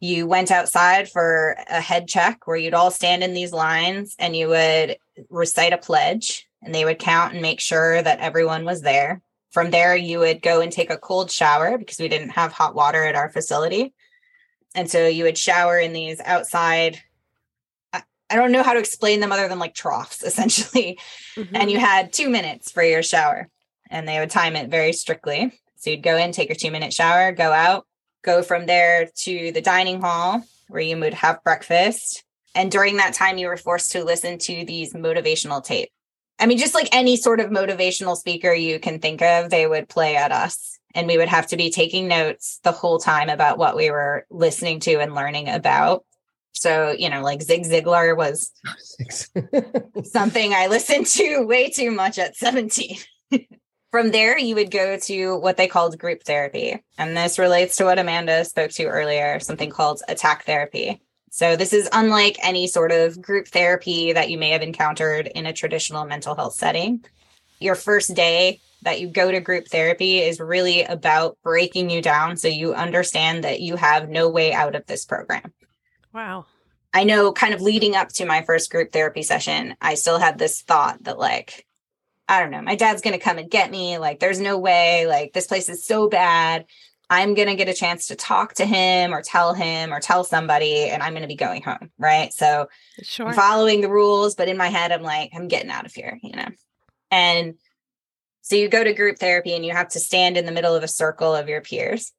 You 0.00 0.26
went 0.26 0.50
outside 0.50 1.10
for 1.10 1.56
a 1.68 1.80
head 1.80 2.08
check 2.08 2.46
where 2.46 2.56
you'd 2.56 2.74
all 2.74 2.90
stand 2.90 3.22
in 3.22 3.34
these 3.34 3.52
lines 3.52 4.16
and 4.18 4.34
you 4.34 4.48
would 4.48 4.96
recite 5.28 5.72
a 5.74 5.78
pledge 5.78 6.48
and 6.62 6.74
they 6.74 6.84
would 6.84 6.98
count 6.98 7.34
and 7.34 7.42
make 7.42 7.60
sure 7.60 8.00
that 8.00 8.20
everyone 8.20 8.64
was 8.64 8.80
there. 8.80 9.20
From 9.50 9.70
there, 9.70 9.94
you 9.94 10.18
would 10.20 10.40
go 10.40 10.62
and 10.62 10.72
take 10.72 10.90
a 10.90 10.96
cold 10.96 11.30
shower 11.30 11.76
because 11.76 11.98
we 11.98 12.08
didn't 12.08 12.30
have 12.30 12.52
hot 12.52 12.74
water 12.74 13.04
at 13.04 13.16
our 13.16 13.30
facility. 13.30 13.92
And 14.74 14.90
so 14.90 15.06
you 15.06 15.24
would 15.24 15.38
shower 15.38 15.78
in 15.78 15.92
these 15.92 16.20
outside. 16.20 17.00
I, 17.92 18.02
I 18.30 18.36
don't 18.36 18.52
know 18.52 18.62
how 18.62 18.72
to 18.72 18.78
explain 18.78 19.20
them 19.20 19.32
other 19.32 19.48
than 19.48 19.58
like 19.58 19.74
troughs, 19.74 20.22
essentially. 20.24 20.98
Mm-hmm. 21.36 21.56
And 21.56 21.70
you 21.70 21.78
had 21.78 22.12
two 22.12 22.28
minutes 22.28 22.70
for 22.70 22.82
your 22.82 23.02
shower, 23.02 23.48
and 23.90 24.08
they 24.08 24.18
would 24.18 24.30
time 24.30 24.56
it 24.56 24.70
very 24.70 24.92
strictly. 24.92 25.52
So 25.76 25.90
you'd 25.90 26.02
go 26.02 26.16
in, 26.16 26.32
take 26.32 26.48
your 26.48 26.56
two 26.56 26.70
minute 26.70 26.92
shower, 26.92 27.32
go 27.32 27.52
out, 27.52 27.86
go 28.22 28.42
from 28.42 28.66
there 28.66 29.08
to 29.16 29.52
the 29.52 29.60
dining 29.60 30.00
hall 30.00 30.42
where 30.68 30.82
you 30.82 30.98
would 30.98 31.14
have 31.14 31.42
breakfast. 31.44 32.24
And 32.54 32.70
during 32.70 32.96
that 32.96 33.14
time, 33.14 33.38
you 33.38 33.48
were 33.48 33.56
forced 33.56 33.92
to 33.92 34.04
listen 34.04 34.38
to 34.38 34.64
these 34.64 34.92
motivational 34.94 35.62
tapes. 35.62 35.92
I 36.38 36.46
mean, 36.46 36.58
just 36.58 36.74
like 36.74 36.88
any 36.92 37.16
sort 37.16 37.40
of 37.40 37.50
motivational 37.50 38.16
speaker 38.16 38.52
you 38.52 38.80
can 38.80 38.98
think 38.98 39.22
of, 39.22 39.50
they 39.50 39.66
would 39.66 39.88
play 39.88 40.16
at 40.16 40.32
us. 40.32 40.71
And 40.94 41.06
we 41.06 41.16
would 41.16 41.28
have 41.28 41.46
to 41.48 41.56
be 41.56 41.70
taking 41.70 42.08
notes 42.08 42.60
the 42.62 42.72
whole 42.72 42.98
time 42.98 43.28
about 43.28 43.58
what 43.58 43.76
we 43.76 43.90
were 43.90 44.26
listening 44.30 44.80
to 44.80 45.00
and 45.00 45.14
learning 45.14 45.48
about. 45.48 46.04
So, 46.52 46.94
you 46.96 47.08
know, 47.08 47.22
like 47.22 47.42
Zig 47.42 47.64
Ziglar 47.64 48.16
was 48.16 48.52
something 50.04 50.52
I 50.52 50.66
listened 50.66 51.06
to 51.06 51.44
way 51.44 51.70
too 51.70 51.90
much 51.90 52.18
at 52.18 52.36
17. 52.36 52.98
From 53.90 54.10
there, 54.10 54.38
you 54.38 54.54
would 54.54 54.70
go 54.70 54.96
to 54.98 55.36
what 55.36 55.56
they 55.56 55.66
called 55.66 55.98
group 55.98 56.22
therapy. 56.22 56.82
And 56.96 57.16
this 57.16 57.38
relates 57.38 57.76
to 57.76 57.84
what 57.84 57.98
Amanda 57.98 58.44
spoke 58.44 58.70
to 58.72 58.84
earlier, 58.84 59.38
something 59.40 59.70
called 59.70 60.02
attack 60.08 60.44
therapy. 60.44 61.00
So, 61.30 61.56
this 61.56 61.72
is 61.72 61.88
unlike 61.92 62.36
any 62.42 62.66
sort 62.66 62.92
of 62.92 63.20
group 63.20 63.48
therapy 63.48 64.12
that 64.12 64.30
you 64.30 64.38
may 64.38 64.50
have 64.50 64.62
encountered 64.62 65.26
in 65.26 65.46
a 65.46 65.52
traditional 65.52 66.04
mental 66.04 66.34
health 66.34 66.54
setting. 66.54 67.04
Your 67.58 67.74
first 67.74 68.14
day 68.14 68.60
that 68.82 69.00
you 69.00 69.08
go 69.08 69.30
to 69.30 69.40
group 69.40 69.68
therapy 69.68 70.18
is 70.18 70.40
really 70.40 70.82
about 70.82 71.38
breaking 71.42 71.90
you 71.90 72.02
down 72.02 72.36
so 72.36 72.48
you 72.48 72.74
understand 72.74 73.44
that 73.44 73.60
you 73.60 73.76
have 73.76 74.08
no 74.08 74.28
way 74.28 74.52
out 74.52 74.74
of 74.74 74.86
this 74.86 75.04
program. 75.04 75.52
Wow. 76.12 76.46
I 76.92 77.04
know 77.04 77.32
kind 77.32 77.54
of 77.54 77.62
leading 77.62 77.96
up 77.96 78.08
to 78.14 78.26
my 78.26 78.42
first 78.42 78.70
group 78.70 78.92
therapy 78.92 79.22
session, 79.22 79.76
I 79.80 79.94
still 79.94 80.18
had 80.18 80.38
this 80.38 80.60
thought 80.62 81.04
that, 81.04 81.18
like, 81.18 81.66
I 82.28 82.40
don't 82.40 82.50
know, 82.50 82.60
my 82.60 82.74
dad's 82.74 83.02
going 83.02 83.18
to 83.18 83.24
come 83.24 83.38
and 83.38 83.50
get 83.50 83.70
me. 83.70 83.98
Like, 83.98 84.20
there's 84.20 84.40
no 84.40 84.58
way. 84.58 85.06
Like, 85.06 85.32
this 85.32 85.46
place 85.46 85.68
is 85.68 85.86
so 85.86 86.08
bad. 86.08 86.66
I'm 87.08 87.34
going 87.34 87.48
to 87.48 87.54
get 87.54 87.68
a 87.68 87.74
chance 87.74 88.08
to 88.08 88.16
talk 88.16 88.54
to 88.54 88.64
him 88.64 89.14
or 89.14 89.22
tell 89.22 89.54
him 89.54 89.92
or 89.92 90.00
tell 90.00 90.24
somebody, 90.24 90.88
and 90.88 91.02
I'm 91.02 91.12
going 91.12 91.22
to 91.22 91.28
be 91.28 91.34
going 91.34 91.62
home. 91.62 91.90
Right. 91.98 92.32
So, 92.32 92.68
sure. 93.02 93.32
Following 93.32 93.80
the 93.80 93.90
rules, 93.90 94.34
but 94.34 94.48
in 94.48 94.56
my 94.56 94.68
head, 94.68 94.92
I'm 94.92 95.02
like, 95.02 95.30
I'm 95.34 95.48
getting 95.48 95.70
out 95.70 95.86
of 95.86 95.92
here, 95.92 96.18
you 96.22 96.32
know? 96.36 96.48
And 97.10 97.54
so 98.42 98.56
you 98.56 98.68
go 98.68 98.84
to 98.84 98.92
group 98.92 99.18
therapy 99.18 99.54
and 99.54 99.64
you 99.64 99.72
have 99.72 99.88
to 99.90 100.00
stand 100.00 100.36
in 100.36 100.44
the 100.44 100.52
middle 100.52 100.74
of 100.74 100.82
a 100.82 100.88
circle 100.88 101.34
of 101.34 101.48
your 101.48 101.60
peers. 101.60 102.12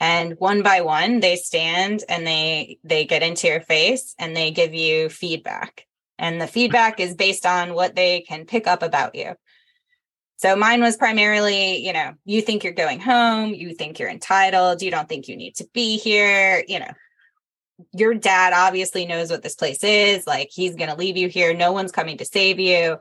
And 0.00 0.34
one 0.38 0.62
by 0.62 0.80
one, 0.80 1.20
they 1.20 1.36
stand 1.36 2.04
and 2.08 2.26
they 2.26 2.78
they 2.84 3.04
get 3.04 3.22
into 3.22 3.48
your 3.48 3.60
face 3.60 4.14
and 4.18 4.34
they 4.34 4.50
give 4.50 4.74
you 4.74 5.08
feedback. 5.08 5.86
And 6.18 6.40
the 6.40 6.46
feedback 6.46 7.00
is 7.00 7.14
based 7.14 7.46
on 7.46 7.74
what 7.74 7.94
they 7.94 8.22
can 8.22 8.46
pick 8.46 8.66
up 8.66 8.82
about 8.82 9.14
you. 9.14 9.34
So 10.38 10.54
mine 10.54 10.80
was 10.80 10.96
primarily, 10.96 11.84
you 11.84 11.92
know, 11.92 12.14
you 12.24 12.40
think 12.42 12.62
you're 12.62 12.72
going 12.72 13.00
home, 13.00 13.54
you 13.54 13.74
think 13.74 13.98
you're 13.98 14.08
entitled, 14.08 14.82
you 14.82 14.90
don't 14.90 15.08
think 15.08 15.26
you 15.26 15.36
need 15.36 15.56
to 15.56 15.68
be 15.74 15.98
here, 15.98 16.64
you 16.66 16.78
know. 16.78 16.90
Your 17.92 18.14
dad 18.14 18.52
obviously 18.52 19.04
knows 19.04 19.30
what 19.30 19.42
this 19.42 19.54
place 19.54 19.84
is, 19.84 20.26
like 20.26 20.48
he's 20.50 20.76
going 20.76 20.90
to 20.90 20.96
leave 20.96 21.16
you 21.16 21.28
here, 21.28 21.54
no 21.54 21.72
one's 21.72 21.92
coming 21.92 22.18
to 22.18 22.24
save 22.24 22.58
you. 22.58 22.98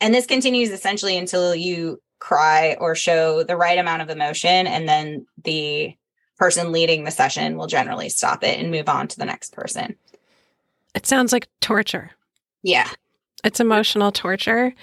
And 0.00 0.14
this 0.14 0.26
continues 0.26 0.70
essentially 0.70 1.16
until 1.16 1.54
you 1.54 2.00
cry 2.18 2.76
or 2.80 2.94
show 2.94 3.42
the 3.42 3.56
right 3.56 3.78
amount 3.78 4.02
of 4.02 4.10
emotion 4.10 4.66
and 4.66 4.88
then 4.88 5.26
the 5.44 5.94
person 6.38 6.72
leading 6.72 7.04
the 7.04 7.10
session 7.10 7.56
will 7.56 7.66
generally 7.66 8.08
stop 8.08 8.42
it 8.44 8.58
and 8.58 8.70
move 8.70 8.88
on 8.88 9.08
to 9.08 9.18
the 9.18 9.24
next 9.24 9.52
person. 9.52 9.96
It 10.94 11.06
sounds 11.06 11.32
like 11.32 11.48
torture. 11.60 12.10
Yeah. 12.62 12.88
It's 13.44 13.60
emotional 13.60 14.12
torture 14.12 14.74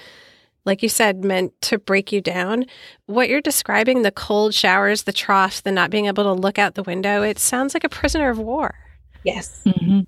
like 0.68 0.84
you 0.84 0.90
said, 0.90 1.24
meant 1.24 1.60
to 1.62 1.80
break 1.80 2.12
you 2.12 2.22
down. 2.22 2.66
What 3.06 3.30
you're 3.30 3.42
describing 3.42 4.02
the 4.02 4.12
cold 4.12 4.54
showers, 4.54 5.04
the 5.04 5.14
troughs, 5.14 5.62
the 5.62 5.72
not 5.72 5.90
being 5.90 6.06
able 6.06 6.26
to 6.26 6.34
look 6.34 6.60
out 6.60 6.76
the 6.76 6.84
window 6.84 7.24
it 7.24 7.40
sounds 7.40 7.74
like 7.74 7.86
a 7.86 7.90
prisoner 7.90 8.30
of 8.30 8.38
war. 8.38 8.76
Yes. 9.24 9.62
Mm-hmm. 9.66 10.02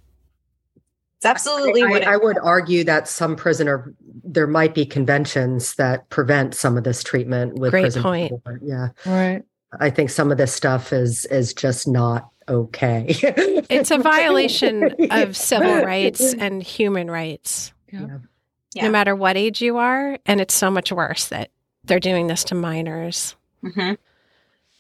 It's 1.20 1.26
absolutely 1.26 1.84
I, 1.84 2.00
I, 2.00 2.14
I 2.14 2.18
would 2.18 2.38
argue 2.42 2.84
that 2.86 3.08
some 3.08 3.36
prisoner, 3.36 3.94
there 4.24 4.48
might 4.48 4.74
be 4.74 4.86
conventions 4.86 5.76
that 5.76 6.10
prevent 6.10 6.56
some 6.56 6.78
of 6.78 6.84
this 6.84 7.04
treatment 7.04 7.60
with 7.60 7.72
Great 7.72 7.94
point. 7.96 8.34
Yeah. 8.62 8.90
Right. 9.06 9.44
I 9.80 9.90
think 9.90 10.10
some 10.10 10.32
of 10.32 10.38
this 10.38 10.54
stuff 10.54 10.92
is 10.92 11.26
is 11.26 11.54
just 11.54 11.88
not 11.88 12.30
okay. 12.48 13.06
it's 13.70 13.92
a 13.92 13.98
violation 13.98 14.96
of 15.12 15.38
civil 15.38 15.76
rights 15.84 16.34
and 16.34 16.64
human 16.64 17.12
rights. 17.12 17.74
Yeah 17.92 18.20
yeah. 18.74 18.84
no 18.84 18.92
matter 18.92 19.16
what 19.16 19.38
age 19.38 19.62
you 19.62 19.78
are. 19.78 20.18
And 20.26 20.42
it's 20.42 20.54
so 20.54 20.70
much 20.70 20.92
worse 20.92 21.28
that 21.28 21.52
they're 21.84 22.00
doing 22.00 22.28
this 22.28 22.44
to 22.46 22.56
minors. 22.56 23.36
Mm-hmm. 23.64 23.94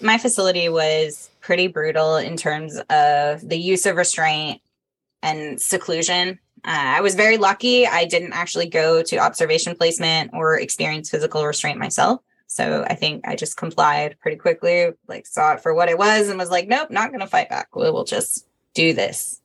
My 0.05 0.17
facility 0.17 0.69
was 0.69 1.29
pretty 1.41 1.67
brutal 1.67 2.15
in 2.17 2.37
terms 2.37 2.77
of 2.89 3.47
the 3.47 3.57
use 3.57 3.85
of 3.85 3.95
restraint 3.95 4.61
and 5.22 5.59
seclusion. 5.61 6.39
Uh, 6.65 6.97
I 6.97 7.01
was 7.01 7.15
very 7.15 7.38
lucky. 7.38 7.88
I 7.88 8.05
didn't 8.05 8.34
actually 8.34 8.67
go 8.67 9.01
to 9.03 9.17
observation 9.17 9.76
placement 9.76 10.32
or 10.34 10.59
experience 10.59 11.09
physical 11.09 11.45
restraint 11.45 11.80
myself. 11.80 12.22
So 12.47 12.84
I 12.88 12.95
think 12.95 13.28
I 13.28 13.36
just 13.36 13.57
complied 13.57 14.17
pretty 14.20 14.38
quickly, 14.38 14.89
like 15.07 15.28
saw 15.28 15.53
it 15.53 15.61
for 15.61 15.74
what 15.74 15.88
it 15.88 15.97
was 15.97 16.30
and 16.30 16.39
was 16.39 16.49
like, 16.49 16.67
nope, 16.67 16.89
not 16.89 17.09
going 17.09 17.20
to 17.20 17.28
fight 17.28 17.49
back. 17.49 17.76
We 17.76 17.91
will 17.91 18.05
just 18.05 18.47
do 18.74 18.93
this. 18.93 19.39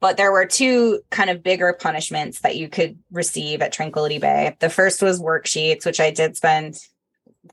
But 0.00 0.16
there 0.16 0.32
were 0.32 0.46
two 0.46 1.00
kind 1.10 1.30
of 1.30 1.42
bigger 1.42 1.72
punishments 1.72 2.40
that 2.40 2.56
you 2.56 2.68
could 2.68 2.98
receive 3.10 3.62
at 3.62 3.72
Tranquility 3.72 4.18
Bay. 4.18 4.56
The 4.58 4.68
first 4.68 5.00
was 5.00 5.20
worksheets, 5.20 5.86
which 5.86 6.00
I 6.00 6.10
did 6.10 6.36
spend 6.36 6.78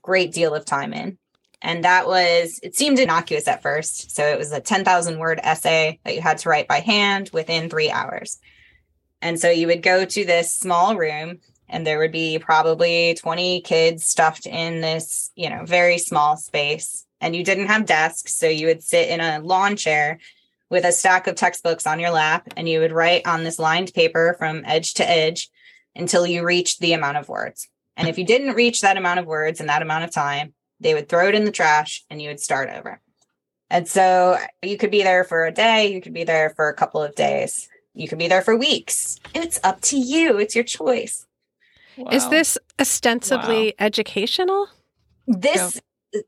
great 0.02 0.32
deal 0.32 0.54
of 0.54 0.64
time 0.64 0.92
in. 0.92 1.16
And 1.62 1.84
that 1.84 2.06
was, 2.06 2.58
it 2.62 2.74
seemed 2.74 2.98
innocuous 2.98 3.46
at 3.46 3.62
first. 3.62 4.14
So 4.14 4.24
it 4.24 4.38
was 4.38 4.52
a 4.52 4.60
10,000 4.60 5.18
word 5.18 5.40
essay 5.42 5.98
that 6.04 6.14
you 6.14 6.22
had 6.22 6.38
to 6.38 6.48
write 6.48 6.68
by 6.68 6.80
hand 6.80 7.30
within 7.32 7.68
three 7.68 7.90
hours. 7.90 8.38
And 9.20 9.38
so 9.38 9.50
you 9.50 9.66
would 9.66 9.82
go 9.82 10.04
to 10.04 10.24
this 10.24 10.54
small 10.54 10.96
room 10.96 11.38
and 11.68 11.86
there 11.86 11.98
would 11.98 12.12
be 12.12 12.38
probably 12.38 13.14
20 13.14 13.60
kids 13.60 14.06
stuffed 14.06 14.46
in 14.46 14.80
this, 14.80 15.30
you 15.36 15.50
know, 15.50 15.64
very 15.64 15.98
small 15.98 16.36
space. 16.36 17.06
And 17.20 17.36
you 17.36 17.44
didn't 17.44 17.66
have 17.66 17.84
desks. 17.84 18.34
So 18.34 18.48
you 18.48 18.66
would 18.66 18.82
sit 18.82 19.10
in 19.10 19.20
a 19.20 19.40
lawn 19.40 19.76
chair 19.76 20.18
with 20.70 20.84
a 20.84 20.92
stack 20.92 21.26
of 21.26 21.34
textbooks 21.34 21.86
on 21.86 22.00
your 22.00 22.10
lap 22.10 22.48
and 22.56 22.68
you 22.68 22.80
would 22.80 22.92
write 22.92 23.26
on 23.26 23.44
this 23.44 23.58
lined 23.58 23.92
paper 23.92 24.34
from 24.38 24.62
edge 24.64 24.94
to 24.94 25.08
edge 25.08 25.50
until 25.94 26.26
you 26.26 26.44
reached 26.44 26.80
the 26.80 26.94
amount 26.94 27.18
of 27.18 27.28
words. 27.28 27.68
And 27.96 28.08
if 28.08 28.16
you 28.16 28.24
didn't 28.24 28.54
reach 28.54 28.80
that 28.80 28.96
amount 28.96 29.20
of 29.20 29.26
words 29.26 29.60
in 29.60 29.66
that 29.66 29.82
amount 29.82 30.04
of 30.04 30.12
time, 30.12 30.54
they 30.80 30.94
would 30.94 31.08
throw 31.08 31.28
it 31.28 31.34
in 31.34 31.44
the 31.44 31.52
trash 31.52 32.04
and 32.10 32.20
you 32.20 32.28
would 32.28 32.40
start 32.40 32.70
over. 32.70 33.00
And 33.70 33.86
so 33.86 34.36
you 34.62 34.76
could 34.76 34.90
be 34.90 35.02
there 35.02 35.24
for 35.24 35.46
a 35.46 35.52
day, 35.52 35.92
you 35.92 36.00
could 36.00 36.14
be 36.14 36.24
there 36.24 36.50
for 36.50 36.68
a 36.68 36.74
couple 36.74 37.02
of 37.02 37.14
days, 37.14 37.68
you 37.94 38.08
could 38.08 38.18
be 38.18 38.26
there 38.26 38.42
for 38.42 38.56
weeks. 38.56 39.18
It's 39.34 39.60
up 39.62 39.80
to 39.82 39.96
you, 39.96 40.38
it's 40.38 40.54
your 40.54 40.64
choice. 40.64 41.26
Wow. 41.96 42.10
Is 42.10 42.28
this 42.30 42.58
ostensibly 42.80 43.66
wow. 43.66 43.86
educational? 43.86 44.68
This 45.26 45.80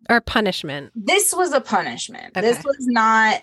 or 0.08 0.20
punishment? 0.20 0.92
This 0.94 1.34
was 1.34 1.52
a 1.52 1.60
punishment. 1.60 2.36
Okay. 2.36 2.40
This 2.40 2.62
was 2.62 2.76
not 2.80 3.42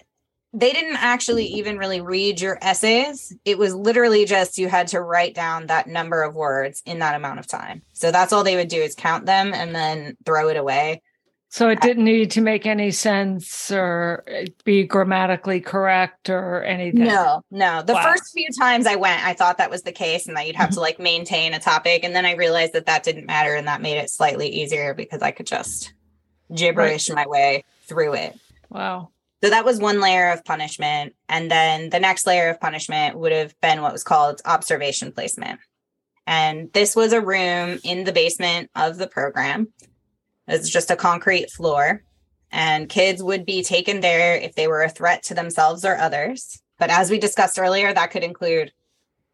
they 0.54 0.72
didn't 0.72 0.98
actually 0.98 1.46
even 1.46 1.78
really 1.78 2.02
read 2.02 2.42
your 2.42 2.58
essays. 2.62 3.36
It 3.46 3.58
was 3.58 3.76
literally 3.76 4.26
just 4.26 4.58
you 4.58 4.68
had 4.68 4.88
to 4.90 5.02
write 5.02 5.36
down 5.36 5.68
that 5.68 5.88
number 5.88 6.24
of 6.24 6.34
words 6.34 6.82
in 6.86 7.00
that 7.00 7.16
amount 7.16 7.40
of 7.40 7.48
time. 7.48 7.84
So 7.94 8.12
that's 8.12 8.34
all 8.34 8.44
they 8.44 8.56
would 8.56 8.68
do 8.68 8.82
is 8.82 8.96
count 8.96 9.26
them 9.26 9.54
and 9.54 9.76
then 9.76 10.18
throw 10.26 10.50
it 10.50 10.58
away. 10.58 11.04
So 11.52 11.68
it 11.70 11.82
didn't 11.82 12.04
need 12.06 12.30
to 12.32 12.42
make 12.42 12.68
any 12.68 12.92
sense 12.92 13.72
or 13.72 14.24
uh, 14.32 14.46
be 14.66 14.84
grammatically 14.84 15.62
correct 15.62 16.30
or 16.30 16.64
anything. 16.64 17.06
No, 17.06 17.42
no. 17.50 17.82
The 17.82 17.94
Wow. 17.94 18.04
first 18.04 18.32
few 18.34 18.48
times 18.60 18.86
I 18.86 18.96
went, 18.96 19.26
I 19.26 19.34
thought 19.34 19.58
that 19.58 19.72
was 19.72 19.82
the 19.82 19.92
case 19.92 20.28
and 20.28 20.38
that 20.38 20.46
you'd 20.46 20.56
have 20.56 20.70
to 20.70 20.76
mm-hmm. 20.76 20.82
like 20.82 21.00
maintain 21.00 21.56
a 21.56 21.60
topic. 21.60 22.04
And 22.04 22.16
then 22.16 22.24
I 22.24 22.36
realized 22.36 22.74
that 22.74 22.86
that 22.86 23.04
didn't 23.04 23.26
matter. 23.26 23.56
And 23.56 23.68
that 23.68 23.82
made 23.82 23.98
it 23.98 24.12
slightly 24.12 24.48
easier 24.48 24.94
because 24.94 25.24
I 25.24 25.32
could 25.32 25.48
just 25.48 25.94
gibberish 26.54 27.10
my 27.10 27.26
way 27.26 27.64
through 27.88 28.14
it. 28.14 28.40
Wow. 28.70 29.10
So 29.42 29.50
that 29.50 29.66
was 29.66 29.80
one 29.80 30.02
layer 30.02 30.32
of 30.32 30.44
punishment. 30.44 31.16
And 31.30 31.50
then 31.50 31.90
the 31.90 32.00
next 32.00 32.28
layer 32.28 32.50
of 32.50 32.60
punishment 32.60 33.18
would 33.18 33.32
have 33.32 33.60
been 33.62 33.82
what 33.82 33.94
was 33.94 34.04
called 34.04 34.42
observation 34.46 35.12
placement. 35.12 35.60
And 36.28 36.72
this 36.74 36.96
was 36.96 37.14
a 37.14 37.22
room 37.22 37.80
in 37.84 38.04
the 38.04 38.12
basement 38.12 38.70
of 38.76 38.98
the 38.98 39.08
program. 39.08 39.70
It's 40.48 40.70
just 40.70 40.92
a 40.92 40.96
concrete 40.96 41.52
floor. 41.52 42.04
And 42.52 42.90
kids 42.90 43.24
would 43.24 43.46
be 43.46 43.64
taken 43.64 44.02
there 44.02 44.36
if 44.36 44.56
they 44.56 44.68
were 44.68 44.84
a 44.84 44.90
threat 44.90 45.24
to 45.24 45.34
themselves 45.34 45.86
or 45.86 45.96
others. 45.96 46.62
But 46.78 46.90
as 46.90 47.10
we 47.10 47.20
discussed 47.20 47.60
earlier, 47.60 47.94
that 47.94 48.12
could 48.12 48.24
include 48.24 48.72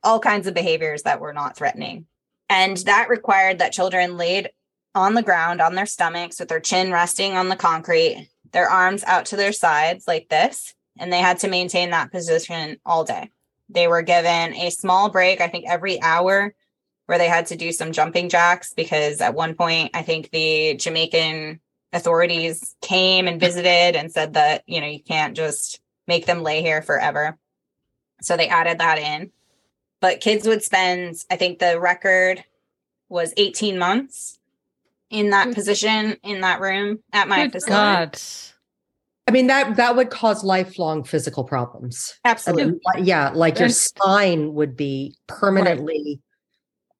all 0.03 0.19
kinds 0.19 0.45
of 0.47 0.53
behaviors 0.53 1.03
that 1.03 1.19
were 1.19 1.33
not 1.33 1.55
threatening. 1.55 2.05
And 2.49 2.77
that 2.77 3.09
required 3.09 3.59
that 3.59 3.71
children 3.71 4.17
laid 4.17 4.49
on 4.93 5.15
the 5.15 5.23
ground 5.23 5.61
on 5.61 5.75
their 5.75 5.85
stomachs 5.85 6.39
with 6.39 6.49
their 6.49 6.59
chin 6.59 6.91
resting 6.91 7.33
on 7.35 7.49
the 7.49 7.55
concrete 7.55 8.29
their 8.51 8.69
arms 8.69 9.03
out 9.03 9.27
to 9.27 9.35
their 9.35 9.53
sides 9.53 10.07
like 10.07 10.29
this, 10.29 10.73
and 10.97 11.11
they 11.11 11.19
had 11.19 11.39
to 11.39 11.47
maintain 11.47 11.91
that 11.91 12.11
position 12.11 12.77
all 12.85 13.03
day. 13.03 13.29
They 13.69 13.87
were 13.87 14.01
given 14.01 14.53
a 14.53 14.69
small 14.69 15.09
break, 15.09 15.41
I 15.41 15.47
think 15.47 15.65
every 15.67 16.01
hour, 16.01 16.53
where 17.07 17.17
they 17.17 17.27
had 17.27 17.47
to 17.47 17.55
do 17.55 17.71
some 17.71 17.91
jumping 17.91 18.29
jacks 18.29 18.73
because 18.73 19.21
at 19.21 19.33
one 19.33 19.55
point, 19.55 19.91
I 19.93 20.01
think 20.01 20.29
the 20.31 20.75
Jamaican 20.75 21.59
authorities 21.93 22.75
came 22.81 23.27
and 23.27 23.39
visited 23.39 23.95
and 23.95 24.11
said 24.11 24.33
that, 24.33 24.63
you 24.67 24.81
know, 24.81 24.87
you 24.87 25.01
can't 25.01 25.35
just 25.35 25.79
make 26.07 26.25
them 26.25 26.43
lay 26.43 26.61
here 26.61 26.81
forever. 26.81 27.37
So 28.21 28.37
they 28.37 28.47
added 28.47 28.79
that 28.79 28.97
in. 28.97 29.31
But 30.01 30.21
kids 30.21 30.47
would 30.47 30.63
spend, 30.63 31.15
I 31.31 31.35
think 31.35 31.59
the 31.59 31.79
record 31.79 32.43
was 33.09 33.33
18 33.37 33.77
months 33.77 34.39
in 35.09 35.29
that 35.31 35.53
position 35.53 36.17
in 36.23 36.41
that 36.41 36.59
room 36.59 36.99
at 37.13 37.27
my 37.27 37.43
Good 37.43 37.53
facility. 37.53 37.73
God. 37.75 38.19
I 39.27 39.31
mean 39.31 39.47
that 39.47 39.75
that 39.77 39.95
would 39.95 40.09
cause 40.11 40.43
lifelong 40.43 41.03
physical 41.03 41.43
problems. 41.43 42.13
I 42.23 42.29
Absolutely. 42.31 42.65
mean, 42.95 43.05
yeah, 43.05 43.31
like 43.33 43.57
your 43.59 43.69
spine 43.69 44.53
would 44.53 44.75
be 44.77 45.15
permanently 45.27 46.21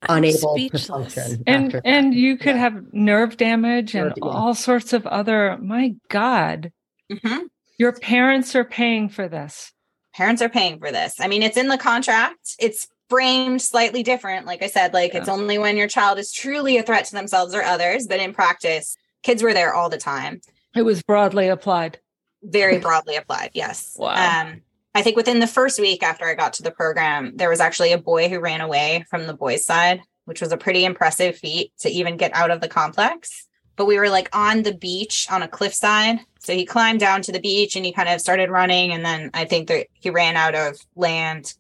I'm 0.02 0.18
unable 0.24 0.56
to 0.56 0.60
speechless. 0.60 0.88
function. 0.88 1.44
And 1.48 1.66
after 1.66 1.82
and 1.86 2.14
that. 2.14 2.18
you 2.18 2.38
could 2.38 2.56
Yeah. 2.56 2.62
have 2.62 2.94
nerve 2.94 3.38
damage 3.38 3.94
and 3.96 4.06
Nerve, 4.06 4.14
yeah. 4.18 4.30
all 4.30 4.56
sorts 4.56 4.92
of 4.94 5.06
other 5.08 5.58
my 5.62 5.94
God. 6.10 6.72
Mhm. 7.12 7.44
Your 7.78 7.92
parents 7.94 8.56
are 8.56 8.66
paying 8.66 9.10
for 9.10 9.28
this. 9.28 9.72
Parents 10.16 10.42
are 10.42 10.50
paying 10.50 10.80
for 10.80 10.92
this. 10.92 11.20
I 11.20 11.28
mean, 11.28 11.44
it's 11.44 11.58
in 11.58 11.68
the 11.68 11.78
contract. 11.78 12.56
It's 12.60 12.88
framed 13.10 13.62
slightly 13.62 14.04
different. 14.04 14.46
Like 14.46 14.64
I 14.64 14.68
said, 14.68 14.94
like 14.94 15.14
it's 15.14 15.30
only 15.30 15.58
when 15.58 15.78
your 15.78 15.88
child 15.88 16.20
is 16.20 16.32
truly 16.32 16.78
a 16.78 16.84
threat 16.84 17.06
to 17.06 17.12
themselves 17.14 17.54
or 17.54 17.62
others. 17.62 18.08
But 18.08 18.20
in 18.20 18.34
practice, 18.34 18.98
kids 19.24 19.44
were 19.44 19.54
there 19.54 19.74
all 19.74 19.90
the 19.90 19.98
time. 19.98 20.42
It 20.76 20.84
was 20.84 21.04
broadly 21.04 21.48
applied. 21.48 22.00
Very 22.44 22.80
broadly 22.80 23.16
applied. 23.16 23.52
Yes. 23.54 23.96
Wow. 23.98 24.14
Um, 24.14 24.62
I 24.94 25.02
think 25.02 25.18
within 25.18 25.40
the 25.40 25.48
first 25.48 25.80
week 25.80 26.04
after 26.04 26.26
I 26.26 26.36
got 26.36 26.54
to 26.54 26.64
the 26.64 26.72
program, 26.72 27.36
there 27.36 27.50
was 27.50 27.60
actually 27.60 27.92
a 27.92 27.98
boy 27.98 28.30
who 28.30 28.40
ran 28.40 28.62
away 28.62 29.06
from 29.10 29.28
the 29.28 29.34
boys' 29.34 29.66
side, 29.66 30.02
which 30.24 30.42
was 30.42 30.52
a 30.52 30.58
pretty 30.58 30.86
impressive 30.86 31.36
feat 31.36 31.74
to 31.80 31.90
even 31.90 32.18
get 32.18 32.34
out 32.34 32.52
of 32.52 32.62
the 32.62 32.68
complex. 32.68 33.48
But 33.76 33.88
we 33.88 34.00
were 34.00 34.10
like 34.10 34.30
on 34.34 34.64
the 34.64 34.74
beach 34.74 35.28
on 35.30 35.44
a 35.44 35.50
cliffside. 35.50 36.20
So 36.40 36.54
he 36.54 36.66
climbed 36.66 37.02
down 37.02 37.22
to 37.24 37.32
the 37.32 37.42
beach 37.42 37.76
and 37.76 37.86
he 37.86 37.92
kind 37.92 38.08
of 38.08 38.22
started 38.22 38.50
running. 38.50 38.94
And 38.94 39.04
then 39.04 39.32
I 39.34 39.44
think 39.44 39.68
that 39.68 39.88
he 39.94 40.10
ran 40.10 40.38
out 40.38 40.56
of 40.56 40.80
land. 40.96 41.54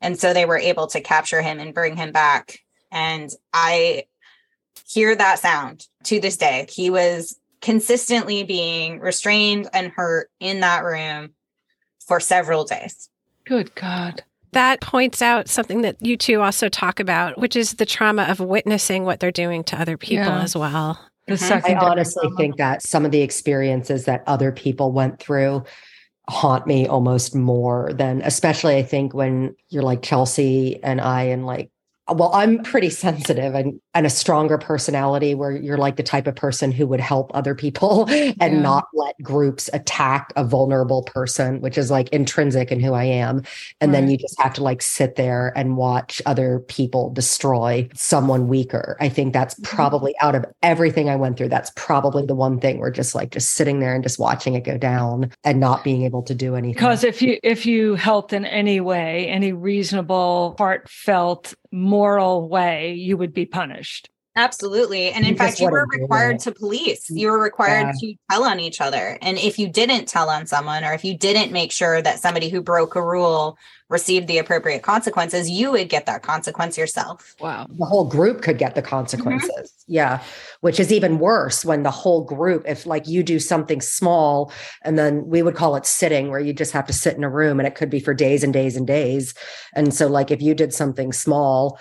And 0.00 0.18
so 0.18 0.32
they 0.32 0.44
were 0.46 0.58
able 0.58 0.86
to 0.88 1.00
capture 1.00 1.42
him 1.42 1.58
and 1.58 1.74
bring 1.74 1.96
him 1.96 2.12
back. 2.12 2.58
And 2.90 3.30
I 3.52 4.04
hear 4.88 5.14
that 5.14 5.38
sound 5.38 5.86
to 6.04 6.20
this 6.20 6.36
day. 6.36 6.66
He 6.70 6.90
was 6.90 7.38
consistently 7.60 8.42
being 8.42 9.00
restrained 9.00 9.68
and 9.72 9.92
hurt 9.92 10.30
in 10.40 10.60
that 10.60 10.82
room 10.84 11.30
for 12.06 12.18
several 12.18 12.64
days. 12.64 13.08
Good 13.44 13.74
God. 13.74 14.24
That 14.52 14.80
points 14.80 15.22
out 15.22 15.48
something 15.48 15.82
that 15.82 15.96
you 16.00 16.16
two 16.16 16.40
also 16.40 16.68
talk 16.68 16.98
about, 16.98 17.38
which 17.38 17.54
is 17.54 17.74
the 17.74 17.86
trauma 17.86 18.24
of 18.24 18.40
witnessing 18.40 19.04
what 19.04 19.20
they're 19.20 19.30
doing 19.30 19.62
to 19.64 19.80
other 19.80 19.96
people 19.96 20.24
Yeah. 20.24 20.42
as 20.42 20.56
well. 20.56 20.98
The 21.28 21.34
Mhm. 21.34 21.42
I 21.42 21.44
I 21.44 21.60
second 21.60 21.78
honestly 21.78 22.28
think 22.36 22.56
that 22.56 22.82
some 22.82 23.04
of 23.04 23.12
the 23.12 23.20
experiences 23.20 24.06
that 24.06 24.24
other 24.26 24.50
people 24.50 24.90
went 24.90 25.20
through 25.20 25.62
haunt 26.30 26.66
me 26.66 26.86
almost 26.86 27.34
more 27.34 27.92
than 27.92 28.22
especially 28.22 28.76
I 28.76 28.84
think 28.84 29.12
when 29.12 29.54
you're 29.68 29.82
like 29.82 30.02
Chelsea 30.02 30.82
and 30.82 31.00
I 31.00 31.24
and 31.24 31.44
like 31.44 31.70
well 32.08 32.30
I'm 32.32 32.62
pretty 32.62 32.90
sensitive 33.06 33.54
and 33.54 33.80
and 33.94 34.06
a 34.06 34.10
stronger 34.10 34.56
personality 34.58 35.34
where 35.34 35.50
you're 35.50 35.76
like 35.78 35.96
the 35.96 36.02
type 36.02 36.26
of 36.26 36.34
person 36.36 36.70
who 36.72 36.86
would 36.86 37.00
help 37.00 37.30
other 37.34 37.54
people 37.54 38.06
and 38.10 38.34
Yeah. 38.40 38.60
not 38.60 38.86
let 38.94 39.14
groups 39.22 39.68
attack 39.72 40.32
a 40.36 40.44
vulnerable 40.44 41.02
person 41.02 41.60
which 41.60 41.76
is 41.76 41.90
like 41.90 42.08
intrinsic 42.10 42.70
in 42.70 42.80
who 42.80 42.92
I 42.92 43.04
am 43.04 43.42
and 43.80 43.92
then 43.92 44.08
you 44.10 44.16
just 44.16 44.40
have 44.40 44.54
to 44.54 44.62
like 44.62 44.82
sit 44.82 45.16
there 45.16 45.52
and 45.56 45.76
watch 45.76 46.22
other 46.26 46.60
people 46.60 47.10
destroy 47.10 47.88
someone 47.94 48.48
weaker. 48.48 48.96
I 49.00 49.08
think 49.08 49.32
that's 49.32 49.54
Mm-hmm. 49.54 49.76
probably 49.76 50.14
out 50.20 50.34
of 50.34 50.44
everything 50.62 51.08
I 51.08 51.16
went 51.16 51.36
through, 51.36 51.48
that's 51.48 51.72
probably 51.74 52.24
the 52.26 52.34
one 52.36 52.60
thing 52.60 52.78
where 52.78 52.90
just 52.90 53.14
like 53.14 53.30
just 53.32 53.52
sitting 53.52 53.80
there 53.80 53.94
and 53.94 54.02
just 54.04 54.18
watching 54.18 54.54
it 54.54 54.60
go 54.64 54.78
down 54.78 55.30
and 55.44 55.58
not 55.58 55.82
being 55.82 56.02
able 56.04 56.22
to 56.22 56.34
do 56.34 56.54
anything. 56.54 56.74
Because 56.74 57.02
if 57.02 57.20
you 57.20 57.38
if 57.42 57.66
you 57.66 57.94
helped 57.96 58.32
in 58.32 58.44
any 58.44 58.80
way, 58.80 59.26
any 59.28 59.52
reasonable, 59.52 60.54
heartfelt, 60.58 61.54
moral 61.72 62.48
way, 62.48 62.92
you 62.94 63.16
would 63.16 63.32
be 63.34 63.46
punished. 63.46 63.79
Absolutely. 64.36 65.10
And 65.10 65.24
in 65.24 65.32
You 65.32 65.36
fact, 65.36 65.58
you 65.58 65.68
were 65.68 65.86
required 65.86 66.38
to 66.40 66.52
police. 66.52 67.10
You 67.10 67.30
were 67.32 67.42
required 67.42 67.94
to 67.98 68.14
tell 68.30 68.44
on 68.44 68.60
each 68.60 68.80
other. 68.80 69.18
And 69.20 69.36
if 69.38 69.58
you 69.58 69.68
didn't 69.68 70.06
tell 70.06 70.30
on 70.30 70.46
someone, 70.46 70.84
or 70.84 70.92
if 70.92 71.04
you 71.04 71.18
didn't 71.18 71.50
make 71.50 71.72
sure 71.72 72.00
that 72.00 72.20
somebody 72.20 72.48
who 72.48 72.62
broke 72.62 72.94
a 72.94 73.04
rule 73.04 73.58
received 73.88 74.28
the 74.28 74.38
appropriate 74.38 74.84
consequences, 74.84 75.50
you 75.50 75.72
would 75.72 75.88
get 75.88 76.06
that 76.06 76.22
consequence 76.22 76.78
yourself. 76.78 77.34
Wow. 77.40 77.66
the 77.70 77.84
whole 77.84 78.04
group 78.04 78.40
could 78.40 78.56
get 78.56 78.76
the 78.76 78.82
consequences. 78.82 79.50
Mm-hmm. 79.50 79.92
Yeah. 79.92 80.22
Which 80.60 80.78
is 80.78 80.92
even 80.92 81.18
worse 81.18 81.64
when 81.64 81.82
the 81.82 81.90
whole 81.90 82.22
group, 82.22 82.62
if 82.68 82.86
like 82.86 83.08
you 83.08 83.24
do 83.24 83.40
something 83.40 83.80
small 83.80 84.52
and 84.82 84.96
then 84.96 85.26
we 85.26 85.42
would 85.42 85.56
call 85.56 85.74
it 85.74 85.86
sitting, 85.86 86.30
where 86.30 86.38
you 86.38 86.52
just 86.52 86.70
have 86.70 86.86
to 86.86 86.92
sit 86.92 87.16
in 87.16 87.24
a 87.24 87.30
room 87.30 87.58
and 87.58 87.66
it 87.66 87.74
could 87.74 87.90
be 87.90 87.98
for 87.98 88.14
days 88.14 88.44
and 88.44 88.52
days 88.52 88.76
and 88.76 88.86
days. 88.86 89.34
And 89.74 89.92
so, 89.92 90.06
like, 90.06 90.30
if 90.30 90.40
you 90.40 90.54
did 90.54 90.72
something 90.72 91.12
small, 91.12 91.80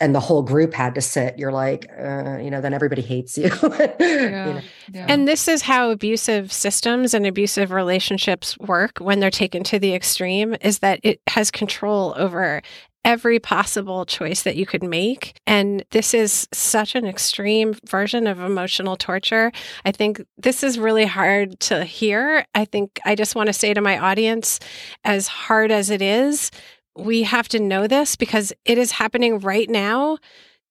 and 0.00 0.14
the 0.14 0.20
whole 0.20 0.42
group 0.42 0.72
had 0.72 0.94
to 0.94 1.00
sit, 1.00 1.38
you're 1.38 1.52
like, 1.52 1.90
uh, 1.98 2.38
you 2.38 2.50
know, 2.50 2.60
then 2.60 2.72
everybody 2.72 3.02
hates 3.02 3.36
you. 3.36 3.50
You 4.00 4.30
know? 4.30 4.60
yeah. 4.92 5.06
And 5.08 5.28
this 5.28 5.46
is 5.46 5.62
how 5.62 5.90
abusive 5.90 6.52
systems 6.52 7.14
and 7.14 7.26
abusive 7.26 7.70
relationships 7.70 8.58
work 8.58 8.98
when 8.98 9.20
they're 9.20 9.30
taken 9.30 9.62
to 9.64 9.78
the 9.78 9.94
extreme 9.94 10.56
is 10.60 10.80
that 10.80 11.00
it 11.02 11.20
has 11.26 11.50
control 11.50 12.14
over 12.16 12.62
every 13.04 13.38
possible 13.38 14.04
choice 14.04 14.42
that 14.42 14.56
you 14.56 14.66
could 14.66 14.82
make. 14.82 15.38
And 15.46 15.84
this 15.90 16.12
is 16.12 16.48
such 16.52 16.94
an 16.94 17.06
extreme 17.06 17.74
version 17.86 18.26
of 18.26 18.40
emotional 18.40 18.96
torture. 18.96 19.52
I 19.84 19.92
think 19.92 20.22
this 20.36 20.62
is 20.62 20.78
really 20.78 21.06
hard 21.06 21.58
to 21.60 21.84
hear. 21.84 22.46
I 22.54 22.64
think 22.64 23.00
I 23.04 23.14
just 23.14 23.34
want 23.34 23.46
to 23.46 23.52
say 23.52 23.72
to 23.74 23.80
my 23.80 23.98
audience, 23.98 24.60
as 25.04 25.28
hard 25.28 25.70
as 25.70 25.90
it 25.90 26.02
is, 26.02 26.50
we 26.96 27.22
have 27.22 27.48
to 27.48 27.60
know 27.60 27.86
this 27.86 28.16
because 28.16 28.52
it 28.64 28.78
is 28.78 28.92
happening 28.92 29.38
right 29.38 29.68
now 29.68 30.18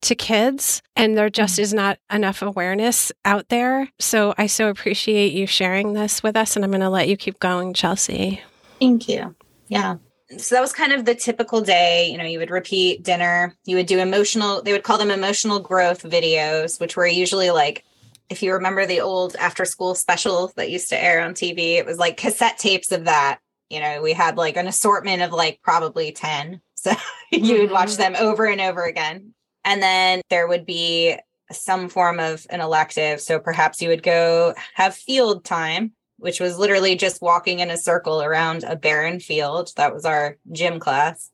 to 0.02 0.16
kids 0.16 0.82
and 0.96 1.18
there 1.18 1.30
just 1.30 1.60
mm. 1.60 1.64
is 1.64 1.74
not 1.74 2.00
enough 2.12 2.42
awareness 2.42 3.12
out 3.26 3.50
there. 3.50 3.90
So 4.00 4.34
I 4.38 4.48
so 4.48 4.70
appreciate 4.70 5.34
you 5.34 5.46
sharing 5.46 5.94
this 5.94 6.24
with 6.24 6.36
us 6.36 6.56
and 6.56 6.64
I'm 6.64 6.72
going 6.72 6.82
to 6.82 6.90
let 6.90 7.10
you 7.10 7.18
keep 7.18 7.40
going, 7.40 7.74
Chelsea. 7.74 8.42
Thank 8.80 9.10
you. 9.10 9.36
Yeah. 9.68 9.98
So 10.38 10.56
that 10.56 10.62
was 10.62 10.74
kind 10.74 10.94
of 10.94 11.06
the 11.06 11.16
typical 11.16 11.62
day. 11.62 12.10
You 12.10 12.18
know, 12.18 12.24
you 12.24 12.40
would 12.40 12.52
repeat 12.52 13.04
dinner, 13.04 13.56
you 13.66 13.76
would 13.76 13.88
do 13.88 14.00
emotional, 14.00 14.62
they 14.62 14.72
would 14.72 14.84
call 14.84 14.98
them 14.98 15.12
emotional 15.12 15.60
growth 15.60 16.04
videos, 16.04 16.80
which 16.80 16.96
were 16.96 17.08
usually 17.08 17.50
like, 17.50 17.84
if 18.30 18.44
you 18.44 18.54
remember 18.54 18.86
the 18.86 19.02
old 19.02 19.36
after 19.38 19.66
school 19.66 19.96
specials 19.96 20.54
that 20.54 20.70
used 20.70 20.90
to 20.90 21.04
air 21.04 21.22
on 21.22 21.34
TV, 21.34 21.78
it 21.78 21.86
was 21.86 21.98
like 21.98 22.16
cassette 22.16 22.60
tapes 22.60 22.92
of 22.92 23.06
that. 23.06 23.40
You 23.70 23.80
know, 23.80 24.02
we 24.02 24.14
had 24.14 24.38
like 24.38 24.58
an 24.58 24.68
assortment 24.68 25.22
of 25.22 25.32
like 25.32 25.62
probably 25.62 26.12
10. 26.12 26.62
So 26.82 26.94
you 27.30 27.60
would 27.60 27.72
watch 27.72 27.90
Mhm. 27.90 27.98
them 27.98 28.16
over 28.18 28.46
and 28.46 28.62
over 28.62 28.86
again. 28.86 29.34
And 29.66 29.84
then 29.84 30.22
there 30.30 30.48
would 30.48 30.66
be 30.66 31.18
some 31.52 31.90
form 31.90 32.22
of 32.22 32.48
an 32.50 32.62
elective. 32.62 33.20
So 33.20 33.38
perhaps 33.38 33.82
you 33.82 33.90
would 33.90 34.02
go 34.02 34.56
have 34.76 34.96
field 34.96 35.44
time 35.44 35.92
which 36.20 36.40
was 36.42 36.60
literally 36.60 36.96
just 36.96 37.22
walking 37.22 37.60
in 37.60 37.72
a 37.72 37.78
circle 37.78 38.22
around 38.22 38.64
a 38.66 38.76
barren 38.76 39.20
field. 39.22 39.72
That 39.78 39.94
was 39.94 40.04
our 40.06 40.38
gym 40.52 40.78
class. 40.80 41.30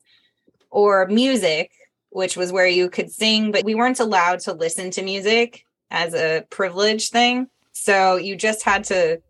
Or 0.70 1.06
music, 1.06 1.72
which 2.10 2.36
was 2.36 2.52
where 2.52 2.68
you 2.68 2.88
could 2.88 3.10
sing, 3.10 3.50
but 3.50 3.64
we 3.64 3.74
weren't 3.74 4.00
allowed 4.00 4.40
to 4.40 4.52
listen 4.52 4.90
to 4.92 5.02
music 5.02 5.64
as 5.90 6.14
a 6.14 6.44
privilege 6.50 7.10
thing. 7.10 7.48
So 7.72 8.16
you 8.16 8.36
just 8.36 8.62
had 8.64 8.84
to 8.84 9.20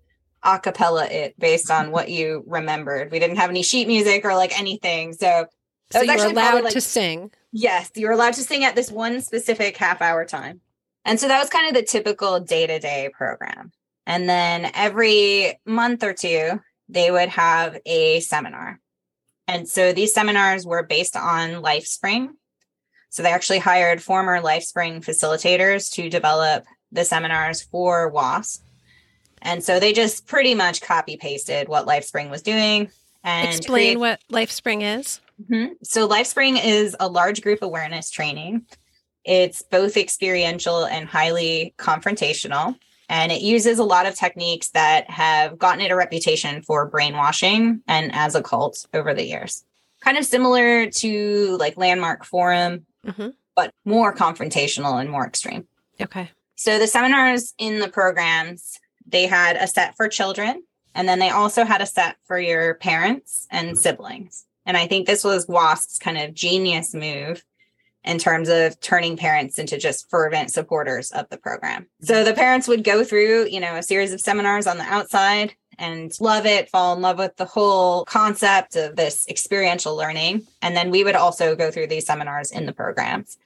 a 0.47 0.59
cappella 0.59 1.07
it 1.07 1.39
based 1.39 1.71
on 1.71 1.91
what 1.91 2.09
you 2.09 2.45
remembered. 2.47 3.11
We 3.11 3.19
didn't 3.19 3.37
have 3.37 3.51
any 3.51 3.63
sheet 3.63 3.89
music 3.89 4.25
or 4.25 4.35
like 4.35 4.59
anything. 4.59 5.13
So, 5.13 5.47
so 5.91 6.01
oh, 6.01 6.03
you 6.03 6.17
were 6.17 6.27
allowed 6.27 6.65
like, 6.65 6.73
to 6.73 6.81
sing. 6.81 7.31
Yes, 7.53 7.91
you 7.95 8.07
were 8.07 8.13
allowed 8.13 8.35
to 8.35 8.43
sing 8.43 8.65
at 8.65 8.75
this 8.75 8.91
one 8.91 9.21
specific 9.21 9.77
half 9.77 10.01
hour 10.01 10.25
time. 10.25 10.61
And 11.05 11.21
so 11.21 11.29
that 11.29 11.41
was 11.41 11.51
kind 11.51 11.69
of 11.69 11.75
the 11.75 11.83
typical 11.87 12.41
day 12.41 12.67
to 12.67 12.79
day 12.79 13.11
program. 13.13 13.73
And 14.07 14.29
then 14.29 14.71
every 14.75 15.59
month 15.65 16.03
or 16.03 16.13
two, 16.13 16.61
they 16.89 17.11
would 17.11 17.29
have 17.31 17.79
a 17.85 18.21
seminar. 18.21 18.81
And 19.49 19.69
so 19.69 19.93
these 19.93 20.13
seminars 20.15 20.67
were 20.67 20.83
based 20.83 21.17
on 21.17 21.63
LifeSpring. 21.63 22.29
So 23.11 23.23
they 23.23 23.33
actually 23.33 23.59
hired 23.59 24.03
former 24.03 24.41
LifeSpring 24.41 25.05
facilitators 25.05 25.93
to 25.95 26.11
develop 26.11 26.65
the 26.93 27.05
seminars 27.05 27.63
for 27.63 28.09
WASP. 28.09 28.63
And 29.47 29.63
so 29.63 29.79
they 29.79 29.93
just 29.93 30.27
pretty 30.27 30.55
much 30.55 30.83
copy 30.83 31.17
pasted 31.17 31.69
what 31.69 31.87
LifeSpring 31.87 32.31
was 32.31 32.43
doing 32.43 32.91
and 33.23 33.49
explain 33.49 33.97
create- 33.97 33.99
what 33.99 34.21
LifeSpring 34.31 34.99
is. 34.99 35.21
Mm-hmm. 35.41 35.75
So 35.85 36.09
LifeSpring 36.09 36.61
is 36.63 36.97
a 36.99 37.09
large 37.09 37.43
group 37.43 37.63
awareness 37.63 38.11
training. 38.11 38.67
It's 39.25 39.63
both 39.63 39.97
experiential 39.97 40.85
and 40.85 41.07
highly 41.07 41.75
confrontational. 41.79 42.77
And 43.09 43.31
it 43.31 43.41
uses 43.41 43.79
a 43.79 43.85
lot 43.85 44.07
of 44.07 44.17
techniques 44.17 44.71
that 44.71 45.09
have 45.09 45.59
gotten 45.59 45.81
it 45.81 45.93
a 45.93 45.97
reputation 45.97 46.63
for 46.63 46.87
brainwashing 46.87 47.83
and 47.87 48.13
as 48.13 48.35
a 48.35 48.43
cult 48.43 48.87
over 48.93 49.15
the 49.15 49.25
years. 49.25 49.65
Kind 50.01 50.19
of 50.19 50.25
similar 50.25 50.91
to 50.91 51.57
like 51.59 51.77
Landmark 51.77 52.25
Forum, 52.25 52.85
mm-hmm. 53.07 53.29
but 53.55 53.71
more 53.85 54.13
confrontational 54.13 55.01
and 55.01 55.09
more 55.09 55.25
extreme. 55.25 55.69
Okay. 56.01 56.31
So 56.57 56.81
the 56.81 56.89
seminars 56.89 57.55
in 57.59 57.79
the 57.79 57.89
programs, 57.89 58.81
they 59.07 59.27
had 59.27 59.57
a 59.57 59.67
set 59.67 59.97
for 59.97 60.09
children, 60.09 60.63
and 60.95 61.09
then 61.09 61.19
they 61.19 61.31
also 61.31 61.65
had 61.65 61.81
a 61.81 61.87
set 61.87 62.17
for 62.25 62.39
your 62.39 62.75
parents 62.75 63.47
and 63.51 63.79
siblings. 63.79 64.45
And 64.65 64.77
I 64.77 64.87
think 64.87 65.07
this 65.07 65.25
was 65.25 65.47
WASP's 65.47 65.99
kind 65.99 66.19
of 66.19 66.35
genius 66.35 66.95
move 66.95 67.45
in 68.05 68.19
terms 68.19 68.49
of 68.49 68.79
turning 68.81 69.17
parents 69.17 69.59
into 69.59 69.79
just 69.79 70.09
fervent 70.09 70.51
supporters 70.53 71.11
of 71.11 71.29
the 71.29 71.37
program. 71.37 71.87
So 72.03 72.25
the 72.25 72.35
parents 72.35 72.69
would 72.69 72.85
go 72.85 73.05
through, 73.05 73.47
you 73.47 73.61
know, 73.61 73.77
a 73.77 73.83
series 73.83 74.13
of 74.13 74.21
seminars 74.21 74.67
on 74.67 74.79
the 74.79 74.85
outside 74.85 75.55
and 75.79 76.13
love 76.21 76.47
it, 76.47 76.71
fall 76.71 76.95
in 76.95 77.03
love 77.03 77.19
with 77.19 77.37
the 77.37 77.45
whole 77.45 78.05
concept 78.05 78.77
of 78.77 78.97
this 78.97 79.27
experiential 79.29 79.95
learning. 79.97 80.47
And 80.63 80.77
then 80.77 80.91
we 80.91 81.05
would 81.05 81.17
also 81.17 81.55
go 81.55 81.71
through 81.71 81.89
these 81.89 82.07
seminars 82.07 82.51
in 82.51 82.65
the 82.65 82.73
programs. 82.73 83.37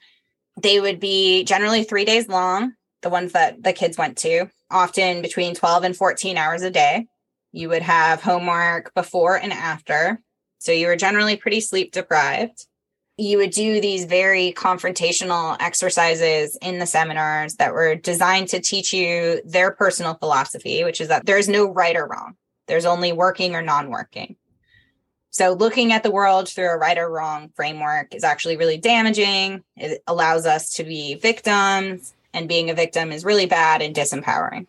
They 0.61 0.79
would 0.79 0.99
be 0.99 1.43
generally 1.43 1.83
three 1.83 2.05
days 2.05 2.27
long, 2.27 2.73
the 3.01 3.09
ones 3.09 3.33
that 3.33 3.63
the 3.63 3.73
kids 3.73 3.97
went 3.97 4.17
to, 4.19 4.49
often 4.71 5.21
between 5.21 5.55
12 5.55 5.83
and 5.83 5.95
14 5.95 6.37
hours 6.37 6.61
a 6.61 6.71
day. 6.71 7.07
You 7.51 7.69
would 7.69 7.81
have 7.81 8.21
homework 8.21 8.93
before 8.93 9.35
and 9.35 9.51
after. 9.51 10.21
So 10.59 10.71
you 10.71 10.87
were 10.87 10.95
generally 10.95 11.35
pretty 11.35 11.59
sleep 11.59 11.91
deprived 11.91 12.65
you 13.21 13.37
would 13.37 13.51
do 13.51 13.79
these 13.79 14.05
very 14.05 14.53
confrontational 14.53 15.55
exercises 15.59 16.57
in 16.61 16.79
the 16.79 16.85
seminars 16.85 17.55
that 17.55 17.73
were 17.73 17.95
designed 17.95 18.47
to 18.49 18.59
teach 18.59 18.93
you 18.93 19.41
their 19.45 19.71
personal 19.71 20.15
philosophy, 20.15 20.83
which 20.83 20.99
is 20.99 21.09
that 21.09 21.25
there's 21.25 21.47
no 21.47 21.71
right 21.71 21.95
or 21.95 22.07
wrong, 22.07 22.35
there's 22.67 22.85
only 22.85 23.11
working 23.11 23.55
or 23.55 23.61
non 23.61 23.89
working. 23.89 24.35
So, 25.29 25.53
looking 25.53 25.93
at 25.93 26.03
the 26.03 26.11
world 26.11 26.49
through 26.49 26.69
a 26.69 26.77
right 26.77 26.97
or 26.97 27.09
wrong 27.09 27.51
framework 27.55 28.13
is 28.13 28.23
actually 28.23 28.57
really 28.57 28.77
damaging. 28.77 29.63
It 29.77 30.01
allows 30.07 30.45
us 30.45 30.71
to 30.73 30.83
be 30.83 31.15
victims, 31.15 32.13
and 32.33 32.47
being 32.47 32.69
a 32.69 32.73
victim 32.73 33.11
is 33.11 33.25
really 33.25 33.45
bad 33.45 33.81
and 33.81 33.95
disempowering. 33.95 34.67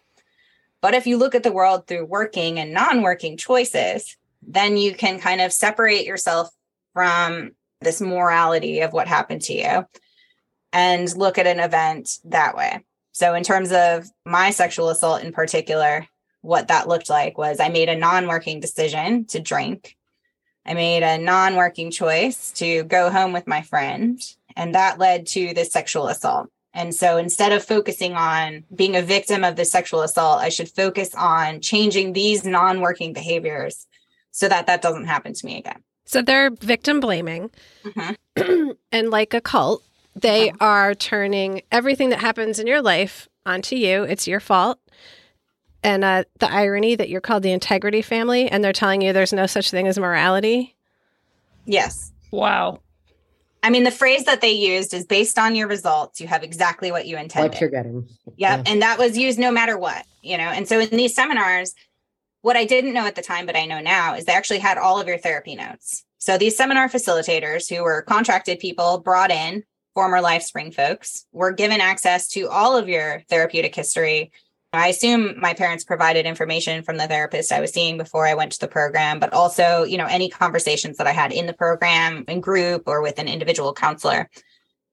But 0.81 0.95
if 0.95 1.07
you 1.07 1.17
look 1.17 1.35
at 1.35 1.45
the 1.45 1.53
world 1.53 1.87
through 1.87 2.07
working 2.07 2.59
and 2.59 2.73
non 2.73 3.03
working 3.03 3.37
choices, 3.37 4.17
then 4.43 4.77
you 4.77 4.95
can 4.95 5.21
kind 5.21 5.41
of 5.41 5.53
separate 5.53 6.05
yourself 6.05 6.51
from 6.93 7.53
this 7.81 8.01
morality 8.01 8.81
of 8.81 8.93
what 8.93 9.09
happened 9.09 9.43
to 9.43 9.55
you 9.55 9.87
and 10.73 11.17
look 11.17 11.39
at 11.39 11.47
an 11.47 11.61
event 11.61 12.19
that 12.25 12.57
way. 12.57 12.85
So, 13.13 13.35
in 13.35 13.45
terms 13.45 13.73
of 13.73 14.09
my 14.25 14.51
sexual 14.51 14.89
assault 14.89 15.23
in 15.23 15.33
particular, 15.33 16.07
what 16.41 16.69
that 16.69 16.89
looked 16.89 17.11
like 17.11 17.39
was 17.39 17.61
I 17.61 17.69
made 17.69 17.89
a 17.89 17.97
non 17.97 18.27
working 18.27 18.61
decision 18.61 19.27
to 19.27 19.41
drink. 19.41 19.97
I 20.65 20.75
made 20.75 21.03
a 21.03 21.19
non 21.19 21.57
working 21.57 21.91
choice 21.91 22.53
to 22.53 22.85
go 22.85 23.11
home 23.11 23.33
with 23.33 23.47
my 23.47 23.63
friend, 23.63 24.21
and 24.57 24.75
that 24.75 24.99
led 24.99 25.27
to 25.29 25.55
this 25.55 25.73
sexual 25.73 26.09
assault. 26.09 26.49
And 26.75 26.95
so 26.95 27.19
instead 27.19 27.53
of 27.53 27.65
focusing 27.65 28.15
on 28.15 28.65
being 28.75 28.97
a 28.97 29.03
victim 29.03 29.45
of 29.45 29.57
the 29.57 29.65
sexual 29.65 30.03
assault, 30.03 30.41
I 30.41 30.49
should 30.49 30.71
focus 30.71 31.15
on 31.15 31.61
changing 31.61 32.13
these 32.13 32.45
non 32.45 32.81
working 32.81 33.13
behaviors 33.13 33.87
so 34.31 34.49
that 34.49 34.67
that 34.67 34.83
doesn't 34.83 35.05
happen 35.05 35.35
to 35.35 35.47
me 35.47 35.59
again. 35.59 35.83
So 36.05 36.23
they're 36.23 36.51
victim 36.51 37.01
blaming. 37.01 37.51
Mm-hmm. 37.85 38.71
and 38.93 39.11
like 39.11 39.35
a 39.35 39.41
cult, 39.41 39.83
they 40.15 40.51
uh-huh. 40.51 40.65
are 40.65 40.95
turning 40.95 41.63
everything 41.71 42.11
that 42.11 42.21
happens 42.21 42.59
in 42.59 42.67
your 42.67 42.83
life 42.83 43.29
onto 43.45 43.77
you. 43.77 44.05
It's 44.05 44.27
your 44.27 44.41
fault. 44.41 44.79
And 45.85 46.05
uh, 46.05 46.25
the 46.39 46.51
irony 46.51 46.95
that 46.95 47.09
you're 47.09 47.21
called 47.21 47.43
the 47.43 47.53
integrity 47.53 48.03
family 48.03 48.49
and 48.49 48.63
they're 48.63 48.73
telling 48.73 49.03
you 49.03 49.13
there's 49.13 49.33
no 49.33 49.47
such 49.47 49.71
thing 49.71 49.89
as 49.89 49.99
morality. 49.99 50.77
Yes. 51.67 52.13
Wow. 52.31 52.81
I 53.63 53.71
mean, 53.71 53.85
the 53.85 53.91
phrase 53.91 54.25
that 54.25 54.41
they 54.41 54.51
used 54.51 54.93
is 54.93 55.07
based 55.07 55.39
on 55.39 55.55
your 55.55 55.69
results, 55.69 56.21
you 56.21 56.27
have 56.27 56.43
exactly 56.43 56.91
what 56.91 57.07
you 57.07 57.17
intended. 57.17 57.53
What 57.53 57.61
you're 57.61 57.71
getting. 57.71 58.09
Yep. 58.27 58.35
Yeah. 58.37 58.63
And 58.67 58.83
that 58.83 58.99
was 58.99 59.17
used 59.17 59.39
no 59.39 59.53
matter 59.53 59.79
what, 59.79 60.05
you 60.21 60.37
know. 60.37 60.45
And 60.45 60.67
so 60.67 60.81
in 60.81 60.91
these 60.91 61.15
seminars, 61.15 61.75
what 62.41 62.57
I 62.57 62.65
didn't 62.65 62.93
know 62.93 63.07
at 63.07 63.15
the 63.15 63.23
time, 63.23 63.47
but 63.47 63.57
I 63.57 63.67
know 63.67 63.81
now, 63.81 64.15
is 64.15 64.25
they 64.25 64.33
actually 64.33 64.59
had 64.59 64.79
all 64.79 65.01
of 65.01 65.07
your 65.07 65.19
therapy 65.19 65.55
notes. 65.55 66.05
So 66.19 66.39
these 66.39 66.57
seminar 66.57 66.89
facilitators 66.89 67.73
who 67.73 67.83
were 67.83 68.03
contracted 68.03 68.59
people 68.59 68.99
brought 68.99 69.31
in, 69.31 69.63
former 69.95 70.19
LifeSpring 70.19 70.75
folks, 70.75 71.27
were 71.33 71.53
given 71.53 71.81
access 71.81 72.29
to 72.29 72.49
all 72.49 72.77
of 72.77 72.89
your 72.89 73.23
therapeutic 73.29 73.75
history. 73.75 74.33
I 74.75 74.89
assume 74.89 75.39
my 75.39 75.53
parents 75.53 75.85
provided 75.85 76.25
information 76.25 76.83
from 76.83 76.97
the 76.97 77.07
therapist 77.07 77.53
I 77.53 77.61
was 77.61 77.73
seeing 77.73 77.99
before 77.99 78.27
I 78.27 78.35
went 78.35 78.53
to 78.53 78.61
the 78.61 78.69
program, 78.69 79.21
but 79.21 79.33
also, 79.35 79.85
you 79.85 79.99
know, 79.99 80.07
any 80.07 80.31
conversations 80.31 80.97
that 80.97 81.07
I 81.07 81.13
had 81.13 81.31
in 81.31 81.47
the 81.47 81.53
program, 81.53 82.25
in 82.27 82.41
group, 82.41 82.85
or 82.87 83.03
with 83.03 83.19
an 83.19 83.29
individual 83.29 83.75
counselor. 83.75 84.31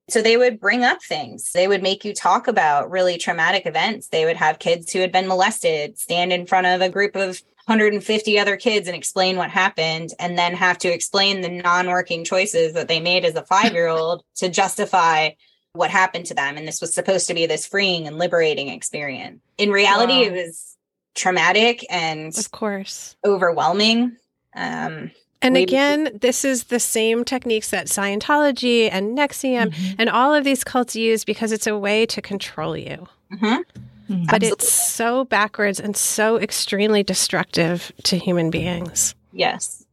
So 0.09 0.21
they 0.21 0.35
would 0.35 0.59
bring 0.59 0.83
up 0.83 1.01
things. 1.01 1.51
They 1.53 1.67
would 1.67 1.83
make 1.83 2.03
you 2.03 2.13
talk 2.13 2.47
about 2.47 2.91
really 2.91 3.17
traumatic 3.17 3.65
events. 3.65 4.09
They 4.09 4.25
would 4.25 4.35
have 4.35 4.59
kids 4.59 4.91
who 4.91 4.99
had 4.99 5.13
been 5.13 5.27
molested 5.27 5.97
stand 5.97 6.33
in 6.33 6.45
front 6.45 6.67
of 6.67 6.81
a 6.81 6.89
group 6.89 7.15
of 7.15 7.41
150 7.67 8.39
other 8.39 8.57
kids 8.57 8.87
and 8.87 8.97
explain 8.97 9.37
what 9.37 9.51
happened, 9.51 10.09
and 10.19 10.37
then 10.37 10.55
have 10.55 10.79
to 10.79 10.91
explain 10.91 11.41
the 11.41 11.49
non 11.49 11.87
working 11.87 12.25
choices 12.25 12.73
that 12.73 12.87
they 12.87 12.99
made 12.99 13.23
as 13.23 13.35
a 13.35 13.45
five 13.45 13.73
year 13.73 13.87
old 13.87 14.23
to 14.37 14.49
justify 14.49 15.29
what 15.73 15.89
happened 15.89 16.25
to 16.27 16.33
them. 16.33 16.57
And 16.57 16.67
this 16.67 16.81
was 16.81 16.93
supposed 16.93 17.27
to 17.27 17.33
be 17.33 17.45
this 17.45 17.65
freeing 17.65 18.07
and 18.07 18.17
liberating 18.17 18.69
experience. 18.69 19.41
In 19.57 19.71
reality, 19.71 20.13
wow. 20.13 20.23
it 20.23 20.31
was 20.33 20.77
traumatic 21.15 21.85
and, 21.89 22.37
of 22.37 22.51
course, 22.51 23.15
overwhelming. 23.25 24.17
Um, 24.55 25.11
and 25.41 25.55
again, 25.55 26.17
this 26.19 26.43
is 26.43 26.65
the 26.65 26.79
same 26.79 27.23
techniques 27.23 27.69
that 27.69 27.87
Scientology 27.87 28.89
and 28.91 29.17
NXIVM 29.17 29.69
mm-hmm. 29.69 29.95
and 29.97 30.09
all 30.09 30.33
of 30.33 30.43
these 30.43 30.63
cults 30.63 30.95
use 30.95 31.23
because 31.23 31.51
it's 31.51 31.67
a 31.67 31.77
way 31.77 32.05
to 32.07 32.21
control 32.21 32.75
you. 32.75 33.07
Mm-hmm. 33.31 33.45
Mm-hmm. 33.45 34.25
But 34.25 34.43
Absolutely. 34.43 34.47
it's 34.49 34.71
so 34.71 35.23
backwards 35.25 35.79
and 35.79 35.95
so 35.95 36.37
extremely 36.37 37.03
destructive 37.03 37.91
to 38.03 38.17
human 38.17 38.49
beings. 38.49 39.15
Yes. 39.31 39.85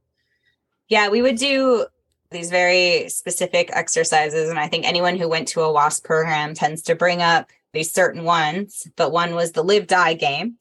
Yeah, 0.89 1.11
we 1.11 1.23
would 1.23 1.37
do 1.37 1.87
these 2.31 2.51
very 2.51 3.09
specific 3.09 3.71
exercises. 3.73 4.51
And 4.51 4.59
I 4.59 4.69
think 4.69 4.87
anyone 4.87 5.17
who 5.17 5.29
went 5.29 5.49
to 5.49 5.63
a 5.63 5.73
WASP 5.73 6.05
program 6.05 6.55
tends 6.55 6.83
to 6.83 6.95
bring 6.95 7.23
up 7.23 7.51
these 7.73 7.93
certain 7.93 8.25
ones. 8.25 8.89
But 8.97 9.13
one 9.13 9.35
was 9.35 9.53
the 9.53 9.65
live 9.65 9.87
die 9.87 10.15
game. 10.15 10.57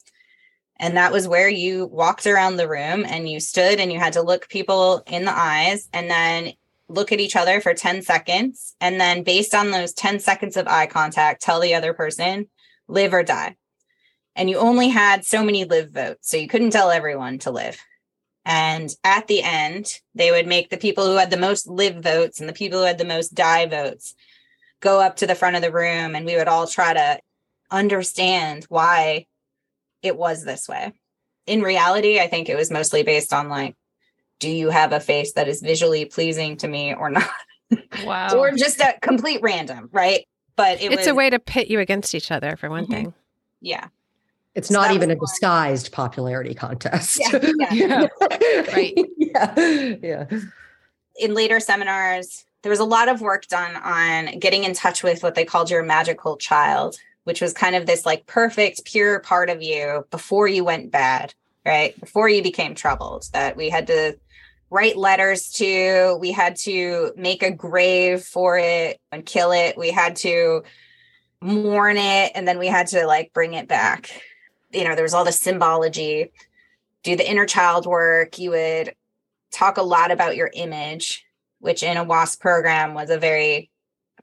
And 0.78 0.98
that 0.98 1.14
was 1.14 1.28
where 1.28 1.50
you 1.50 1.86
walked 1.86 2.28
around 2.28 2.58
the 2.58 2.68
room 2.68 3.06
and 3.08 3.30
you 3.30 3.40
stood 3.40 3.80
and 3.80 3.92
you 3.92 4.00
had 4.00 4.14
to 4.14 4.22
look 4.22 4.50
people 4.50 5.04
in 5.08 5.24
the 5.24 5.38
eyes 5.38 5.88
and 5.94 6.10
then 6.10 6.54
look 6.90 7.12
at 7.12 7.20
each 7.20 7.36
other 7.36 7.62
for 7.62 7.74
10 7.74 8.02
seconds. 8.02 8.76
And 8.82 9.00
then, 9.00 9.24
based 9.24 9.56
on 9.56 9.72
those 9.72 9.94
10 9.94 10.20
seconds 10.20 10.58
of 10.58 10.68
eye 10.68 10.88
contact, 10.88 11.42
tell 11.42 11.60
the 11.60 11.76
other 11.76 11.94
person, 11.94 12.48
live 12.88 13.14
or 13.14 13.24
die. 13.24 13.56
And 14.36 14.50
you 14.50 14.58
only 14.58 14.90
had 14.90 15.26
so 15.26 15.44
many 15.44 15.64
live 15.64 15.92
votes. 15.92 16.30
So 16.30 16.38
you 16.38 16.48
couldn't 16.48 16.72
tell 16.72 16.92
everyone 16.92 17.40
to 17.40 17.52
live. 17.52 17.80
And 18.46 18.90
at 19.04 19.28
the 19.28 19.42
end, 19.42 19.88
they 20.14 20.32
would 20.32 20.46
make 20.48 20.70
the 20.70 20.78
people 20.78 21.06
who 21.06 21.16
had 21.18 21.32
the 21.32 21.38
most 21.38 21.68
live 21.68 21.96
votes 22.04 22.40
and 22.40 22.48
the 22.48 22.54
people 22.54 22.80
who 22.80 22.86
had 22.86 22.98
the 23.00 23.06
most 23.06 23.34
die 23.34 23.66
votes 23.66 24.14
go 24.82 25.02
up 25.02 25.16
to 25.18 25.28
the 25.28 25.34
front 25.36 25.56
of 25.56 25.62
the 25.64 25.72
room. 25.72 26.16
And 26.16 26.26
we 26.26 26.36
would 26.36 26.48
all 26.48 26.68
try 26.68 26.94
to 26.94 27.20
understand 27.72 28.66
why 28.70 29.26
it 30.02 30.16
was 30.18 30.44
this 30.44 30.68
way. 30.68 30.94
in 31.48 31.62
reality, 31.62 32.20
I 32.20 32.28
think 32.28 32.50
it 32.50 32.56
was 32.58 32.72
mostly 32.72 33.04
based 33.04 33.32
on 33.34 33.50
like, 33.50 33.76
do 34.40 34.50
you 34.50 34.70
have 34.70 34.92
a 34.94 35.00
face 35.00 35.34
that 35.34 35.48
is 35.48 35.62
visually 35.62 36.06
pleasing 36.06 36.58
to 36.58 36.68
me 36.68 36.94
or 36.94 37.10
not? 37.10 37.30
Wow. 38.06 38.38
or 38.38 38.52
just 38.52 38.80
a 38.80 38.94
complete 39.02 39.42
random, 39.42 39.90
right? 39.92 40.26
But 40.56 40.82
it 40.82 40.92
it's 40.92 40.98
was, 41.02 41.08
a 41.08 41.16
way 41.16 41.30
to 41.32 41.40
pit 41.40 41.68
you 41.68 41.80
against 41.80 42.14
each 42.14 42.30
other, 42.32 42.56
for 42.56 42.70
one 42.70 42.86
Mhm. 42.86 42.90
thing. 42.92 43.14
yeah. 43.60 43.88
It's 44.56 44.70
So 44.70 44.74
not 44.74 44.92
even 44.92 45.12
a 45.12 45.16
fun. 45.16 45.20
disguised 45.26 45.92
popularity 45.92 46.54
contest. 46.54 47.20
Yeah, 47.20 47.40
yeah. 47.72 47.74
Yeah. 47.74 48.08
Right. 48.74 48.94
yeah. 49.18 49.54
Yeah. 50.02 50.26
in 51.18 51.34
later 51.34 51.60
seminars, 51.60 52.46
there 52.64 52.70
was 52.70 52.80
a 52.80 52.86
lot 52.86 53.10
of 53.10 53.22
work 53.22 53.46
done 53.48 53.76
on 53.76 54.40
getting 54.40 54.64
in 54.64 54.74
touch 54.74 55.04
with 55.04 55.22
what 55.22 55.36
they 55.36 55.46
called 55.46 55.70
your 55.70 55.84
magical 55.84 56.38
child, 56.38 56.96
which 57.26 57.42
was 57.42 57.54
kind 57.54 57.76
of 57.76 57.86
this 57.86 58.06
like 58.06 58.26
perfect, 58.26 58.86
pure 58.86 59.20
part 59.20 59.50
of 59.50 59.62
you 59.62 60.06
before 60.10 60.48
you 60.48 60.64
went 60.64 60.90
bad, 60.92 61.34
right? 61.66 62.00
Before 62.00 62.28
you 62.30 62.42
became 62.42 62.74
troubled, 62.76 63.26
that 63.34 63.56
we 63.56 63.70
had 63.70 63.88
to 63.88 64.18
write 64.72 64.98
letters 64.98 65.52
to, 65.52 66.18
we 66.20 66.32
had 66.32 66.56
to 66.56 67.14
make 67.16 67.44
a 67.44 67.52
grave 67.52 68.24
for 68.24 68.58
it 68.58 69.00
and 69.12 69.26
kill 69.26 69.52
it. 69.52 69.78
We 69.78 69.92
had 69.92 70.16
to 70.18 70.64
mourn 71.42 71.98
it, 71.98 72.32
and 72.34 72.48
then 72.48 72.58
we 72.58 72.68
had 72.68 72.88
to 72.88 73.06
like 73.06 73.32
bring 73.34 73.54
it 73.54 73.68
back. 73.68 74.10
You 74.76 74.84
know, 74.84 74.96
there 74.96 75.04
was 75.04 75.14
all 75.14 75.26
the 75.26 75.32
symbology, 75.32 76.32
do 77.04 77.16
the 77.16 77.30
inner 77.30 77.46
child 77.46 77.86
work. 77.86 78.38
You 78.38 78.52
would 78.52 78.94
talk 79.52 79.78
a 79.78 79.84
lot 79.84 80.12
about 80.12 80.36
your 80.36 80.52
image, 80.54 81.26
which 81.60 81.82
in 81.82 81.98
a 81.98 82.04
WASP 82.04 82.42
program 82.42 82.94
was 82.94 83.10
a 83.10 83.18
very 83.18 83.72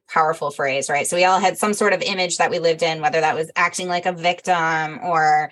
powerful 0.09 0.51
phrase, 0.51 0.91
right? 0.91 1.07
So 1.07 1.17
we 1.17 1.25
all 1.25 1.41
had 1.41 1.57
some 1.57 1.73
sort 1.73 1.95
of 1.95 2.03
image 2.03 2.37
that 2.37 2.51
we 2.51 2.59
lived 2.59 2.83
in, 2.83 3.01
whether 3.01 3.21
that 3.21 3.35
was 3.35 3.51
acting 3.57 3.89
like 3.89 4.05
a 4.05 4.13
victim 4.13 5.01
or 5.03 5.51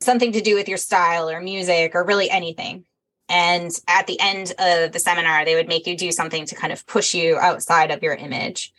something 0.00 0.32
to 0.32 0.40
do 0.40 0.54
with 0.54 0.68
your 0.68 0.78
style 0.78 1.30
or 1.30 1.40
music 1.40 1.94
or 1.94 2.04
really 2.04 2.28
anything. 2.28 2.84
And 3.28 3.70
at 3.88 4.06
the 4.06 4.20
end 4.20 4.52
of 4.58 4.92
the 4.92 4.98
seminar, 4.98 5.44
they 5.44 5.54
would 5.54 5.68
make 5.68 5.86
you 5.86 5.96
do 5.96 6.12
something 6.12 6.44
to 6.46 6.54
kind 6.54 6.72
of 6.72 6.86
push 6.86 7.14
you 7.14 7.38
outside 7.38 7.90
of 7.90 8.02
your 8.02 8.14
image. 8.14 8.74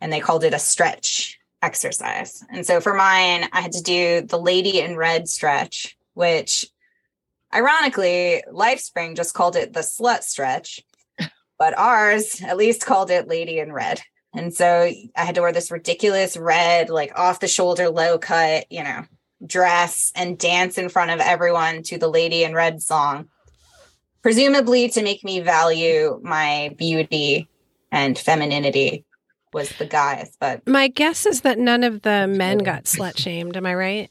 And 0.00 0.12
they 0.12 0.20
called 0.20 0.44
it 0.44 0.52
a 0.52 0.58
stretch 0.58 1.37
exercise. 1.62 2.44
And 2.50 2.66
so 2.66 2.80
for 2.80 2.94
mine, 2.94 3.48
I 3.52 3.60
had 3.60 3.72
to 3.72 3.82
do 3.82 4.22
the 4.22 4.38
lady 4.38 4.80
in 4.80 4.96
red 4.96 5.28
stretch, 5.28 5.96
which 6.14 6.66
Ironically, 7.54 8.42
Lifespring 8.52 9.16
just 9.16 9.34
called 9.34 9.56
it 9.56 9.72
the 9.72 9.80
slut 9.80 10.22
stretch, 10.22 10.80
but 11.58 11.76
ours 11.78 12.42
at 12.42 12.56
least 12.56 12.84
called 12.84 13.10
it 13.10 13.28
Lady 13.28 13.58
in 13.58 13.72
Red. 13.72 14.00
And 14.34 14.52
so 14.52 14.90
I 15.16 15.24
had 15.24 15.34
to 15.36 15.40
wear 15.40 15.52
this 15.52 15.70
ridiculous 15.70 16.36
red, 16.36 16.90
like 16.90 17.18
off 17.18 17.40
the 17.40 17.48
shoulder, 17.48 17.88
low 17.88 18.18
cut, 18.18 18.70
you 18.70 18.84
know, 18.84 19.04
dress 19.44 20.12
and 20.14 20.38
dance 20.38 20.76
in 20.76 20.90
front 20.90 21.10
of 21.10 21.20
everyone 21.20 21.82
to 21.84 21.96
the 21.96 22.08
Lady 22.08 22.44
in 22.44 22.52
Red 22.52 22.82
song, 22.82 23.28
presumably 24.20 24.90
to 24.90 25.02
make 25.02 25.24
me 25.24 25.40
value 25.40 26.20
my 26.22 26.74
beauty 26.76 27.48
and 27.90 28.18
femininity 28.18 29.06
was 29.52 29.70
the 29.78 29.86
guys. 29.86 30.36
But 30.40 30.66
My 30.66 30.88
guess 30.88 31.26
is 31.26 31.42
that 31.42 31.58
none 31.58 31.84
of 31.84 32.02
the 32.02 32.26
men 32.26 32.58
got 32.58 32.84
slut 32.84 33.18
shamed. 33.18 33.56
Am 33.56 33.66
I 33.66 33.74
right? 33.74 34.10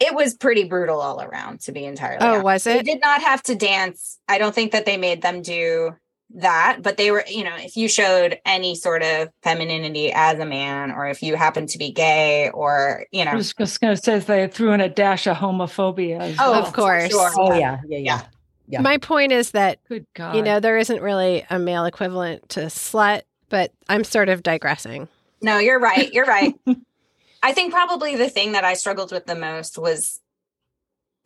it 0.00 0.16
was 0.16 0.34
pretty 0.34 0.64
brutal 0.64 1.00
all 1.00 1.22
around, 1.22 1.60
to 1.60 1.70
be 1.70 1.84
entirely 1.84 2.18
Oh, 2.26 2.30
honest. 2.30 2.44
was 2.44 2.64
They 2.64 2.80
it? 2.80 2.84
did 2.86 3.00
not 3.00 3.22
have 3.22 3.40
to 3.44 3.54
dance. 3.54 4.18
I 4.26 4.38
don't 4.38 4.52
think 4.52 4.72
that 4.72 4.84
they 4.84 4.96
made 4.96 5.22
them 5.22 5.42
do 5.42 5.94
that, 6.34 6.78
but 6.82 6.96
they 6.96 7.12
were, 7.12 7.22
you 7.28 7.44
know, 7.44 7.54
if 7.56 7.76
you 7.76 7.88
showed 7.88 8.40
any 8.44 8.74
sort 8.74 9.04
of 9.04 9.28
femininity 9.44 10.10
as 10.12 10.40
a 10.40 10.44
man, 10.46 10.90
or 10.90 11.06
if 11.06 11.22
you 11.22 11.36
happened 11.36 11.68
to 11.68 11.78
be 11.78 11.92
gay, 11.92 12.50
or, 12.50 13.06
you 13.12 13.24
know, 13.24 13.30
I 13.30 13.34
know, 13.34 13.38
was 13.38 13.54
just 13.54 13.80
going 13.80 13.94
to 13.94 14.02
say 14.02 14.18
they 14.18 14.48
threw 14.48 14.72
in 14.72 14.80
a 14.80 14.88
dash 14.88 15.28
of 15.28 15.36
homophobia. 15.36 16.18
As 16.18 16.36
oh, 16.40 16.50
well. 16.50 16.66
Of 16.66 16.72
course. 16.72 17.08
Sure. 17.08 17.30
Oh 17.38 17.54
yeah. 17.54 17.78
Yeah. 17.86 17.98
Yeah. 17.98 18.22
Yeah. 18.66 18.80
My 18.80 18.98
point 18.98 19.30
is 19.30 19.52
that, 19.52 19.78
Good 19.88 20.06
God. 20.14 20.34
you 20.34 20.42
know, 20.42 20.58
there 20.58 20.78
isn't 20.78 21.00
really 21.00 21.44
a 21.48 21.60
male 21.60 21.84
equivalent 21.84 22.48
to 22.50 22.60
slut, 22.62 23.22
but 23.52 23.70
I'm 23.88 24.02
sort 24.02 24.28
of 24.30 24.42
digressing. 24.42 25.06
No, 25.42 25.58
you're 25.58 25.78
right. 25.78 26.10
You're 26.12 26.24
right. 26.24 26.54
I 27.42 27.52
think 27.52 27.72
probably 27.72 28.16
the 28.16 28.28
thing 28.30 28.52
that 28.52 28.64
I 28.64 28.74
struggled 28.74 29.12
with 29.12 29.26
the 29.26 29.34
most 29.36 29.76
was 29.78 30.20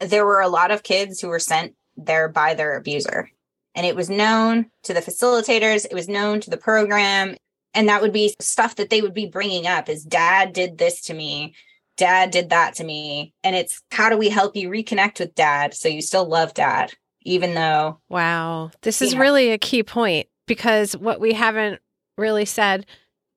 there 0.00 0.26
were 0.26 0.40
a 0.40 0.48
lot 0.48 0.70
of 0.72 0.82
kids 0.82 1.20
who 1.20 1.28
were 1.28 1.38
sent 1.38 1.74
there 1.96 2.28
by 2.28 2.54
their 2.54 2.76
abuser. 2.76 3.30
And 3.74 3.86
it 3.86 3.94
was 3.94 4.10
known 4.10 4.66
to 4.84 4.92
the 4.94 5.00
facilitators, 5.00 5.84
it 5.86 5.94
was 5.94 6.08
known 6.08 6.40
to 6.40 6.50
the 6.50 6.56
program. 6.56 7.36
And 7.74 7.88
that 7.88 8.02
would 8.02 8.12
be 8.12 8.34
stuff 8.40 8.74
that 8.76 8.90
they 8.90 9.02
would 9.02 9.14
be 9.14 9.26
bringing 9.26 9.66
up 9.66 9.88
is 9.88 10.02
dad 10.02 10.52
did 10.52 10.78
this 10.78 11.02
to 11.02 11.14
me. 11.14 11.54
Dad 11.96 12.30
did 12.30 12.50
that 12.50 12.74
to 12.76 12.84
me. 12.84 13.34
And 13.44 13.54
it's 13.54 13.82
how 13.92 14.08
do 14.08 14.16
we 14.16 14.30
help 14.30 14.56
you 14.56 14.68
reconnect 14.70 15.20
with 15.20 15.34
dad 15.34 15.74
so 15.74 15.88
you 15.88 16.00
still 16.02 16.26
love 16.26 16.54
dad, 16.54 16.92
even 17.22 17.54
though 17.54 18.00
Wow. 18.08 18.70
This 18.82 19.00
is 19.02 19.12
Yeah. 19.12 19.20
really 19.20 19.50
a 19.52 19.58
key 19.58 19.82
point 19.82 20.26
because 20.46 20.96
what 20.96 21.20
we 21.20 21.34
haven't 21.34 21.80
really 22.16 22.44
said 22.44 22.86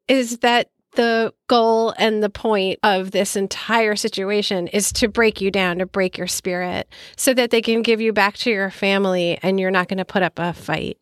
is 0.08 0.40
that 0.40 0.70
the 0.96 1.34
goal 1.48 1.94
and 1.98 2.24
the 2.24 2.30
point 2.30 2.80
of 2.84 3.12
this 3.12 3.36
entire 3.36 3.96
situation 3.96 4.68
is 4.68 4.92
to 4.94 5.08
break 5.08 5.40
you 5.40 5.52
down, 5.52 5.78
to 5.78 5.86
break 5.86 6.18
your 6.18 6.28
spirit, 6.28 6.88
so 7.16 7.34
that 7.34 7.52
they 7.52 7.62
can 7.62 7.82
give 7.82 8.02
you 8.02 8.12
back 8.12 8.36
to 8.38 8.50
your 8.50 8.72
family 8.72 9.38
and 9.44 9.60
you're 9.60 9.72
not 9.72 9.88
going 9.88 9.98
to 9.98 10.06
put 10.06 10.24
up 10.24 10.40
a 10.40 10.52
fight. 10.54 10.98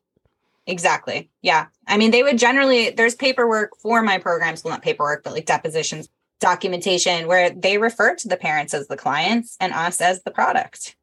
Exactly. 0.65 1.29
Yeah. 1.41 1.67
I 1.87 1.97
mean, 1.97 2.11
they 2.11 2.23
would 2.23 2.37
generally, 2.37 2.89
there's 2.89 3.15
paperwork 3.15 3.77
for 3.77 4.03
my 4.03 4.17
programs, 4.17 4.63
well, 4.63 4.73
not 4.73 4.81
paperwork, 4.81 5.23
but 5.23 5.31
like 5.31 5.45
depositions, 5.45 6.09
documentation 6.41 7.27
where 7.27 7.49
they 7.49 7.77
refer 7.77 8.15
to 8.15 8.27
the 8.27 8.37
parents 8.37 8.73
as 8.73 8.87
the 8.87 8.97
clients 8.97 9.55
and 9.61 9.71
us 9.71 10.01
as 10.01 10.23
the 10.23 10.31
product. 10.31 10.97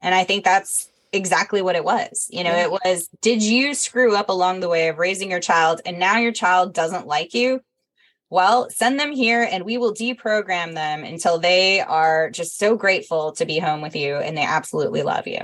And 0.00 0.14
I 0.14 0.24
think 0.24 0.44
that's 0.44 0.89
exactly 1.12 1.62
what 1.62 1.76
it 1.76 1.84
was. 1.84 2.28
You 2.30 2.44
know, 2.44 2.54
it 2.54 2.70
was, 2.70 3.08
did 3.20 3.42
you 3.42 3.74
screw 3.74 4.14
up 4.14 4.28
along 4.28 4.60
the 4.60 4.68
way 4.68 4.88
of 4.88 4.98
raising 4.98 5.30
your 5.30 5.40
child 5.40 5.80
and 5.84 5.98
now 5.98 6.18
your 6.18 6.32
child 6.32 6.74
doesn't 6.74 7.06
like 7.06 7.34
you? 7.34 7.60
Well, 8.28 8.70
send 8.70 9.00
them 9.00 9.10
here 9.10 9.46
and 9.50 9.64
we 9.64 9.76
will 9.76 9.92
deprogram 9.92 10.74
them 10.74 11.02
until 11.02 11.38
they 11.38 11.80
are 11.80 12.30
just 12.30 12.58
so 12.58 12.76
grateful 12.76 13.32
to 13.32 13.44
be 13.44 13.58
home 13.58 13.80
with 13.80 13.96
you 13.96 14.16
and 14.16 14.36
they 14.36 14.44
absolutely 14.44 15.02
love 15.02 15.26
you. 15.26 15.40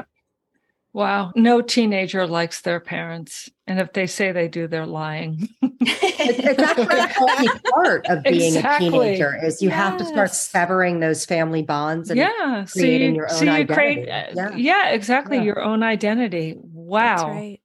Wow. 0.97 1.32
No 1.36 1.61
teenager 1.61 2.26
likes 2.26 2.62
their 2.62 2.80
parents. 2.80 3.49
And 3.66 3.78
if 3.78 3.92
they 3.92 4.07
say 4.07 4.32
they 4.32 4.49
do, 4.49 4.66
they're 4.66 4.86
lying. 4.86 5.49
It's, 5.62 6.38
it's 6.38 6.62
actually 6.62 6.99
a 6.99 7.07
healthy 7.07 7.49
part 7.72 8.07
of 8.07 8.22
being 8.24 8.57
Exactly. 8.57 8.86
a 8.88 8.90
teenager 8.90 9.36
is 9.44 9.61
you 9.62 9.70
have 9.70 9.97
to 9.99 10.05
start 10.05 10.32
severing 10.32 11.01
those 11.01 11.24
family 11.24 11.62
bonds 11.62 12.11
and 12.11 12.18
yeah. 12.18 12.64
So 12.64 12.80
creating 12.80 13.11
you, 13.14 13.16
your 13.18 13.28
so 13.28 13.47
own 13.47 13.59
you 13.61 13.66
create, 13.66 14.09
identity. 14.09 14.40
uh, 14.40 14.51
Yeah. 14.51 14.57
yeah. 14.57 14.88
exactly. 14.90 15.36
Yeah. 15.36 15.42
Your 15.44 15.61
own 15.62 15.82
identity. 15.82 16.55
Wow. 16.59 17.16
That's 17.16 17.22
right. 17.24 17.61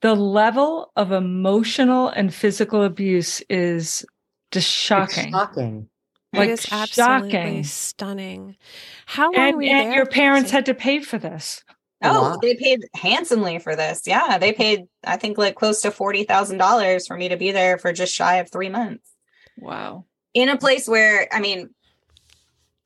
The 0.00 0.14
level 0.14 0.92
of 0.96 1.12
emotional 1.12 2.08
and 2.08 2.32
physical 2.32 2.82
abuse 2.82 3.42
is 3.50 4.06
just 4.52 4.66
it's 4.66 4.66
shocking. 4.66 5.32
shocking. 5.32 5.88
Like, 6.32 6.48
it 6.48 6.52
is 6.52 6.66
absolutely 6.70 7.30
shocking. 7.30 7.64
stunning. 7.64 8.56
How 9.06 9.24
long 9.32 9.34
And, 9.36 9.56
were 9.56 9.62
you 9.62 9.70
and 9.70 9.88
there? 9.90 9.96
your 9.96 10.06
parents 10.06 10.50
had 10.50 10.66
to 10.66 10.74
pay 10.74 11.00
for 11.00 11.18
this. 11.18 11.62
Oh, 12.02 12.10
oh 12.10 12.22
lot. 12.22 12.42
they 12.42 12.54
paid 12.56 12.84
handsomely 12.94 13.58
for 13.58 13.74
this. 13.74 14.02
Yeah, 14.06 14.38
they 14.38 14.52
paid 14.52 14.84
I 15.04 15.16
think 15.16 15.38
like 15.38 15.54
close 15.54 15.80
to 15.82 15.90
forty 15.90 16.24
thousand 16.24 16.58
dollars 16.58 17.06
for 17.06 17.16
me 17.16 17.28
to 17.28 17.36
be 17.36 17.52
there 17.52 17.78
for 17.78 17.92
just 17.92 18.14
shy 18.14 18.36
of 18.36 18.50
three 18.50 18.68
months 18.68 19.08
Wow. 19.58 20.04
in 20.34 20.48
a 20.48 20.58
place 20.58 20.86
where 20.88 21.26
I 21.32 21.40
mean, 21.40 21.70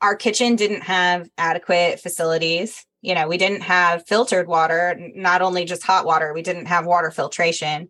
our 0.00 0.16
kitchen 0.16 0.56
didn't 0.56 0.82
have 0.82 1.28
adequate 1.36 2.00
facilities. 2.00 2.84
You 3.02 3.14
know, 3.14 3.28
we 3.28 3.38
didn't 3.38 3.62
have 3.62 4.06
filtered 4.06 4.46
water, 4.46 4.98
not 5.14 5.42
only 5.42 5.64
just 5.64 5.82
hot 5.82 6.04
water. 6.04 6.32
We 6.32 6.42
didn't 6.42 6.66
have 6.66 6.86
water 6.86 7.10
filtration. 7.10 7.88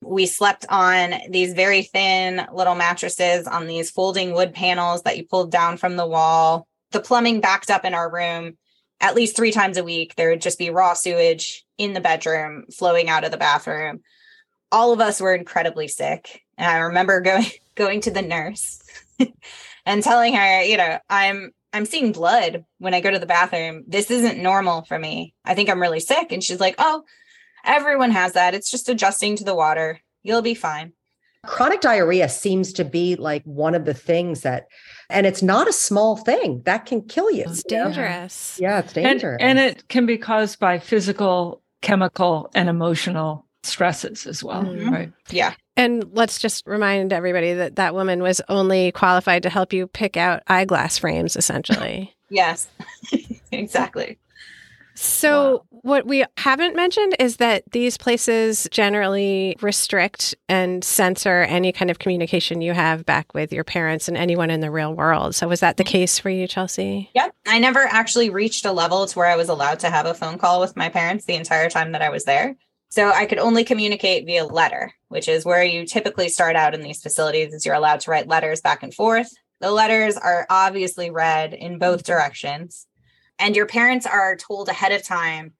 We 0.00 0.26
slept 0.26 0.66
on 0.68 1.14
these 1.30 1.52
very 1.52 1.82
thin 1.82 2.46
little 2.52 2.74
mattresses 2.74 3.46
on 3.46 3.66
these 3.66 3.90
folding 3.90 4.32
wood 4.32 4.52
panels 4.54 5.02
that 5.02 5.16
you 5.16 5.24
pulled 5.26 5.50
down 5.52 5.76
from 5.76 5.96
the 5.96 6.06
wall. 6.06 6.66
The 6.90 7.00
plumbing 7.00 7.40
backed 7.40 7.70
up 7.70 7.84
in 7.84 7.94
our 7.94 8.10
room 8.10 8.56
at 9.02 9.16
least 9.16 9.36
three 9.36 9.50
times 9.50 9.76
a 9.76 9.84
week. 9.84 10.14
There 10.14 10.30
would 10.30 10.40
just 10.40 10.58
be 10.58 10.70
raw 10.70 10.94
sewage 10.94 11.64
in 11.76 11.92
the 11.92 12.00
bedroom 12.00 12.64
flowing 12.72 13.08
out 13.08 13.24
of 13.24 13.32
the 13.32 13.36
bathroom. 13.36 14.00
All 14.70 14.92
of 14.92 15.00
us 15.00 15.20
were 15.20 15.34
incredibly 15.34 15.88
sick. 15.88 16.42
And 16.56 16.70
I 16.70 16.78
remember 16.78 17.20
going 17.20 17.44
going 17.74 18.00
to 18.02 18.10
the 18.10 18.22
nurse 18.22 18.80
and 19.86 20.02
telling 20.02 20.34
her, 20.34 20.62
you 20.62 20.76
know, 20.76 20.98
I'm 21.10 21.50
I'm 21.74 21.84
seeing 21.84 22.12
blood 22.12 22.64
when 22.78 22.94
I 22.94 23.00
go 23.00 23.10
to 23.10 23.18
the 23.18 23.26
bathroom. 23.26 23.84
This 23.86 24.10
isn't 24.10 24.42
normal 24.42 24.84
for 24.84 24.98
me. 24.98 25.34
I 25.44 25.54
think 25.54 25.68
I'm 25.68 25.80
really 25.80 26.00
sick. 26.00 26.30
And 26.30 26.42
she's 26.42 26.60
like, 26.60 26.76
Oh, 26.78 27.02
everyone 27.64 28.12
has 28.12 28.34
that. 28.34 28.54
It's 28.54 28.70
just 28.70 28.88
adjusting 28.88 29.36
to 29.36 29.44
the 29.44 29.54
water. 29.54 30.00
You'll 30.22 30.42
be 30.42 30.54
fine. 30.54 30.92
Chronic 31.44 31.80
diarrhea 31.80 32.28
seems 32.28 32.72
to 32.74 32.84
be 32.84 33.16
like 33.16 33.42
one 33.44 33.74
of 33.74 33.84
the 33.84 33.94
things 33.94 34.42
that, 34.42 34.66
and 35.12 35.26
it's 35.26 35.42
not 35.42 35.68
a 35.68 35.72
small 35.72 36.16
thing 36.16 36.62
that 36.64 36.86
can 36.86 37.02
kill 37.02 37.30
you. 37.30 37.44
It's 37.46 37.62
you 37.68 37.76
know? 37.76 37.84
dangerous. 37.84 38.58
Yeah, 38.60 38.80
it's 38.80 38.92
dangerous. 38.92 39.38
and 39.40 39.58
it 39.58 39.88
can 39.88 40.06
be 40.06 40.18
caused 40.18 40.58
by 40.58 40.78
physical, 40.78 41.62
chemical, 41.82 42.50
and 42.54 42.68
emotional 42.68 43.46
stresses 43.62 44.26
as 44.26 44.42
well. 44.42 44.64
Mhm. 44.64 44.90
Right. 44.90 45.12
Yeah. 45.30 45.54
And 45.76 46.04
let's 46.12 46.38
just 46.38 46.66
remind 46.66 47.12
everybody 47.12 47.54
that 47.54 47.76
that 47.76 47.94
woman 47.94 48.22
was 48.22 48.40
only 48.48 48.92
qualified 48.92 49.44
to 49.44 49.50
help 49.50 49.72
you 49.72 49.86
pick 49.86 50.16
out 50.16 50.42
eyeglass 50.48 50.98
frames, 50.98 51.36
essentially. 51.36 52.14
Yes. 52.28 52.68
exactly. 53.52 54.18
So, 54.94 55.64
Wow. 55.70 55.80
what 55.82 56.06
we 56.06 56.24
haven't 56.36 56.76
mentioned 56.76 57.14
is 57.18 57.36
that 57.36 57.64
these 57.72 57.96
places 57.96 58.68
generally 58.70 59.56
restrict 59.60 60.34
and 60.48 60.84
censor 60.84 61.42
any 61.42 61.72
kind 61.72 61.90
of 61.90 61.98
communication 61.98 62.60
you 62.60 62.72
have 62.72 63.04
back 63.04 63.32
with 63.34 63.52
your 63.52 63.64
parents 63.64 64.08
and 64.08 64.16
anyone 64.16 64.50
in 64.50 64.60
the 64.60 64.70
real 64.70 64.94
world. 64.94 65.34
So, 65.34 65.48
was 65.48 65.60
that 65.60 65.76
the 65.76 65.84
mm-hmm. 65.84 65.92
case 65.92 66.18
for 66.18 66.30
you, 66.30 66.46
Chelsea? 66.46 67.10
Yep. 67.14 67.34
I 67.46 67.58
never 67.58 67.80
actually 67.80 68.30
reached 68.30 68.64
a 68.64 68.72
level 68.72 69.06
to 69.06 69.18
where 69.18 69.28
I 69.28 69.36
was 69.36 69.48
allowed 69.48 69.80
to 69.80 69.90
have 69.90 70.06
a 70.06 70.14
phone 70.14 70.38
call 70.38 70.60
with 70.60 70.76
my 70.76 70.88
parents 70.88 71.24
the 71.24 71.34
entire 71.34 71.70
time 71.70 71.92
that 71.92 72.02
I 72.02 72.10
was 72.10 72.24
there. 72.24 72.56
So 72.92 73.10
I 73.10 73.24
could 73.24 73.38
only 73.38 73.64
communicate 73.64 74.26
via 74.26 74.44
letter, 74.44 74.92
which 75.08 75.26
is 75.26 75.46
where 75.46 75.64
you 75.64 75.86
typically 75.86 76.28
start 76.28 76.56
out 76.56 76.74
in 76.74 76.82
these 76.82 77.00
facilities 77.02 77.54
is 77.54 77.64
you're 77.64 77.74
allowed 77.74 78.00
to 78.00 78.10
write 78.10 78.28
letters 78.28 78.60
back 78.60 78.82
and 78.82 78.92
forth. 78.92 79.32
The 79.60 79.70
letters 79.70 80.18
are 80.18 80.46
obviously 80.50 81.10
read 81.10 81.54
in 81.54 81.78
both 81.78 82.02
mm-hmm. 82.02 82.12
directions. 82.12 82.86
And 83.38 83.56
your 83.56 83.66
parents 83.66 84.06
are 84.06 84.36
told 84.36 84.68
ahead 84.68 84.92
of 84.92 85.04
time 85.04 85.52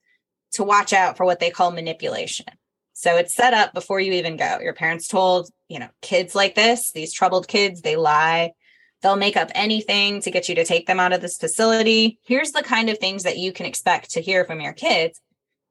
to 0.53 0.63
watch 0.63 0.93
out 0.93 1.17
for 1.17 1.25
what 1.25 1.39
they 1.39 1.49
call 1.49 1.71
manipulation. 1.71 2.45
So 2.93 3.17
it's 3.17 3.35
set 3.35 3.53
up 3.53 3.73
before 3.73 3.99
you 3.99 4.13
even 4.13 4.37
go. 4.37 4.59
Your 4.61 4.73
parents 4.73 5.07
told, 5.07 5.49
you 5.67 5.79
know, 5.79 5.89
kids 6.01 6.35
like 6.35 6.55
this, 6.55 6.91
these 6.91 7.11
troubled 7.11 7.47
kids, 7.47 7.81
they 7.81 7.95
lie. 7.95 8.51
They'll 9.01 9.15
make 9.17 9.35
up 9.35 9.49
anything 9.53 10.21
to 10.21 10.31
get 10.31 10.47
you 10.47 10.55
to 10.55 10.63
take 10.63 10.87
them 10.87 10.99
out 10.99 11.11
of 11.11 11.19
this 11.19 11.37
facility. 11.37 12.19
Here's 12.23 12.51
the 12.51 12.63
kind 12.63 12.89
of 12.89 12.99
things 12.99 13.23
that 13.23 13.37
you 13.37 13.51
can 13.51 13.65
expect 13.65 14.11
to 14.11 14.21
hear 14.21 14.45
from 14.45 14.61
your 14.61 14.73
kids. 14.73 15.19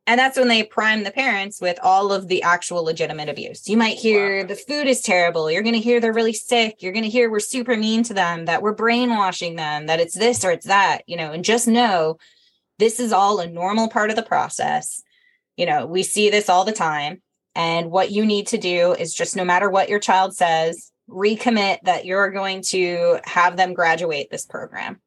And 0.06 0.18
that's 0.18 0.36
when 0.36 0.48
they 0.48 0.64
prime 0.64 1.04
the 1.04 1.12
parents 1.12 1.60
with 1.60 1.78
all 1.80 2.12
of 2.12 2.26
the 2.26 2.42
actual 2.42 2.82
legitimate 2.82 3.28
abuse. 3.28 3.68
You 3.68 3.76
might 3.76 3.98
hear 3.98 4.42
the 4.42 4.56
food 4.56 4.88
is 4.88 5.00
terrible. 5.00 5.48
You're 5.48 5.62
going 5.62 5.76
to 5.76 5.80
hear 5.80 6.00
they're 6.00 6.12
really 6.12 6.32
sick. 6.32 6.82
You're 6.82 6.92
going 6.92 7.04
to 7.04 7.10
hear 7.10 7.30
we're 7.30 7.38
super 7.38 7.76
mean 7.76 8.02
to 8.04 8.14
them, 8.14 8.46
that 8.46 8.62
we're 8.62 8.74
brainwashing 8.74 9.54
them, 9.54 9.86
that 9.86 10.00
it's 10.00 10.14
this 10.14 10.44
or 10.44 10.50
it's 10.50 10.66
that, 10.66 11.02
you 11.06 11.16
know, 11.16 11.30
and 11.30 11.44
just 11.44 11.68
know 11.68 12.18
this 12.80 12.98
is 12.98 13.12
all 13.12 13.38
a 13.38 13.46
normal 13.48 13.88
part 13.88 14.10
of 14.10 14.16
the 14.16 14.24
process. 14.24 15.02
You 15.56 15.66
know, 15.66 15.86
we 15.86 16.02
see 16.02 16.30
this 16.30 16.48
all 16.48 16.64
the 16.64 16.72
time. 16.72 17.22
And 17.54 17.90
what 17.90 18.10
you 18.10 18.26
need 18.26 18.48
to 18.48 18.58
do 18.58 18.94
is 18.94 19.14
just 19.14 19.36
no 19.36 19.44
matter 19.44 19.70
what 19.70 19.88
your 19.88 20.00
child 20.00 20.34
says, 20.34 20.90
recommit 21.08 21.78
that 21.84 22.06
you're 22.06 22.30
going 22.30 22.62
to 22.62 23.20
have 23.24 23.56
them 23.56 23.74
graduate 23.74 24.30
this 24.30 24.46
program. 24.46 25.00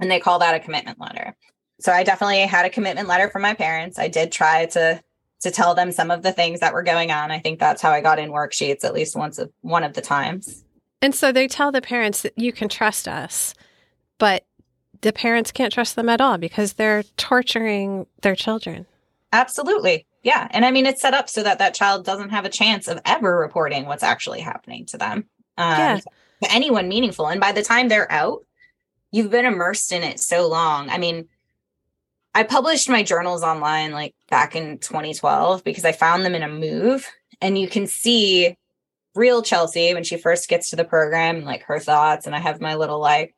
And 0.00 0.10
they 0.10 0.20
call 0.20 0.40
that 0.40 0.54
a 0.54 0.60
commitment 0.60 1.00
letter. 1.00 1.34
So 1.82 1.90
I 1.90 2.04
definitely 2.04 2.40
had 2.42 2.64
a 2.64 2.70
commitment 2.70 3.08
letter 3.08 3.28
from 3.28 3.42
my 3.42 3.54
parents. 3.54 3.98
I 3.98 4.08
did 4.08 4.30
try 4.30 4.66
to 4.66 5.02
to 5.40 5.50
tell 5.50 5.74
them 5.74 5.90
some 5.90 6.12
of 6.12 6.22
the 6.22 6.32
things 6.32 6.60
that 6.60 6.72
were 6.72 6.84
going 6.84 7.10
on. 7.10 7.32
I 7.32 7.40
think 7.40 7.58
that's 7.58 7.82
how 7.82 7.90
I 7.90 8.00
got 8.00 8.20
in 8.20 8.30
worksheets 8.30 8.84
at 8.84 8.94
least 8.94 9.16
once 9.16 9.38
of 9.38 9.50
one 9.62 9.82
of 9.82 9.94
the 9.94 10.00
times. 10.00 10.62
And 11.00 11.12
so 11.12 11.32
they 11.32 11.48
tell 11.48 11.72
the 11.72 11.82
parents 11.82 12.22
that 12.22 12.38
you 12.38 12.52
can 12.52 12.68
trust 12.68 13.08
us, 13.08 13.52
but 14.18 14.44
the 15.00 15.12
parents 15.12 15.50
can't 15.50 15.72
trust 15.72 15.96
them 15.96 16.08
at 16.08 16.20
all 16.20 16.38
because 16.38 16.74
they're 16.74 17.02
torturing 17.16 18.06
their 18.20 18.36
children. 18.36 18.86
Absolutely. 19.32 20.06
Yeah. 20.22 20.46
And 20.52 20.64
I 20.64 20.70
mean, 20.70 20.86
it's 20.86 21.02
set 21.02 21.14
up 21.14 21.28
so 21.28 21.42
that 21.42 21.58
that 21.58 21.74
child 21.74 22.04
doesn't 22.04 22.30
have 22.30 22.44
a 22.44 22.48
chance 22.48 22.86
of 22.86 23.00
ever 23.04 23.36
reporting 23.36 23.86
what's 23.86 24.04
actually 24.04 24.40
happening 24.40 24.86
to 24.86 24.98
them. 24.98 25.24
Um, 25.58 25.78
Yeah. 25.78 26.00
To 26.44 26.52
anyone 26.52 26.88
meaningful. 26.88 27.26
And 27.26 27.40
by 27.40 27.50
the 27.50 27.62
time 27.62 27.88
they're 27.88 28.10
out, 28.10 28.44
you've 29.10 29.30
been 29.30 29.44
immersed 29.44 29.90
in 29.90 30.04
it 30.04 30.20
so 30.20 30.48
long. 30.48 30.88
I 30.88 30.98
mean, 30.98 31.28
I 32.34 32.42
published 32.44 32.88
my 32.88 33.02
journals 33.02 33.42
online 33.42 33.92
like 33.92 34.14
back 34.30 34.56
in 34.56 34.78
2012 34.78 35.64
because 35.64 35.84
I 35.84 35.92
found 35.92 36.24
them 36.24 36.34
in 36.34 36.42
a 36.42 36.48
move. 36.48 37.06
And 37.40 37.58
you 37.58 37.68
can 37.68 37.86
see 37.86 38.56
real 39.14 39.42
Chelsea 39.42 39.92
when 39.92 40.04
she 40.04 40.16
first 40.16 40.48
gets 40.48 40.70
to 40.70 40.76
the 40.76 40.84
program 40.84 41.36
and 41.36 41.44
like 41.44 41.62
her 41.64 41.78
thoughts. 41.78 42.26
And 42.26 42.34
I 42.34 42.38
have 42.38 42.60
my 42.60 42.74
little 42.76 43.00
like, 43.00 43.34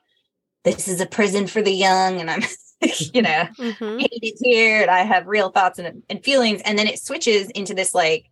this 0.62 0.86
is 0.86 1.00
a 1.00 1.06
prison 1.06 1.46
for 1.46 1.60
the 1.62 1.72
young. 1.72 2.20
And 2.20 2.30
I'm, 2.30 2.42
you 3.12 3.22
know, 3.22 3.48
Mhm. 3.58 4.00
hate 4.00 4.10
it 4.22 4.38
here 4.40 4.82
and 4.82 4.90
I 4.90 5.00
have 5.00 5.26
real 5.26 5.50
thoughts 5.50 5.78
and, 5.78 6.02
and 6.08 6.22
feelings. 6.22 6.62
And 6.64 6.78
then 6.78 6.86
it 6.86 7.00
switches 7.00 7.50
into 7.50 7.74
this 7.74 7.94
like 7.94 8.26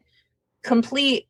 complete 0.63 1.27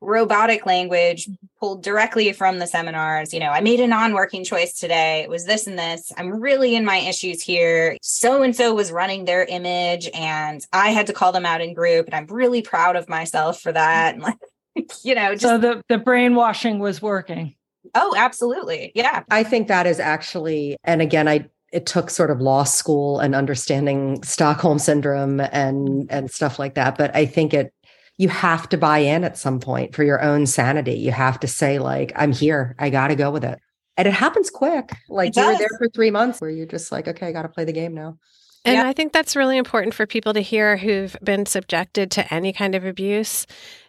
robotic 0.00 0.66
language 0.66 1.28
pulled 1.58 1.82
directly 1.82 2.32
from 2.32 2.58
the 2.58 2.66
seminars. 2.66 3.32
You 3.32 3.40
know, 3.40 3.50
I 3.50 3.60
made 3.60 3.80
a 3.80 3.86
non 3.86 4.14
working 4.14 4.44
choice 4.44 4.78
today. 4.78 5.20
It 5.22 5.30
was 5.30 5.44
this 5.44 5.66
and 5.66 5.78
this. 5.78 6.12
I'm 6.16 6.40
really 6.40 6.74
in 6.74 6.84
my 6.84 6.98
issues 6.98 7.42
here. 7.42 7.96
So 8.02 8.42
and 8.42 8.54
so 8.54 8.74
was 8.74 8.92
running 8.92 9.24
their 9.24 9.44
image 9.44 10.08
and 10.14 10.64
I 10.72 10.90
had 10.90 11.06
to 11.08 11.12
call 11.12 11.32
them 11.32 11.46
out 11.46 11.60
in 11.60 11.74
group. 11.74 12.06
And 12.06 12.14
I'm 12.14 12.26
really 12.26 12.62
proud 12.62 12.96
of 12.96 13.08
myself 13.08 13.60
for 13.60 13.72
that. 13.72 14.14
And 14.14 14.22
like, 14.22 14.38
you 15.02 15.14
know, 15.14 15.32
just, 15.32 15.42
So 15.42 15.58
the, 15.58 15.82
the 15.88 15.98
brainwashing 15.98 16.78
was 16.78 17.02
working. 17.02 17.54
oh, 17.94 18.14
absolutely. 18.16 18.92
Yeah. 18.94 19.22
I 19.30 19.42
think 19.42 19.68
that 19.68 19.86
is 19.86 20.00
actually, 20.00 20.76
and 20.84 21.02
again, 21.02 21.28
I 21.28 21.48
it 21.70 21.84
took 21.84 22.08
sort 22.08 22.30
of 22.30 22.40
law 22.40 22.64
school 22.64 23.20
and 23.20 23.34
understanding 23.34 24.22
Stockholm 24.22 24.78
syndrome 24.78 25.40
and 25.40 26.10
and 26.10 26.30
stuff 26.30 26.58
like 26.58 26.74
that. 26.74 26.96
But 26.96 27.14
I 27.14 27.26
think 27.26 27.52
it 27.52 27.72
you 28.18 28.28
have 28.28 28.68
to 28.68 28.76
buy 28.76 28.98
in 28.98 29.24
at 29.24 29.38
some 29.38 29.60
point 29.60 29.94
for 29.94 30.02
your 30.02 30.20
own 30.20 30.44
sanity. 30.44 30.94
You 30.94 31.12
have 31.12 31.40
to 31.40 31.46
say, 31.46 31.78
like, 31.78 32.12
I'm 32.16 32.32
here. 32.32 32.74
I 32.78 32.90
gotta 32.90 33.14
go 33.14 33.30
with 33.30 33.44
it. 33.44 33.58
And 33.96 34.06
it 34.06 34.14
happens 34.14 34.50
quick. 34.50 34.90
Like 35.08 35.34
you 35.34 35.44
were 35.44 35.56
there 35.56 35.70
for 35.78 35.88
three 35.88 36.10
months 36.10 36.40
where 36.40 36.50
you're 36.50 36.66
just 36.66 36.92
like, 36.92 37.08
okay, 37.08 37.28
I 37.28 37.32
gotta 37.32 37.48
play 37.48 37.64
the 37.64 37.72
game 37.72 37.94
now. 37.94 38.18
And 38.64 38.74
Yeah. 38.74 38.88
I 38.88 38.92
think 38.92 39.12
that's 39.12 39.36
really 39.36 39.56
important 39.56 39.94
for 39.94 40.06
people 40.06 40.34
to 40.34 40.40
hear 40.40 40.76
who've 40.76 41.16
been 41.22 41.46
subjected 41.46 42.10
to 42.12 42.34
any 42.34 42.52
kind 42.52 42.74
of 42.74 42.84
abuse 42.84 43.46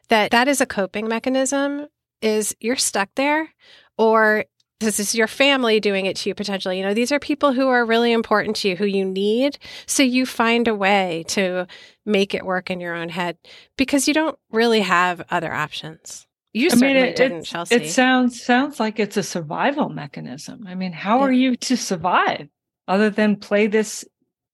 that 0.10 0.32
that 0.32 0.48
is 0.48 0.62
a 0.62 0.66
coping 0.66 1.08
mechanism 1.08 1.88
is 2.22 2.56
you're 2.60 2.76
stuck 2.76 3.10
there 3.16 3.50
or 3.98 4.46
this 4.80 5.00
is 5.00 5.14
your 5.14 5.28
family 5.28 5.80
doing 5.80 6.06
it 6.06 6.16
to 6.18 6.30
you 6.30 6.36
potentially. 6.36 6.78
You 6.78 6.84
know, 6.86 6.94
these 6.94 7.12
are 7.12 7.20
people 7.20 7.52
who 7.54 7.68
are 7.68 7.86
really 7.86 8.12
important 8.12 8.56
to 8.58 8.70
you, 8.70 8.76
who 8.76 8.86
you 8.86 9.06
need. 9.06 9.58
So 9.86 10.04
you 10.04 10.26
find 10.26 10.68
a 10.68 10.76
way 10.76 11.26
to 11.30 11.68
make 12.06 12.34
it 12.34 12.46
work 12.46 12.70
in 12.70 12.80
your 12.80 12.96
own 12.96 13.10
head 13.10 13.38
because 13.78 14.08
you 14.08 14.14
don't 14.14 14.38
really 14.52 14.80
have 14.82 15.22
other 15.30 15.54
options. 15.54 16.26
You 16.54 16.70
I 16.72 16.74
mean, 16.76 16.80
certainly 16.80 17.10
it, 17.10 17.16
didn't, 17.16 17.40
it, 17.40 17.46
Chelsea. 17.46 17.76
it 17.76 17.90
sounds 17.90 18.42
sounds 18.42 18.80
like 18.80 19.00
it's 19.00 19.18
a 19.18 19.24
survival 19.24 19.90
mechanism. 19.90 20.66
I 20.68 20.76
mean, 20.76 20.94
how 20.94 21.20
Yeah. 21.20 21.26
are 21.26 21.32
you 21.32 21.56
to 21.58 21.78
survive 21.78 22.48
other 22.88 23.10
than 23.10 23.36
play 23.36 23.68
this 23.68 24.06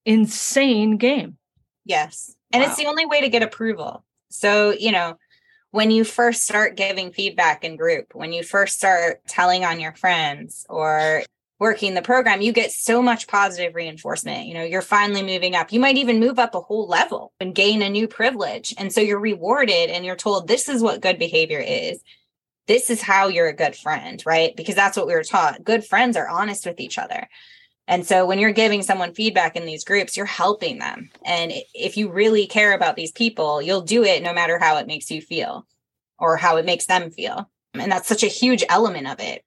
insane 0.06 0.98
game? 0.98 1.38
Yes. 1.86 2.36
And 2.52 2.64
it's 2.64 2.78
the 2.78 2.88
only 2.88 3.06
way 3.06 3.22
to 3.22 3.30
get 3.30 3.44
approval. 3.44 4.04
So, 4.30 4.72
you 4.72 4.92
know, 4.92 5.18
when 5.76 5.92
you 5.92 6.06
first 6.06 6.44
start 6.44 6.78
giving 6.78 7.12
feedback 7.12 7.66
in 7.66 7.76
group, 7.76 8.16
when 8.16 8.32
you 8.32 8.44
first 8.44 8.78
start 8.78 9.20
telling 9.28 9.66
on 9.66 9.82
your 9.82 9.92
friends 9.92 10.66
or 10.70 11.22
working 11.60 11.94
the 11.94 12.02
program, 12.02 12.40
you 12.40 12.54
get 12.54 12.72
so 12.72 13.02
much 13.02 13.28
positive 13.28 13.76
reinforcement. 13.76 14.48
You 14.48 14.54
know, 14.54 14.64
you're 14.64 14.82
finally 14.82 15.22
moving 15.22 15.54
up. 15.54 15.74
You 15.74 15.82
might 15.82 15.98
even 15.98 16.22
move 16.22 16.40
up 16.40 16.56
a 16.56 16.62
whole 16.62 16.88
level 16.88 17.34
and 17.42 17.54
gain 17.54 17.82
a 17.82 17.90
new 17.90 18.08
privilege. 18.08 18.74
And 18.78 18.94
so 18.94 19.02
you're 19.02 19.20
rewarded 19.20 19.90
and 19.90 20.06
you're 20.06 20.16
told 20.16 20.48
this 20.48 20.70
is 20.70 20.82
what 20.82 21.02
good 21.02 21.20
behavior 21.20 21.60
is. 21.60 22.02
This 22.68 22.90
is 22.90 23.02
how 23.02 23.28
you're 23.28 23.50
a 23.50 23.54
good 23.54 23.76
friend, 23.76 24.24
right? 24.26 24.56
Because 24.56 24.76
that's 24.76 24.96
what 24.96 25.08
we 25.08 25.14
were 25.14 25.24
taught. 25.24 25.62
Good 25.62 25.84
friends 25.84 26.16
are 26.16 26.30
honest 26.30 26.66
with 26.66 26.80
each 26.80 26.98
other. 26.98 27.28
And 27.88 28.06
so 28.06 28.26
when 28.26 28.40
you're 28.40 28.52
giving 28.52 28.82
someone 28.82 29.14
feedback 29.14 29.56
in 29.56 29.66
these 29.66 29.84
groups, 29.84 30.18
you're 30.18 30.26
helping 30.26 30.80
them. 30.80 31.10
And 31.24 31.54
if 31.74 31.98
you 31.98 32.12
really 32.12 32.48
care 32.48 32.74
about 32.74 32.96
these 32.96 33.12
people, 33.12 33.62
you'll 33.62 33.82
do 33.82 34.04
it 34.04 34.24
no 34.24 34.34
matter 34.34 34.58
how 34.58 34.78
it 34.78 34.88
makes 34.88 35.12
you 35.12 35.22
feel 35.22 35.68
or 36.18 36.36
how 36.38 36.58
it 36.58 36.66
makes 36.66 36.88
them 36.88 37.12
feel. 37.12 37.50
And 37.74 37.92
that's 37.92 38.08
such 38.08 38.24
a 38.24 38.28
huge 38.28 38.64
element 38.70 39.08
of 39.08 39.20
it. 39.20 39.44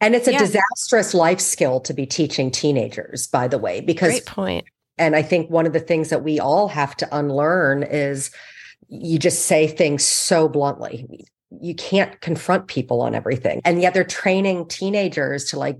And 0.00 0.14
it's 0.14 0.26
a 0.26 0.32
Yeah. 0.32 0.38
disastrous 0.38 1.14
life 1.14 1.40
skill 1.40 1.78
to 1.80 1.92
be 1.92 2.06
teaching 2.06 2.50
teenagers, 2.50 3.26
by 3.26 3.46
the 3.46 3.58
way, 3.58 3.80
because 3.80 4.14
Great 4.14 4.26
point. 4.26 4.64
And 4.98 5.14
I 5.14 5.22
think 5.22 5.50
one 5.50 5.66
of 5.66 5.72
the 5.72 5.80
things 5.80 6.08
that 6.08 6.24
we 6.24 6.40
all 6.40 6.68
have 6.68 6.96
to 6.96 7.16
unlearn 7.16 7.82
is 7.82 8.30
you 8.88 9.18
just 9.18 9.44
say 9.44 9.66
things 9.68 10.04
so 10.04 10.48
bluntly. 10.48 11.06
You 11.50 11.74
can't 11.74 12.20
confront 12.20 12.68
people 12.68 13.00
on 13.02 13.14
everything. 13.14 13.60
And 13.64 13.82
yet 13.82 13.92
they're 13.92 14.04
training 14.04 14.68
teenagers 14.68 15.44
to 15.46 15.58
like 15.58 15.76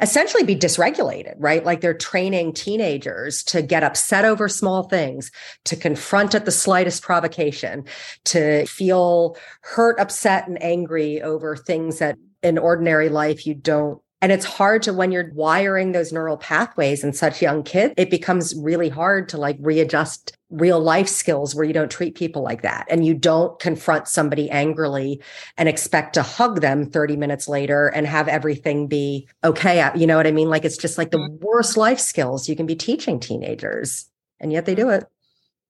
essentially 0.00 0.42
be 0.42 0.56
dysregulated, 0.56 1.34
right? 1.38 1.64
Like 1.64 1.80
they're 1.80 1.94
training 1.94 2.54
teenagers 2.54 3.44
to 3.44 3.62
get 3.62 3.84
upset 3.84 4.24
over 4.24 4.48
small 4.48 4.88
things, 4.88 5.30
to 5.64 5.76
confront 5.76 6.34
at 6.34 6.44
the 6.44 6.50
slightest 6.50 7.02
provocation, 7.02 7.84
to 8.24 8.66
feel 8.66 9.36
hurt, 9.60 10.00
upset, 10.00 10.48
and 10.48 10.60
angry 10.62 11.22
over 11.22 11.56
things 11.56 11.98
that 11.98 12.16
in 12.42 12.58
ordinary 12.58 13.08
life 13.08 13.46
you 13.46 13.54
don't 13.54 14.02
and 14.22 14.30
it's 14.30 14.44
hard 14.44 14.84
to 14.84 14.92
when 14.92 15.10
you're 15.10 15.32
wiring 15.34 15.90
those 15.90 16.12
neural 16.12 16.36
pathways 16.36 17.02
in 17.02 17.12
such 17.12 17.42
young 17.42 17.64
kids, 17.64 17.92
it 17.96 18.08
becomes 18.08 18.54
really 18.54 18.88
hard 18.88 19.28
to 19.30 19.36
like 19.36 19.56
readjust 19.60 20.38
real 20.48 20.78
life 20.78 21.08
skills 21.08 21.54
where 21.54 21.64
you 21.64 21.72
don't 21.72 21.90
treat 21.90 22.14
people 22.14 22.42
like 22.42 22.62
that 22.62 22.86
and 22.88 23.04
you 23.04 23.14
don't 23.14 23.58
confront 23.58 24.06
somebody 24.06 24.48
angrily 24.50 25.20
and 25.58 25.68
expect 25.68 26.14
to 26.14 26.22
hug 26.22 26.60
them 26.60 26.88
30 26.88 27.16
minutes 27.16 27.48
later 27.48 27.88
and 27.88 28.06
have 28.06 28.28
everything 28.28 28.86
be 28.86 29.28
okay. 29.42 29.90
You 29.96 30.06
know 30.06 30.16
what 30.16 30.28
I 30.28 30.32
mean? 30.32 30.48
Like 30.48 30.64
it's 30.64 30.76
just 30.76 30.98
like 30.98 31.10
the 31.10 31.18
mm-hmm. 31.18 31.44
worst 31.44 31.76
life 31.76 31.98
skills 31.98 32.48
you 32.48 32.54
can 32.54 32.66
be 32.66 32.76
teaching 32.76 33.18
teenagers. 33.18 34.08
And 34.38 34.52
yet 34.52 34.66
they 34.66 34.76
do 34.76 34.86
mm-hmm. 34.86 35.02
it. 35.02 35.08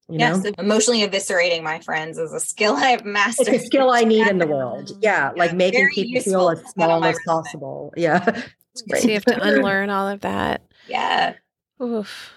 You 0.09 0.19
yes, 0.19 0.43
know? 0.43 0.51
emotionally 0.59 1.01
eviscerating 1.01 1.63
my 1.63 1.79
friends 1.79 2.17
is 2.17 2.33
a 2.33 2.39
skill 2.39 2.75
I've 2.77 3.05
mastered. 3.05 3.47
It's 3.47 3.63
a 3.63 3.65
skill 3.65 3.89
I 3.91 4.03
need 4.03 4.27
in 4.27 4.37
the 4.37 4.47
world. 4.55 4.91
Yeah. 5.01 5.31
Like 5.35 5.53
making 5.53 5.89
people 5.93 6.21
feel 6.21 6.49
as 6.49 6.59
to 6.59 6.63
put 6.65 6.71
on 6.71 6.73
small 6.73 6.99
my 6.99 7.09
as 7.09 7.15
resume. 7.15 7.25
possible. 7.25 7.93
Yeah. 7.97 8.43
So 8.75 9.07
you 9.07 9.13
have 9.13 9.25
to 9.25 9.39
unlearn 9.39 9.91
all 9.91 10.07
of 10.07 10.21
that. 10.21 10.63
Yeah. 10.87 11.35
Oof. 11.79 12.33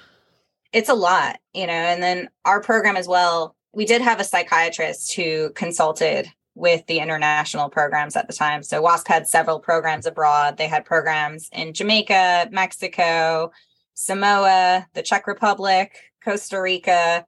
it's 0.71 0.91
a 0.91 0.95
lot, 0.95 1.39
you 1.55 1.67
know. 1.67 1.73
And 1.73 2.03
then 2.03 2.29
our 2.45 2.61
program 2.61 2.95
as 2.95 3.09
well, 3.09 3.57
we 3.73 3.87
did 3.87 4.03
have 4.03 4.21
a 4.21 4.25
psychiatrist 4.25 5.15
who 5.15 5.49
consulted 5.55 6.31
with 6.55 6.85
the 6.89 6.99
international 6.99 7.71
programs 7.71 8.17
at 8.17 8.27
the 8.27 8.35
time. 8.35 8.63
So 8.63 8.83
WASP 8.83 9.09
had 9.09 9.27
several 9.27 9.61
programs 9.61 10.05
abroad. 10.05 10.59
They 10.59 10.69
had 10.69 10.85
programs 10.85 11.49
in 11.55 11.73
Jamaica, 11.73 12.49
Mexico, 12.53 13.51
Samoa, 13.95 14.87
the 14.93 15.03
Czech 15.03 15.27
Republic, 15.27 15.97
Costa 16.23 16.61
Rica. 16.61 17.25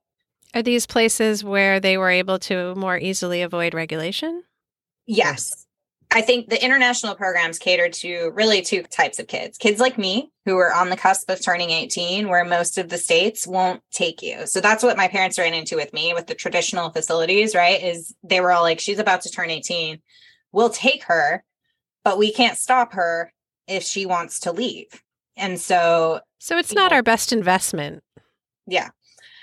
Are 0.54 0.62
these 0.62 0.86
places 0.86 1.44
where 1.44 1.78
they 1.78 1.98
were 1.98 2.10
able 2.10 2.38
to 2.40 2.74
more 2.74 2.98
easily 2.98 3.42
avoid 3.42 3.74
regulation? 3.74 4.44
Yes. 5.06 5.66
I 6.10 6.22
think 6.22 6.48
the 6.48 6.62
international 6.62 7.14
programs 7.14 7.58
cater 7.58 7.90
to 7.90 8.30
really 8.34 8.62
two 8.62 8.82
types 8.82 9.18
of 9.18 9.26
kids 9.26 9.58
kids 9.58 9.78
like 9.78 9.98
me, 9.98 10.30
who 10.46 10.56
are 10.56 10.72
on 10.72 10.88
the 10.88 10.96
cusp 10.96 11.28
of 11.28 11.42
turning 11.44 11.70
18, 11.70 12.28
where 12.28 12.44
most 12.44 12.78
of 12.78 12.88
the 12.88 12.96
states 12.96 13.46
won't 13.46 13.82
take 13.92 14.22
you. 14.22 14.46
So 14.46 14.60
that's 14.62 14.82
what 14.82 14.96
my 14.96 15.08
parents 15.08 15.38
ran 15.38 15.52
into 15.52 15.76
with 15.76 15.92
me 15.92 16.14
with 16.14 16.26
the 16.26 16.34
traditional 16.34 16.90
facilities, 16.90 17.54
right? 17.54 17.82
Is 17.82 18.14
they 18.22 18.40
were 18.40 18.52
all 18.52 18.62
like, 18.62 18.80
she's 18.80 18.98
about 18.98 19.20
to 19.22 19.30
turn 19.30 19.50
18. 19.50 20.00
We'll 20.52 20.70
take 20.70 21.04
her, 21.04 21.44
but 22.04 22.16
we 22.16 22.32
can't 22.32 22.56
stop 22.56 22.94
her 22.94 23.30
if 23.66 23.82
she 23.82 24.06
wants 24.06 24.40
to 24.40 24.52
leave. 24.52 25.02
And 25.36 25.60
so, 25.60 26.20
so 26.38 26.56
it's 26.56 26.72
not 26.72 26.90
know, 26.90 26.96
our 26.96 27.02
best 27.02 27.34
investment. 27.34 28.02
Yeah. 28.66 28.88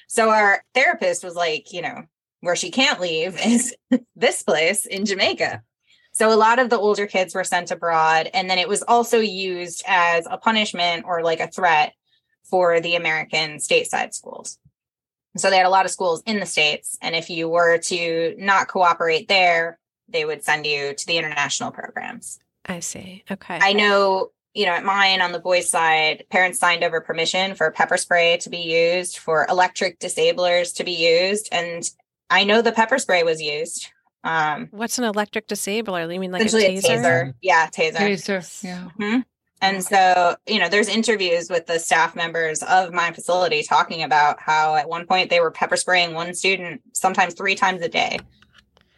So 0.07 0.29
our 0.29 0.63
therapist 0.73 1.23
was 1.23 1.35
like, 1.35 1.73
you 1.73 1.81
know, 1.81 2.03
where 2.41 2.55
she 2.55 2.71
can't 2.71 3.01
leave 3.01 3.39
is 3.45 3.75
this 4.15 4.43
place 4.43 4.85
in 4.85 5.05
Jamaica. 5.05 5.63
So 6.11 6.31
a 6.31 6.35
lot 6.35 6.59
of 6.59 6.69
the 6.69 6.77
older 6.77 7.07
kids 7.07 7.35
were 7.35 7.43
sent 7.43 7.71
abroad. 7.71 8.29
And 8.33 8.49
then 8.49 8.57
it 8.57 8.69
was 8.69 8.83
also 8.83 9.19
used 9.19 9.83
as 9.85 10.27
a 10.29 10.37
punishment 10.37 11.03
or 11.05 11.23
like 11.23 11.41
a 11.41 11.47
threat 11.47 11.93
for 12.45 12.79
the 12.79 12.95
American 12.95 13.57
stateside 13.57 14.13
schools. 14.13 14.57
So 15.37 15.49
they 15.49 15.57
had 15.57 15.65
a 15.65 15.69
lot 15.69 15.85
of 15.85 15.91
schools 15.91 16.23
in 16.25 16.39
the 16.39 16.45
States. 16.45 16.97
And 17.01 17.15
if 17.15 17.29
you 17.29 17.49
were 17.49 17.79
to 17.79 18.35
not 18.37 18.69
cooperate 18.69 19.27
there, 19.27 19.77
they 20.07 20.23
would 20.23 20.43
send 20.43 20.65
you 20.65 20.93
to 20.93 21.05
the 21.05 21.17
international 21.17 21.71
programs. 21.71 22.39
I 22.65 22.79
see. 22.79 23.23
Okay. 23.29 23.59
I 23.61 23.73
know, 23.73 24.31
you 24.55 24.65
know, 24.65 24.71
at 24.71 24.83
mine 24.83 25.21
on 25.21 25.31
the 25.31 25.39
boys' 25.39 25.69
side, 25.69 26.25
parents 26.31 26.59
signed 26.59 26.83
over 26.83 27.01
permission 27.01 27.53
for 27.55 27.69
pepper 27.71 27.97
spray 27.97 28.37
to 28.37 28.49
be 28.49 28.57
used, 28.57 29.17
for 29.17 29.45
electric 29.49 29.99
disablers 29.99 30.73
to 30.73 30.83
be 30.83 30.93
used. 30.93 31.49
And 31.51 31.87
I 32.29 32.43
know 32.45 32.61
the 32.61 32.71
pepper 32.71 32.97
spray 32.97 33.23
was 33.23 33.41
used 33.41 33.89
um, 34.25 34.69
What's 34.71 34.97
an 34.97 35.03
electric 35.03 35.47
disabler? 35.47 36.11
You 36.11 36.19
mean 36.19 36.31
like 36.31 36.41
a 36.41 36.45
taser? 36.45 36.79
a 36.79 36.81
taser? 36.81 37.33
Yeah, 37.41 37.67
taser. 37.67 37.97
Taser. 37.97 38.63
Yeah. 38.63 38.89
Mm-hmm. 38.99 39.19
And 39.61 39.83
so, 39.83 40.35
you 40.47 40.59
know, 40.59 40.67
there's 40.67 40.89
interviews 40.89 41.49
with 41.49 41.67
the 41.67 41.79
staff 41.79 42.15
members 42.15 42.61
of 42.63 42.91
my 42.91 43.11
facility 43.11 43.63
talking 43.63 44.03
about 44.03 44.39
how 44.39 44.75
at 44.75 44.89
one 44.89 45.05
point 45.05 45.29
they 45.29 45.39
were 45.39 45.51
pepper 45.51 45.77
spraying 45.77 46.13
one 46.13 46.33
student 46.33 46.81
sometimes 46.93 47.35
three 47.35 47.55
times 47.55 47.81
a 47.81 47.87
day 47.87 48.19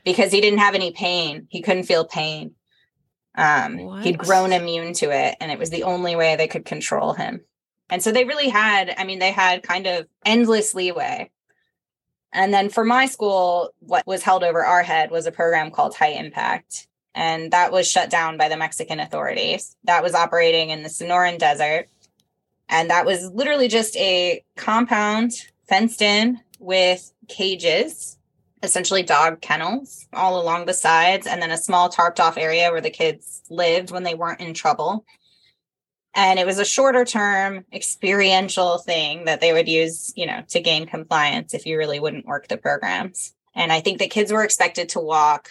because 0.03 0.31
he 0.31 0.41
didn't 0.41 0.59
have 0.59 0.75
any 0.75 0.91
pain. 0.91 1.45
He 1.49 1.61
couldn't 1.61 1.83
feel 1.83 2.05
pain. 2.05 2.55
Um, 3.37 4.01
he'd 4.01 4.17
grown 4.17 4.51
immune 4.51 4.93
to 4.95 5.11
it, 5.11 5.35
and 5.39 5.51
it 5.51 5.59
was 5.59 5.69
the 5.69 5.83
only 5.83 6.15
way 6.15 6.35
they 6.35 6.47
could 6.47 6.65
control 6.65 7.13
him. 7.13 7.41
And 7.89 8.03
so 8.03 8.11
they 8.11 8.25
really 8.25 8.49
had, 8.49 8.93
I 8.97 9.05
mean, 9.05 9.19
they 9.19 9.31
had 9.31 9.63
kind 9.63 9.87
of 9.87 10.07
endless 10.25 10.75
leeway 10.75 11.29
and 12.33 12.53
then 12.53 12.69
for 12.69 12.83
my 12.83 13.05
school, 13.05 13.71
what 13.79 14.05
was 14.05 14.23
held 14.23 14.43
over 14.43 14.63
our 14.65 14.83
head 14.83 15.11
was 15.11 15.25
a 15.25 15.31
program 15.31 15.71
called 15.71 15.95
High 15.95 16.11
Impact. 16.11 16.87
And 17.15 17.51
that 17.51 17.71
was 17.71 17.89
shut 17.89 18.09
down 18.09 18.37
by 18.37 18.47
the 18.47 18.57
Mexican 18.57 18.99
authorities. 18.99 19.75
That 19.85 20.03
was 20.03 20.13
operating 20.13 20.69
in 20.69 20.83
the 20.83 20.89
Sonoran 20.89 21.39
Desert. 21.39 21.87
And 22.69 22.89
that 22.89 23.05
was 23.05 23.31
literally 23.31 23.69
just 23.69 23.95
a 23.97 24.43
compound 24.55 25.47
fenced 25.67 26.01
in 26.01 26.39
with 26.59 27.11
cages, 27.27 28.16
essentially 28.63 29.03
dog 29.03 29.41
kennels 29.41 30.07
all 30.13 30.41
along 30.41 30.65
the 30.65 30.73
sides, 30.73 31.27
and 31.27 31.41
then 31.41 31.51
a 31.51 31.57
small 31.57 31.89
tarped 31.89 32.19
off 32.19 32.37
area 32.37 32.71
where 32.71 32.81
the 32.81 32.89
kids 32.89 33.41
lived 33.49 33.91
when 33.91 34.03
they 34.03 34.15
weren't 34.15 34.41
in 34.41 34.53
trouble. 34.53 35.05
And 36.15 36.39
it 36.39 36.45
was 36.45 36.57
a 36.57 36.65
shorter 36.65 37.05
term 37.05 37.65
experiential 37.71 38.79
thing 38.79 39.25
that 39.25 39.39
they 39.39 39.53
would 39.53 39.67
use 39.67 40.11
you 40.15 40.25
know 40.25 40.43
to 40.49 40.59
gain 40.59 40.87
compliance 40.87 41.53
if 41.53 41.65
you 41.65 41.77
really 41.77 41.99
wouldn't 41.99 42.25
work 42.25 42.47
the 42.47 42.57
programs. 42.57 43.33
And 43.55 43.71
i 43.71 43.79
think 43.79 43.97
the 43.99 44.07
kids 44.07 44.31
were 44.31 44.43
expected 44.43 44.89
to 44.89 44.99
walk 44.99 45.49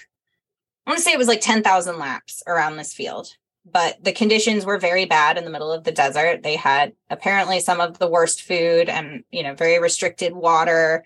i 0.87 0.91
want 0.91 0.99
to 0.99 1.03
say 1.03 1.13
it 1.13 1.19
was 1.19 1.27
like 1.27 1.41
10,000 1.41 1.99
laps 1.99 2.43
around 2.47 2.77
this 2.77 2.95
field 2.95 3.37
but 3.71 4.03
the 4.03 4.13
conditions 4.13 4.65
were 4.65 4.79
very 4.79 5.07
bad 5.07 5.37
in 5.37 5.45
the 5.45 5.51
middle 5.51 5.73
of 5.73 5.83
the 5.83 5.93
desert. 5.93 6.43
They 6.43 6.55
had 6.55 6.93
apparently 7.11 7.59
some 7.59 7.81
of 7.81 7.99
the 7.99 8.09
worst 8.09 8.43
food 8.43 8.89
and 8.89 9.25
you 9.31 9.43
know 9.43 9.55
very 9.55 9.81
restricted 9.81 10.33
water 10.33 11.05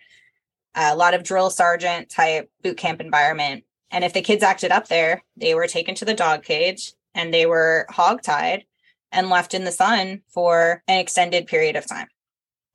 a 0.75 0.97
lot 0.97 1.15
of 1.15 1.23
drill 1.23 1.51
sergeant 1.51 2.09
type 2.09 2.51
boot 2.63 2.77
camp 2.77 3.01
environment 3.01 3.65
and 3.91 4.05
if 4.05 4.13
the 4.13 4.23
kids 4.23 4.43
acted 4.43 4.71
up 4.71 4.89
there 4.89 5.23
they 5.37 5.55
were 5.55 5.67
taken 5.67 5.95
to 5.95 6.05
the 6.05 6.15
dog 6.15 6.43
cage 6.43 6.93
and 7.15 7.33
they 7.35 7.47
were 7.47 7.87
hog-tied 7.91 8.65
and 9.13 9.29
left 9.29 9.55
in 9.55 9.65
the 9.65 9.73
sun 9.73 10.23
for 10.29 10.83
an 10.89 10.99
extended 10.99 11.47
period 11.47 11.77
of 11.77 11.87
time. 11.87 12.09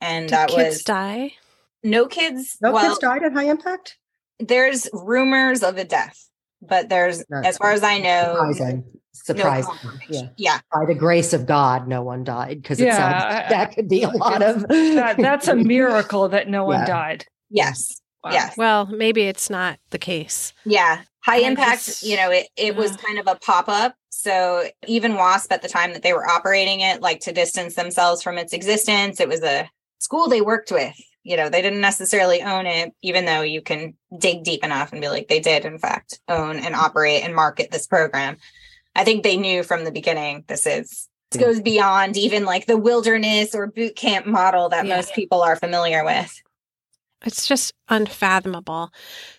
And 0.01 0.27
Did 0.27 0.33
that 0.33 0.49
kids 0.49 0.75
was 0.75 0.83
die. 0.83 1.33
No 1.83 2.07
kids. 2.07 2.57
No 2.61 2.71
well, 2.73 2.87
kids 2.87 2.99
died 2.99 3.23
at 3.23 3.33
high 3.33 3.45
impact. 3.45 3.97
There's 4.39 4.89
rumors 4.91 5.63
of 5.63 5.77
a 5.77 5.85
death, 5.85 6.29
but 6.61 6.89
there's, 6.89 7.23
That's 7.29 7.47
as 7.47 7.57
far 7.57 7.71
as 7.71 7.83
I 7.83 7.99
know, 7.99 8.35
surprising. 8.35 8.83
Surprising. 9.13 9.73
No 9.83 9.91
yeah. 10.09 10.27
yeah. 10.35 10.59
By 10.73 10.85
the 10.85 10.93
grace 10.93 11.31
of 11.31 11.45
God, 11.45 11.87
no 11.87 12.03
one 12.03 12.25
died 12.25 12.61
because 12.61 12.81
it 12.81 12.87
yeah, 12.87 12.97
sounds 12.97 13.33
like 13.33 13.49
that 13.49 13.73
could 13.73 13.87
be 13.87 14.03
a 14.03 14.09
lot 14.09 14.41
of. 14.41 14.67
that, 14.67 15.15
that's 15.17 15.47
a 15.47 15.55
miracle 15.55 16.27
that 16.29 16.49
no 16.49 16.65
one 16.65 16.79
yeah. 16.79 16.85
died. 16.85 17.25
Yes. 17.55 18.01
Wow. 18.23 18.31
Yes. 18.31 18.57
Well, 18.57 18.85
maybe 18.87 19.23
it's 19.23 19.49
not 19.49 19.79
the 19.91 19.97
case. 19.97 20.51
Yeah. 20.65 21.01
High 21.23 21.37
I 21.37 21.47
impact, 21.47 21.85
just, 21.85 22.03
you 22.03 22.17
know, 22.17 22.29
it, 22.29 22.47
it 22.57 22.73
yeah. 22.73 22.79
was 22.79 22.95
kind 22.97 23.17
of 23.17 23.27
a 23.27 23.35
pop 23.35 23.69
up. 23.69 23.95
So 24.09 24.65
even 24.87 25.15
WASP 25.15 25.51
at 25.51 25.61
the 25.61 25.69
time 25.69 25.93
that 25.93 26.03
they 26.03 26.13
were 26.13 26.27
operating 26.27 26.81
it, 26.81 27.01
like 27.01 27.21
to 27.21 27.31
distance 27.31 27.75
themselves 27.75 28.21
from 28.21 28.37
its 28.37 28.51
existence, 28.53 29.19
it 29.19 29.29
was 29.29 29.41
a 29.41 29.69
school 29.99 30.27
they 30.27 30.41
worked 30.41 30.71
with. 30.71 30.95
You 31.23 31.37
know, 31.37 31.49
they 31.49 31.61
didn't 31.61 31.81
necessarily 31.81 32.41
own 32.41 32.65
it, 32.65 32.93
even 33.01 33.25
though 33.25 33.41
you 33.41 33.61
can 33.61 33.95
dig 34.19 34.43
deep 34.43 34.63
enough 34.63 34.91
and 34.91 35.01
be 35.01 35.09
like, 35.09 35.27
they 35.27 35.39
did, 35.39 35.65
in 35.65 35.79
fact, 35.79 36.19
own 36.27 36.57
and 36.57 36.75
operate 36.75 37.23
and 37.23 37.33
market 37.33 37.71
this 37.71 37.87
program. 37.87 38.37
I 38.95 39.03
think 39.03 39.23
they 39.23 39.37
knew 39.37 39.63
from 39.63 39.83
the 39.83 39.91
beginning 39.91 40.43
this 40.47 40.67
is 40.67 41.07
this 41.31 41.41
goes 41.41 41.61
beyond 41.61 42.17
even 42.17 42.45
like 42.45 42.65
the 42.65 42.77
wilderness 42.77 43.55
or 43.55 43.67
boot 43.67 43.95
camp 43.95 44.25
model 44.25 44.69
that 44.69 44.85
yeah. 44.85 44.95
most 44.95 45.13
people 45.13 45.41
are 45.41 45.55
familiar 45.55 46.05
with. 46.05 46.41
It's 47.23 47.47
just 47.47 47.73
unfathomable. 47.89 48.91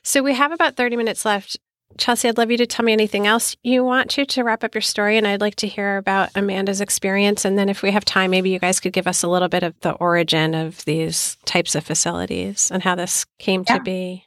So 0.03 0.23
we 0.23 0.35
have 0.35 0.53
about 0.53 0.77
30 0.77 0.97
minutes 0.97 1.25
left. 1.25 1.59
Chelsea, 1.99 2.29
I'd 2.29 2.37
love 2.37 2.51
you 2.51 2.57
to 2.59 2.67
tell 2.67 2.85
me 2.85 2.93
anything 2.93 3.27
else 3.27 3.57
you 3.63 3.85
want 3.85 4.11
to 4.11 4.27
to 4.27 4.43
wrap 4.43 4.65
up 4.65 4.75
your 4.75 4.83
story. 4.83 5.17
And 5.17 5.27
I'd 5.27 5.41
like 5.41 5.57
to 5.57 5.69
hear 5.69 5.97
about 5.97 6.31
Amanda's 6.35 6.81
experience. 6.81 7.45
And 7.45 7.59
then 7.59 7.69
if 7.69 7.83
we 7.83 7.91
have 7.93 8.05
time, 8.05 8.31
maybe 8.31 8.51
you 8.51 8.59
guys 8.59 8.81
could 8.81 8.93
give 8.93 9.07
us 9.07 9.23
a 9.23 9.29
little 9.29 9.49
bit 9.49 9.63
of 9.63 9.79
the 9.81 9.93
origin 9.93 10.55
of 10.55 10.85
these 10.85 11.37
types 11.45 11.75
of 11.75 11.85
facilities 11.85 12.71
and 12.71 12.83
how 12.83 12.97
this 12.97 13.25
came 13.39 13.65
yeah. 13.69 13.79
to 13.79 13.83
be. 13.83 14.25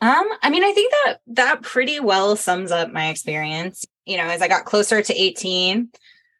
Um, 0.00 0.28
I 0.42 0.50
mean, 0.50 0.64
I 0.64 0.72
think 0.72 0.92
that 0.92 1.20
that 1.28 1.62
pretty 1.62 2.00
well 2.00 2.36
sums 2.36 2.70
up 2.70 2.92
my 2.92 3.08
experience. 3.08 3.86
You 4.06 4.18
know, 4.18 4.24
as 4.24 4.42
I 4.42 4.48
got 4.48 4.64
closer 4.64 5.00
to 5.02 5.14
18, 5.14 5.88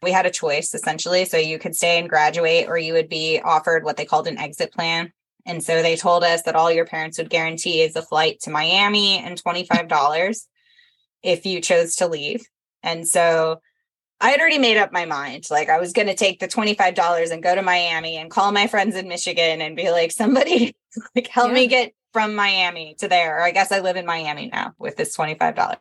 we 0.03 0.12
had 0.12 0.26
a 0.26 0.30
choice 0.30 0.74
essentially. 0.74 1.24
So 1.24 1.36
you 1.36 1.59
could 1.59 1.74
stay 1.74 1.99
and 1.99 2.09
graduate, 2.09 2.68
or 2.68 2.76
you 2.76 2.92
would 2.92 3.09
be 3.09 3.40
offered 3.40 3.84
what 3.84 3.97
they 3.97 4.05
called 4.05 4.28
an 4.28 4.38
exit 4.38 4.72
plan. 4.72 5.12
And 5.47 5.62
so 5.62 5.82
they 5.82 5.97
told 5.97 6.24
us 6.24 6.42
that 6.42 6.57
all 6.57 6.72
your 6.72 6.86
parents 6.86 7.18
would 7.18 7.30
guarantee 7.30 7.82
is 7.82 7.97
a 7.97 8.03
flight 8.03 8.40
to 8.40 8.51
Miami 8.51 9.18
and 9.18 9.42
$25 9.42 10.47
if 11.22 11.47
you 11.47 11.61
chose 11.61 11.97
to 11.97 12.09
leave. 12.09 12.45
And 12.82 13.07
so 13.07 13.61
I 14.20 14.30
had 14.30 14.40
already 14.40 14.59
made 14.59 14.78
up 14.78 14.92
my 14.92 15.05
mind. 15.05 15.45
Like 15.51 15.68
I 15.68 15.78
was 15.78 15.92
going 15.92 16.09
to 16.09 16.14
take 16.14 16.40
the 16.40 16.49
$25 16.49 17.30
and 17.30 17.42
go 17.42 17.55
to 17.55 17.62
Miami 17.62 18.16
and 18.16 18.30
call 18.30 18.53
my 18.53 18.66
friends 18.66 18.97
in 18.97 19.09
Michigan 19.09 19.61
and 19.61 19.76
be 19.76 19.90
like, 19.90 20.12
somebody 20.12 20.74
like 21.14 21.26
help 21.26 21.49
yeah. 21.49 21.55
me 21.55 21.66
get 21.66 21.92
from 22.12 22.34
Miami 22.34 22.95
to 23.01 23.09
there. 23.09 23.38
Or 23.38 23.42
I 23.42 23.51
guess 23.51 23.72
I 23.72 23.80
live 23.80 23.97
in 23.97 24.07
Miami 24.07 24.49
now 24.49 24.72
with 24.78 24.97
this 24.97 25.16
$25. 25.16 25.76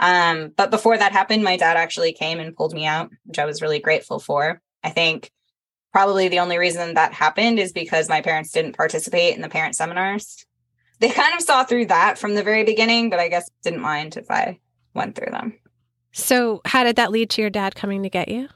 Um, 0.00 0.52
but 0.56 0.70
before 0.70 0.98
that 0.98 1.12
happened, 1.12 1.44
my 1.44 1.56
dad 1.56 1.76
actually 1.76 2.12
came 2.12 2.40
and 2.40 2.56
pulled 2.56 2.74
me 2.74 2.86
out, 2.86 3.10
which 3.24 3.38
I 3.38 3.44
was 3.44 3.62
really 3.62 3.78
grateful 3.78 4.18
for. 4.18 4.60
I 4.82 4.90
think 4.90 5.30
probably 5.92 6.28
the 6.28 6.40
only 6.40 6.58
reason 6.58 6.94
that 6.94 7.12
happened 7.12 7.58
is 7.58 7.72
because 7.72 8.08
my 8.08 8.20
parents 8.20 8.50
didn't 8.50 8.76
participate 8.76 9.34
in 9.34 9.42
the 9.42 9.48
parent 9.48 9.76
seminars. 9.76 10.46
They 11.00 11.10
kind 11.10 11.34
of 11.34 11.42
saw 11.42 11.64
through 11.64 11.86
that 11.86 12.18
from 12.18 12.34
the 12.34 12.42
very 12.42 12.64
beginning, 12.64 13.10
but 13.10 13.18
I 13.18 13.28
guess 13.28 13.48
didn't 13.62 13.80
mind 13.80 14.16
if 14.16 14.30
I 14.30 14.58
went 14.94 15.16
through 15.16 15.32
them. 15.32 15.58
So, 16.12 16.60
how 16.64 16.84
did 16.84 16.96
that 16.96 17.10
lead 17.10 17.30
to 17.30 17.40
your 17.40 17.50
dad 17.50 17.74
coming 17.74 18.02
to 18.02 18.10
get 18.10 18.28
you? 18.28 18.48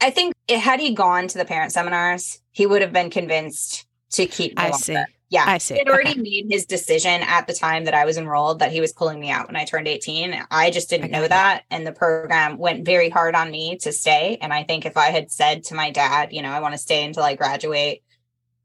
I 0.00 0.10
think 0.10 0.34
it, 0.46 0.60
had 0.60 0.78
he 0.78 0.94
gone 0.94 1.26
to 1.28 1.38
the 1.38 1.44
parent 1.44 1.72
seminars, 1.72 2.40
he 2.52 2.66
would 2.66 2.82
have 2.82 2.92
been 2.92 3.10
convinced 3.10 3.86
to 4.12 4.26
keep 4.26 4.54
I 4.58 4.64
longer. 4.70 4.78
see. 4.78 5.04
Yeah. 5.28 5.44
I 5.46 5.58
see. 5.58 5.74
He 5.74 5.80
had 5.80 5.88
already 5.88 6.10
Okay. 6.10 6.20
made 6.20 6.46
his 6.48 6.66
decision 6.66 7.22
at 7.22 7.46
the 7.48 7.52
time 7.52 7.84
that 7.86 7.94
I 7.94 8.04
was 8.04 8.16
enrolled 8.16 8.60
that 8.60 8.70
he 8.70 8.80
was 8.80 8.92
pulling 8.92 9.18
me 9.18 9.30
out 9.30 9.48
when 9.48 9.56
I 9.56 9.64
turned 9.64 9.88
18. 9.88 10.40
I 10.52 10.70
just 10.70 10.88
didn't 10.88 11.06
I 11.14 11.18
know 11.18 11.26
that. 11.26 11.64
And 11.70 11.84
the 11.86 11.92
program 11.92 12.58
went 12.58 12.84
very 12.84 13.10
hard 13.10 13.34
on 13.34 13.50
me 13.50 13.76
to 13.78 13.92
stay. 13.92 14.38
And 14.40 14.52
I 14.52 14.62
think 14.62 14.86
if 14.86 14.96
I 14.96 15.06
had 15.10 15.32
said 15.32 15.64
to 15.64 15.74
my 15.74 15.90
dad, 15.90 16.32
you 16.32 16.42
know, 16.42 16.50
I 16.50 16.60
want 16.60 16.74
to 16.74 16.78
stay 16.78 17.04
until 17.04 17.24
I 17.24 17.34
graduate, 17.34 18.02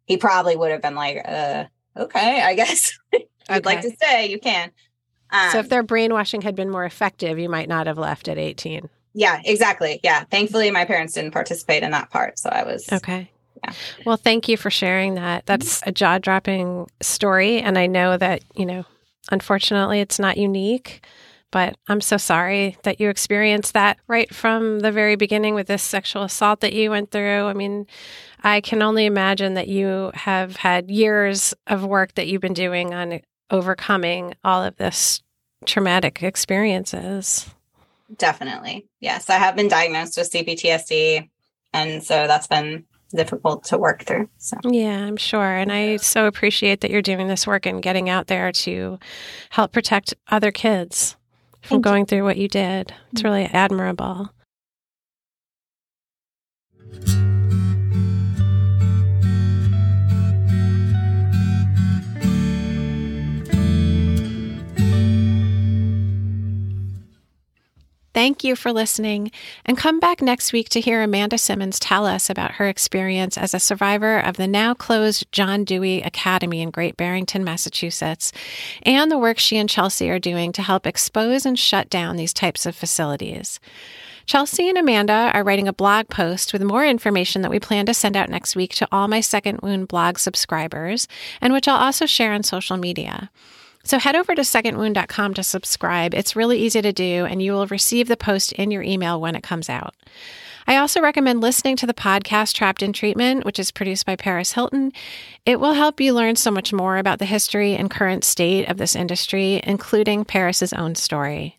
he 0.06 0.18
probably 0.18 0.56
would 0.56 0.72
have 0.72 0.82
been 0.84 0.94
like, 0.96 1.22
uh, 1.28 1.66
okay, 1.98 2.42
I 2.44 2.54
guess 2.54 2.92
if 3.12 3.24
you'd 3.50 3.66
like 3.66 3.82
to 3.82 3.92
stay, 3.92 4.28
you 4.30 4.40
can. 4.40 4.72
Um, 5.32 5.50
so 5.52 5.60
if 5.60 5.70
their 5.70 5.82
brainwashing 5.84 6.42
had 6.42 6.56
been 6.56 6.70
more 6.70 6.86
effective, 6.86 7.40
you 7.40 7.50
might 7.50 7.70
not 7.70 7.88
have 7.88 7.98
left 7.98 8.28
at 8.28 8.38
18. 8.38 8.88
yeah, 9.14 9.42
exactly. 9.46 10.00
Yeah. 10.04 10.26
Thankfully, 10.26 10.70
my 10.72 10.86
parents 10.86 11.14
didn't 11.14 11.32
participate 11.32 11.82
in 11.84 11.92
that 11.92 12.10
part. 12.12 12.38
So 12.38 12.50
I 12.50 12.64
was, 12.64 12.88
Okay. 12.92 13.32
Well, 14.06 14.18
thank 14.18 14.48
you 14.48 14.58
for 14.58 14.70
sharing 14.70 15.16
that. 15.16 15.46
That's 15.46 15.82
a 15.86 15.92
jaw 15.92 16.18
dropping 16.18 16.90
story. 17.02 17.60
And 17.60 17.78
I 17.78 17.88
know 17.88 18.18
that, 18.18 18.44
you 18.56 18.66
know, 18.66 18.86
unfortunately 19.32 20.00
it's 20.00 20.20
not 20.20 20.38
unique, 20.38 21.06
but 21.52 21.76
I'm 21.88 22.02
so 22.02 22.18
sorry 22.18 22.78
that 22.84 23.00
you 23.00 23.10
experienced 23.10 23.74
that 23.74 23.98
right 24.08 24.34
from 24.34 24.80
the 24.80 24.92
very 24.92 25.16
beginning 25.16 25.54
with 25.54 25.68
this 25.68 25.84
sexual 25.84 26.24
assault 26.24 26.62
that 26.62 26.74
you 26.74 26.90
went 26.90 27.12
through. 27.12 27.46
I 27.48 27.54
mean, 27.54 27.88
I 28.44 28.62
can 28.62 28.82
only 28.82 29.06
imagine 29.06 29.54
that 29.56 29.68
you 29.68 30.12
have 30.14 30.56
had 30.56 30.90
years 30.90 31.54
of 31.68 31.86
work 31.86 32.16
that 32.16 32.28
you've 32.28 32.42
been 32.42 32.54
doing 32.54 32.94
on 32.94 33.20
overcoming 33.52 34.34
all 34.44 34.64
of 34.64 34.78
this 34.78 35.22
traumatic 35.66 36.24
experiences. 36.24 37.54
definitely. 38.18 38.88
Yes. 39.00 39.30
I 39.30 39.36
have 39.36 39.56
been 39.56 39.68
diagnosed 39.68 40.18
with 40.18 40.32
CPTSD. 40.32 41.30
And 41.74 42.04
so 42.04 42.28
that's 42.28 42.48
been 42.48 42.86
difficult 43.12 43.64
to 43.66 43.78
work 43.78 44.04
through. 44.04 44.30
So 44.38 44.58
Yeah, 44.64 45.06
I'm 45.06 45.18
sure. 45.18 45.56
And 45.56 45.72
I 45.72 45.98
so 45.98 46.26
appreciate 46.28 46.82
that 46.82 46.92
you're 46.92 47.02
doing 47.02 47.28
this 47.28 47.46
work 47.46 47.66
and 47.66 47.82
getting 47.82 48.10
out 48.10 48.28
there 48.28 48.52
to 48.52 49.00
help 49.52 49.72
protect 49.72 50.14
other 50.30 50.52
kids 50.52 51.16
from 51.62 51.76
Thank 51.76 51.86
you. 51.86 51.92
going 51.92 52.06
through 52.08 52.24
what 52.24 52.38
you 52.38 52.48
did. 52.48 52.94
It's 53.12 53.24
really 53.24 53.46
admirable. 53.46 54.30
Thank 68.14 68.44
you 68.44 68.58
for 68.58 68.74
listening, 68.74 69.32
and 69.66 69.78
come 69.78 70.02
back 70.02 70.22
next 70.22 70.52
week 70.52 70.68
to 70.70 70.82
hear 70.82 71.02
Amanda 71.02 71.38
Simmons 71.38 71.80
tell 71.80 72.06
us 72.06 72.30
about 72.30 72.54
her 72.54 72.68
experience 72.68 73.38
as 73.38 73.54
a 73.54 73.60
survivor 73.60 74.20
of 74.20 74.36
the 74.36 74.48
now 74.48 74.74
closed 74.74 75.32
John 75.32 75.64
Dewey 75.64 76.02
Academy 76.02 76.60
in 76.62 76.72
Great 76.72 76.98
Barrington, 76.98 77.46
Massachusetts, 77.46 78.34
and 78.84 79.10
the 79.10 79.18
work 79.18 79.40
she 79.40 79.58
and 79.58 79.70
Chelsea 79.70 80.10
are 80.10 80.20
doing 80.20 80.52
to 80.52 80.62
help 80.62 80.86
expose 80.86 81.46
and 81.46 81.58
shut 81.58 81.90
down 81.90 82.18
these 82.18 82.34
types 82.34 82.66
of 82.66 82.76
facilities. 82.76 83.62
Chelsea 84.26 84.68
and 84.68 84.78
Amanda 84.78 85.32
are 85.34 85.44
writing 85.44 85.70
a 85.70 85.74
blog 85.74 86.10
post 86.10 86.52
with 86.52 86.62
more 86.62 86.86
information 86.86 87.44
that 87.44 87.52
we 87.52 87.62
plan 87.62 87.86
to 87.86 87.94
send 87.94 88.18
out 88.18 88.30
next 88.30 88.58
week 88.58 88.76
to 88.76 88.88
all 88.92 89.08
my 89.08 89.22
Second 89.22 89.62
Wound 89.62 89.88
blog 89.88 90.18
subscribers, 90.18 91.08
and 91.40 91.54
which 91.54 91.68
I'll 91.68 91.82
also 91.82 92.06
share 92.06 92.34
on 92.34 92.44
social 92.44 92.76
media. 92.76 93.30
So 93.84 94.00
head 94.00 94.16
over 94.16 94.36
to 94.36 94.42
secondwound.com 94.42 95.34
to 95.34 95.44
subscribe. 95.44 96.14
It's 96.14 96.36
really 96.36 96.60
easy 96.60 96.82
to 96.82 96.94
do, 96.94 97.26
and 97.26 97.42
you 97.42 97.54
will 97.54 97.68
receive 97.68 98.08
the 98.08 98.18
post 98.18 98.52
in 98.54 98.72
your 98.72 98.84
email 98.84 99.20
when 99.20 99.36
it 99.36 99.44
comes 99.44 99.70
out. 99.70 99.96
I 100.68 100.78
also 100.78 101.02
recommend 101.02 101.42
listening 101.42 101.76
to 101.78 101.88
the 101.88 101.94
podcast 101.94 102.54
Trapped 102.54 102.84
in 102.84 102.94
Treatment, 102.94 103.46
which 103.46 103.60
is 103.60 103.72
produced 103.72 104.06
by 104.06 104.16
Paris 104.16 104.54
Hilton. 104.54 104.94
It 105.46 105.60
will 105.60 105.74
help 105.74 106.00
you 106.00 106.14
learn 106.14 106.36
so 106.36 106.52
much 106.52 106.72
more 106.72 106.98
about 106.98 107.20
the 107.20 107.26
history 107.26 107.76
and 107.76 107.90
current 107.90 108.24
state 108.24 108.70
of 108.70 108.78
this 108.78 108.96
industry, 108.96 109.60
including 109.64 110.24
Paris's 110.24 110.74
own 110.74 110.96
story. 110.96 111.58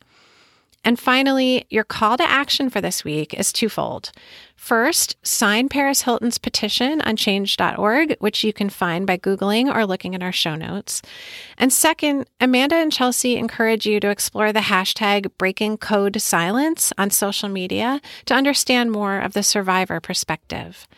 And 0.85 0.99
finally, 0.99 1.65
your 1.71 1.85
call 1.85 2.17
to 2.17 2.29
action 2.29 2.69
for 2.69 2.81
this 2.81 3.05
week 3.05 3.35
is 3.35 3.53
twofold. 3.53 4.11
First, 4.57 5.17
sign 5.23 5.69
Paris 5.69 6.03
Hilton's 6.03 6.39
petition 6.39 7.01
on 7.03 7.17
change.org, 7.17 8.17
which 8.19 8.43
you 8.43 8.53
can 8.53 8.69
find 8.69 9.07
by 9.07 9.17
Googling 9.17 9.73
or 9.73 9.87
looking 9.87 10.15
at 10.15 10.23
our 10.23 10.33
show 10.33 10.57
notes. 10.57 11.01
And 11.57 11.73
second, 11.73 12.29
Amanda 12.41 12.77
and 12.77 12.93
Chelsea 12.93 13.37
encourage 13.37 13.87
you 13.87 14.01
to 14.01 14.11
explore 14.11 14.53
the 14.53 14.61
hashtag 14.61 15.31
breaking 15.39 15.79
code 15.79 16.21
silence 16.21 16.93
on 16.99 17.11
social 17.11 17.49
media 17.49 18.01
to 18.27 18.35
understand 18.35 18.91
more 18.91 19.19
of 19.19 19.35
the 19.35 19.43
survivor 19.45 20.01
perspective. 20.01 20.89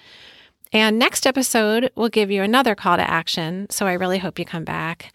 And 0.72 0.98
next 0.98 1.26
episode 1.26 1.90
we'll 1.94 2.08
give 2.08 2.30
you 2.30 2.42
another 2.42 2.74
call 2.74 2.96
to 2.96 3.08
action, 3.08 3.68
so 3.70 3.86
I 3.86 3.92
really 3.92 4.18
hope 4.18 4.38
you 4.38 4.44
come 4.44 4.64
back. 4.64 5.12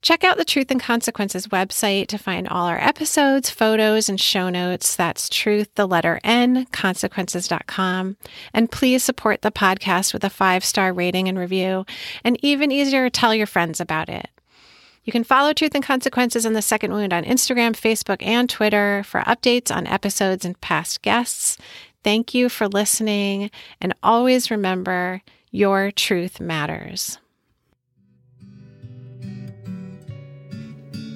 Check 0.00 0.22
out 0.22 0.36
the 0.36 0.44
Truth 0.44 0.70
and 0.70 0.80
Consequences 0.80 1.48
website 1.48 2.06
to 2.08 2.18
find 2.18 2.46
all 2.46 2.66
our 2.66 2.78
episodes, 2.78 3.50
photos, 3.50 4.08
and 4.08 4.20
show 4.20 4.48
notes. 4.48 4.94
That's 4.94 5.28
truth, 5.28 5.74
the 5.74 5.88
letter 5.88 6.20
N, 6.22 6.66
consequences.com. 6.66 8.16
And 8.54 8.70
please 8.70 9.02
support 9.02 9.42
the 9.42 9.50
podcast 9.50 10.12
with 10.12 10.22
a 10.22 10.30
five 10.30 10.64
star 10.64 10.92
rating 10.92 11.28
and 11.28 11.36
review, 11.36 11.84
and 12.22 12.38
even 12.44 12.70
easier, 12.70 13.10
tell 13.10 13.34
your 13.34 13.46
friends 13.46 13.80
about 13.80 14.08
it. 14.08 14.28
You 15.02 15.10
can 15.10 15.24
follow 15.24 15.52
Truth 15.52 15.74
and 15.74 15.84
Consequences 15.84 16.44
and 16.44 16.54
the 16.54 16.62
Second 16.62 16.92
Wound 16.92 17.12
on 17.12 17.24
Instagram, 17.24 17.72
Facebook, 17.72 18.24
and 18.24 18.48
Twitter 18.48 19.02
for 19.04 19.22
updates 19.22 19.74
on 19.74 19.86
episodes 19.86 20.44
and 20.44 20.60
past 20.60 21.02
guests. 21.02 21.58
Thank 22.04 22.34
you 22.34 22.48
for 22.48 22.68
listening, 22.68 23.50
and 23.80 23.94
always 24.02 24.50
remember 24.50 25.22
your 25.50 25.90
truth 25.90 26.40
matters. 26.40 27.18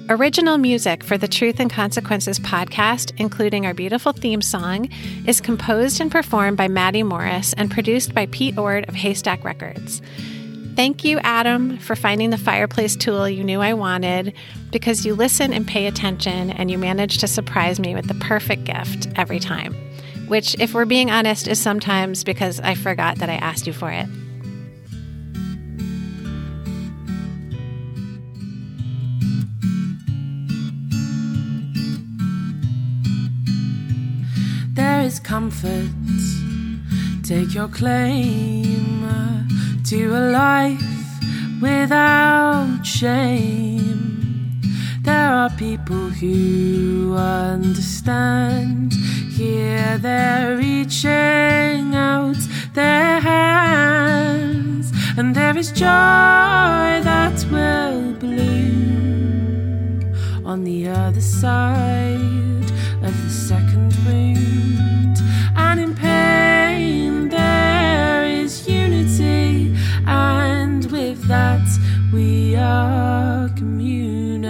Original 0.09 0.57
music 0.57 1.01
for 1.01 1.17
the 1.17 1.29
Truth 1.29 1.61
and 1.61 1.71
Consequences 1.71 2.37
podcast, 2.37 3.13
including 3.17 3.65
our 3.65 3.73
beautiful 3.73 4.11
theme 4.11 4.41
song, 4.41 4.89
is 5.25 5.39
composed 5.39 6.01
and 6.01 6.11
performed 6.11 6.57
by 6.57 6.67
Maddie 6.67 7.03
Morris 7.03 7.53
and 7.53 7.71
produced 7.71 8.13
by 8.13 8.25
Pete 8.25 8.57
Ord 8.57 8.87
of 8.89 8.95
Haystack 8.95 9.45
Records. 9.45 10.01
Thank 10.75 11.05
you, 11.05 11.19
Adam, 11.19 11.77
for 11.77 11.95
finding 11.95 12.31
the 12.31 12.37
fireplace 12.37 12.97
tool 12.97 13.29
you 13.29 13.45
knew 13.45 13.61
I 13.61 13.75
wanted 13.75 14.33
because 14.71 15.05
you 15.05 15.15
listen 15.15 15.53
and 15.53 15.65
pay 15.65 15.87
attention 15.87 16.49
and 16.49 16.69
you 16.69 16.77
manage 16.77 17.19
to 17.19 17.27
surprise 17.27 17.79
me 17.79 17.95
with 17.95 18.09
the 18.09 18.15
perfect 18.15 18.65
gift 18.65 19.07
every 19.15 19.39
time. 19.39 19.73
Which, 20.27 20.53
if 20.59 20.73
we're 20.73 20.83
being 20.83 21.11
honest, 21.11 21.47
is 21.47 21.61
sometimes 21.61 22.25
because 22.25 22.59
I 22.59 22.75
forgot 22.75 23.19
that 23.19 23.29
I 23.29 23.35
asked 23.35 23.67
you 23.67 23.73
for 23.73 23.89
it. 23.89 24.09
Comfort. 35.19 35.89
Take 37.23 37.53
your 37.53 37.67
claim 37.67 39.05
to 39.85 40.15
a 40.15 40.31
life 40.31 40.81
without 41.61 42.83
shame. 42.83 44.61
There 45.01 45.31
are 45.33 45.49
people 45.51 46.09
who 46.09 47.15
understand. 47.15 48.93
Here 49.37 49.97
they're 49.99 50.57
reaching 50.57 51.95
out 51.95 52.37
their 52.73 53.19
hands, 53.19 54.91
and 55.17 55.35
there 55.35 55.57
is 55.57 55.71
joy 55.71 55.85
that 57.09 57.45
will 57.51 58.13
bloom 58.13 58.53
on 60.45 60.63
the 60.63 60.87
other 60.87 61.21
side 61.21 62.62
are 72.63 73.49
community. 73.49 74.43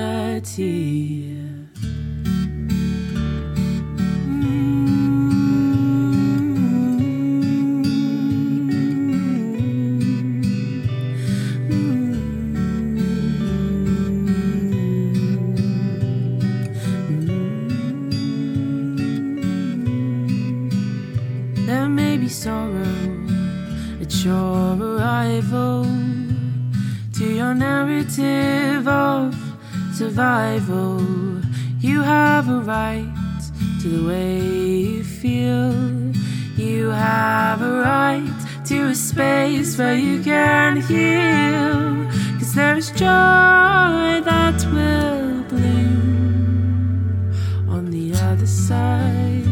perspective 28.14 28.88
of 28.88 29.36
survival. 29.94 31.02
You 31.80 32.02
have 32.02 32.48
a 32.48 32.60
right 32.62 33.10
to 33.82 33.90
the 33.90 34.08
way 34.08 34.40
you 34.40 35.04
feel. 35.04 35.74
You 36.56 36.90
have 36.90 37.62
a 37.62 37.80
right 37.80 38.66
to 38.66 38.88
a 38.88 38.96
space 38.96 39.78
where 39.78 39.96
you 39.96 40.22
can 40.24 40.78
heal. 40.82 42.08
Cause 42.40 42.54
there's 42.54 42.92
joy 42.92 44.22
that 44.24 44.64
will 44.72 45.44
bloom 45.50 47.34
on 47.68 47.90
the 47.90 48.14
other 48.16 48.48
side. 48.48 49.43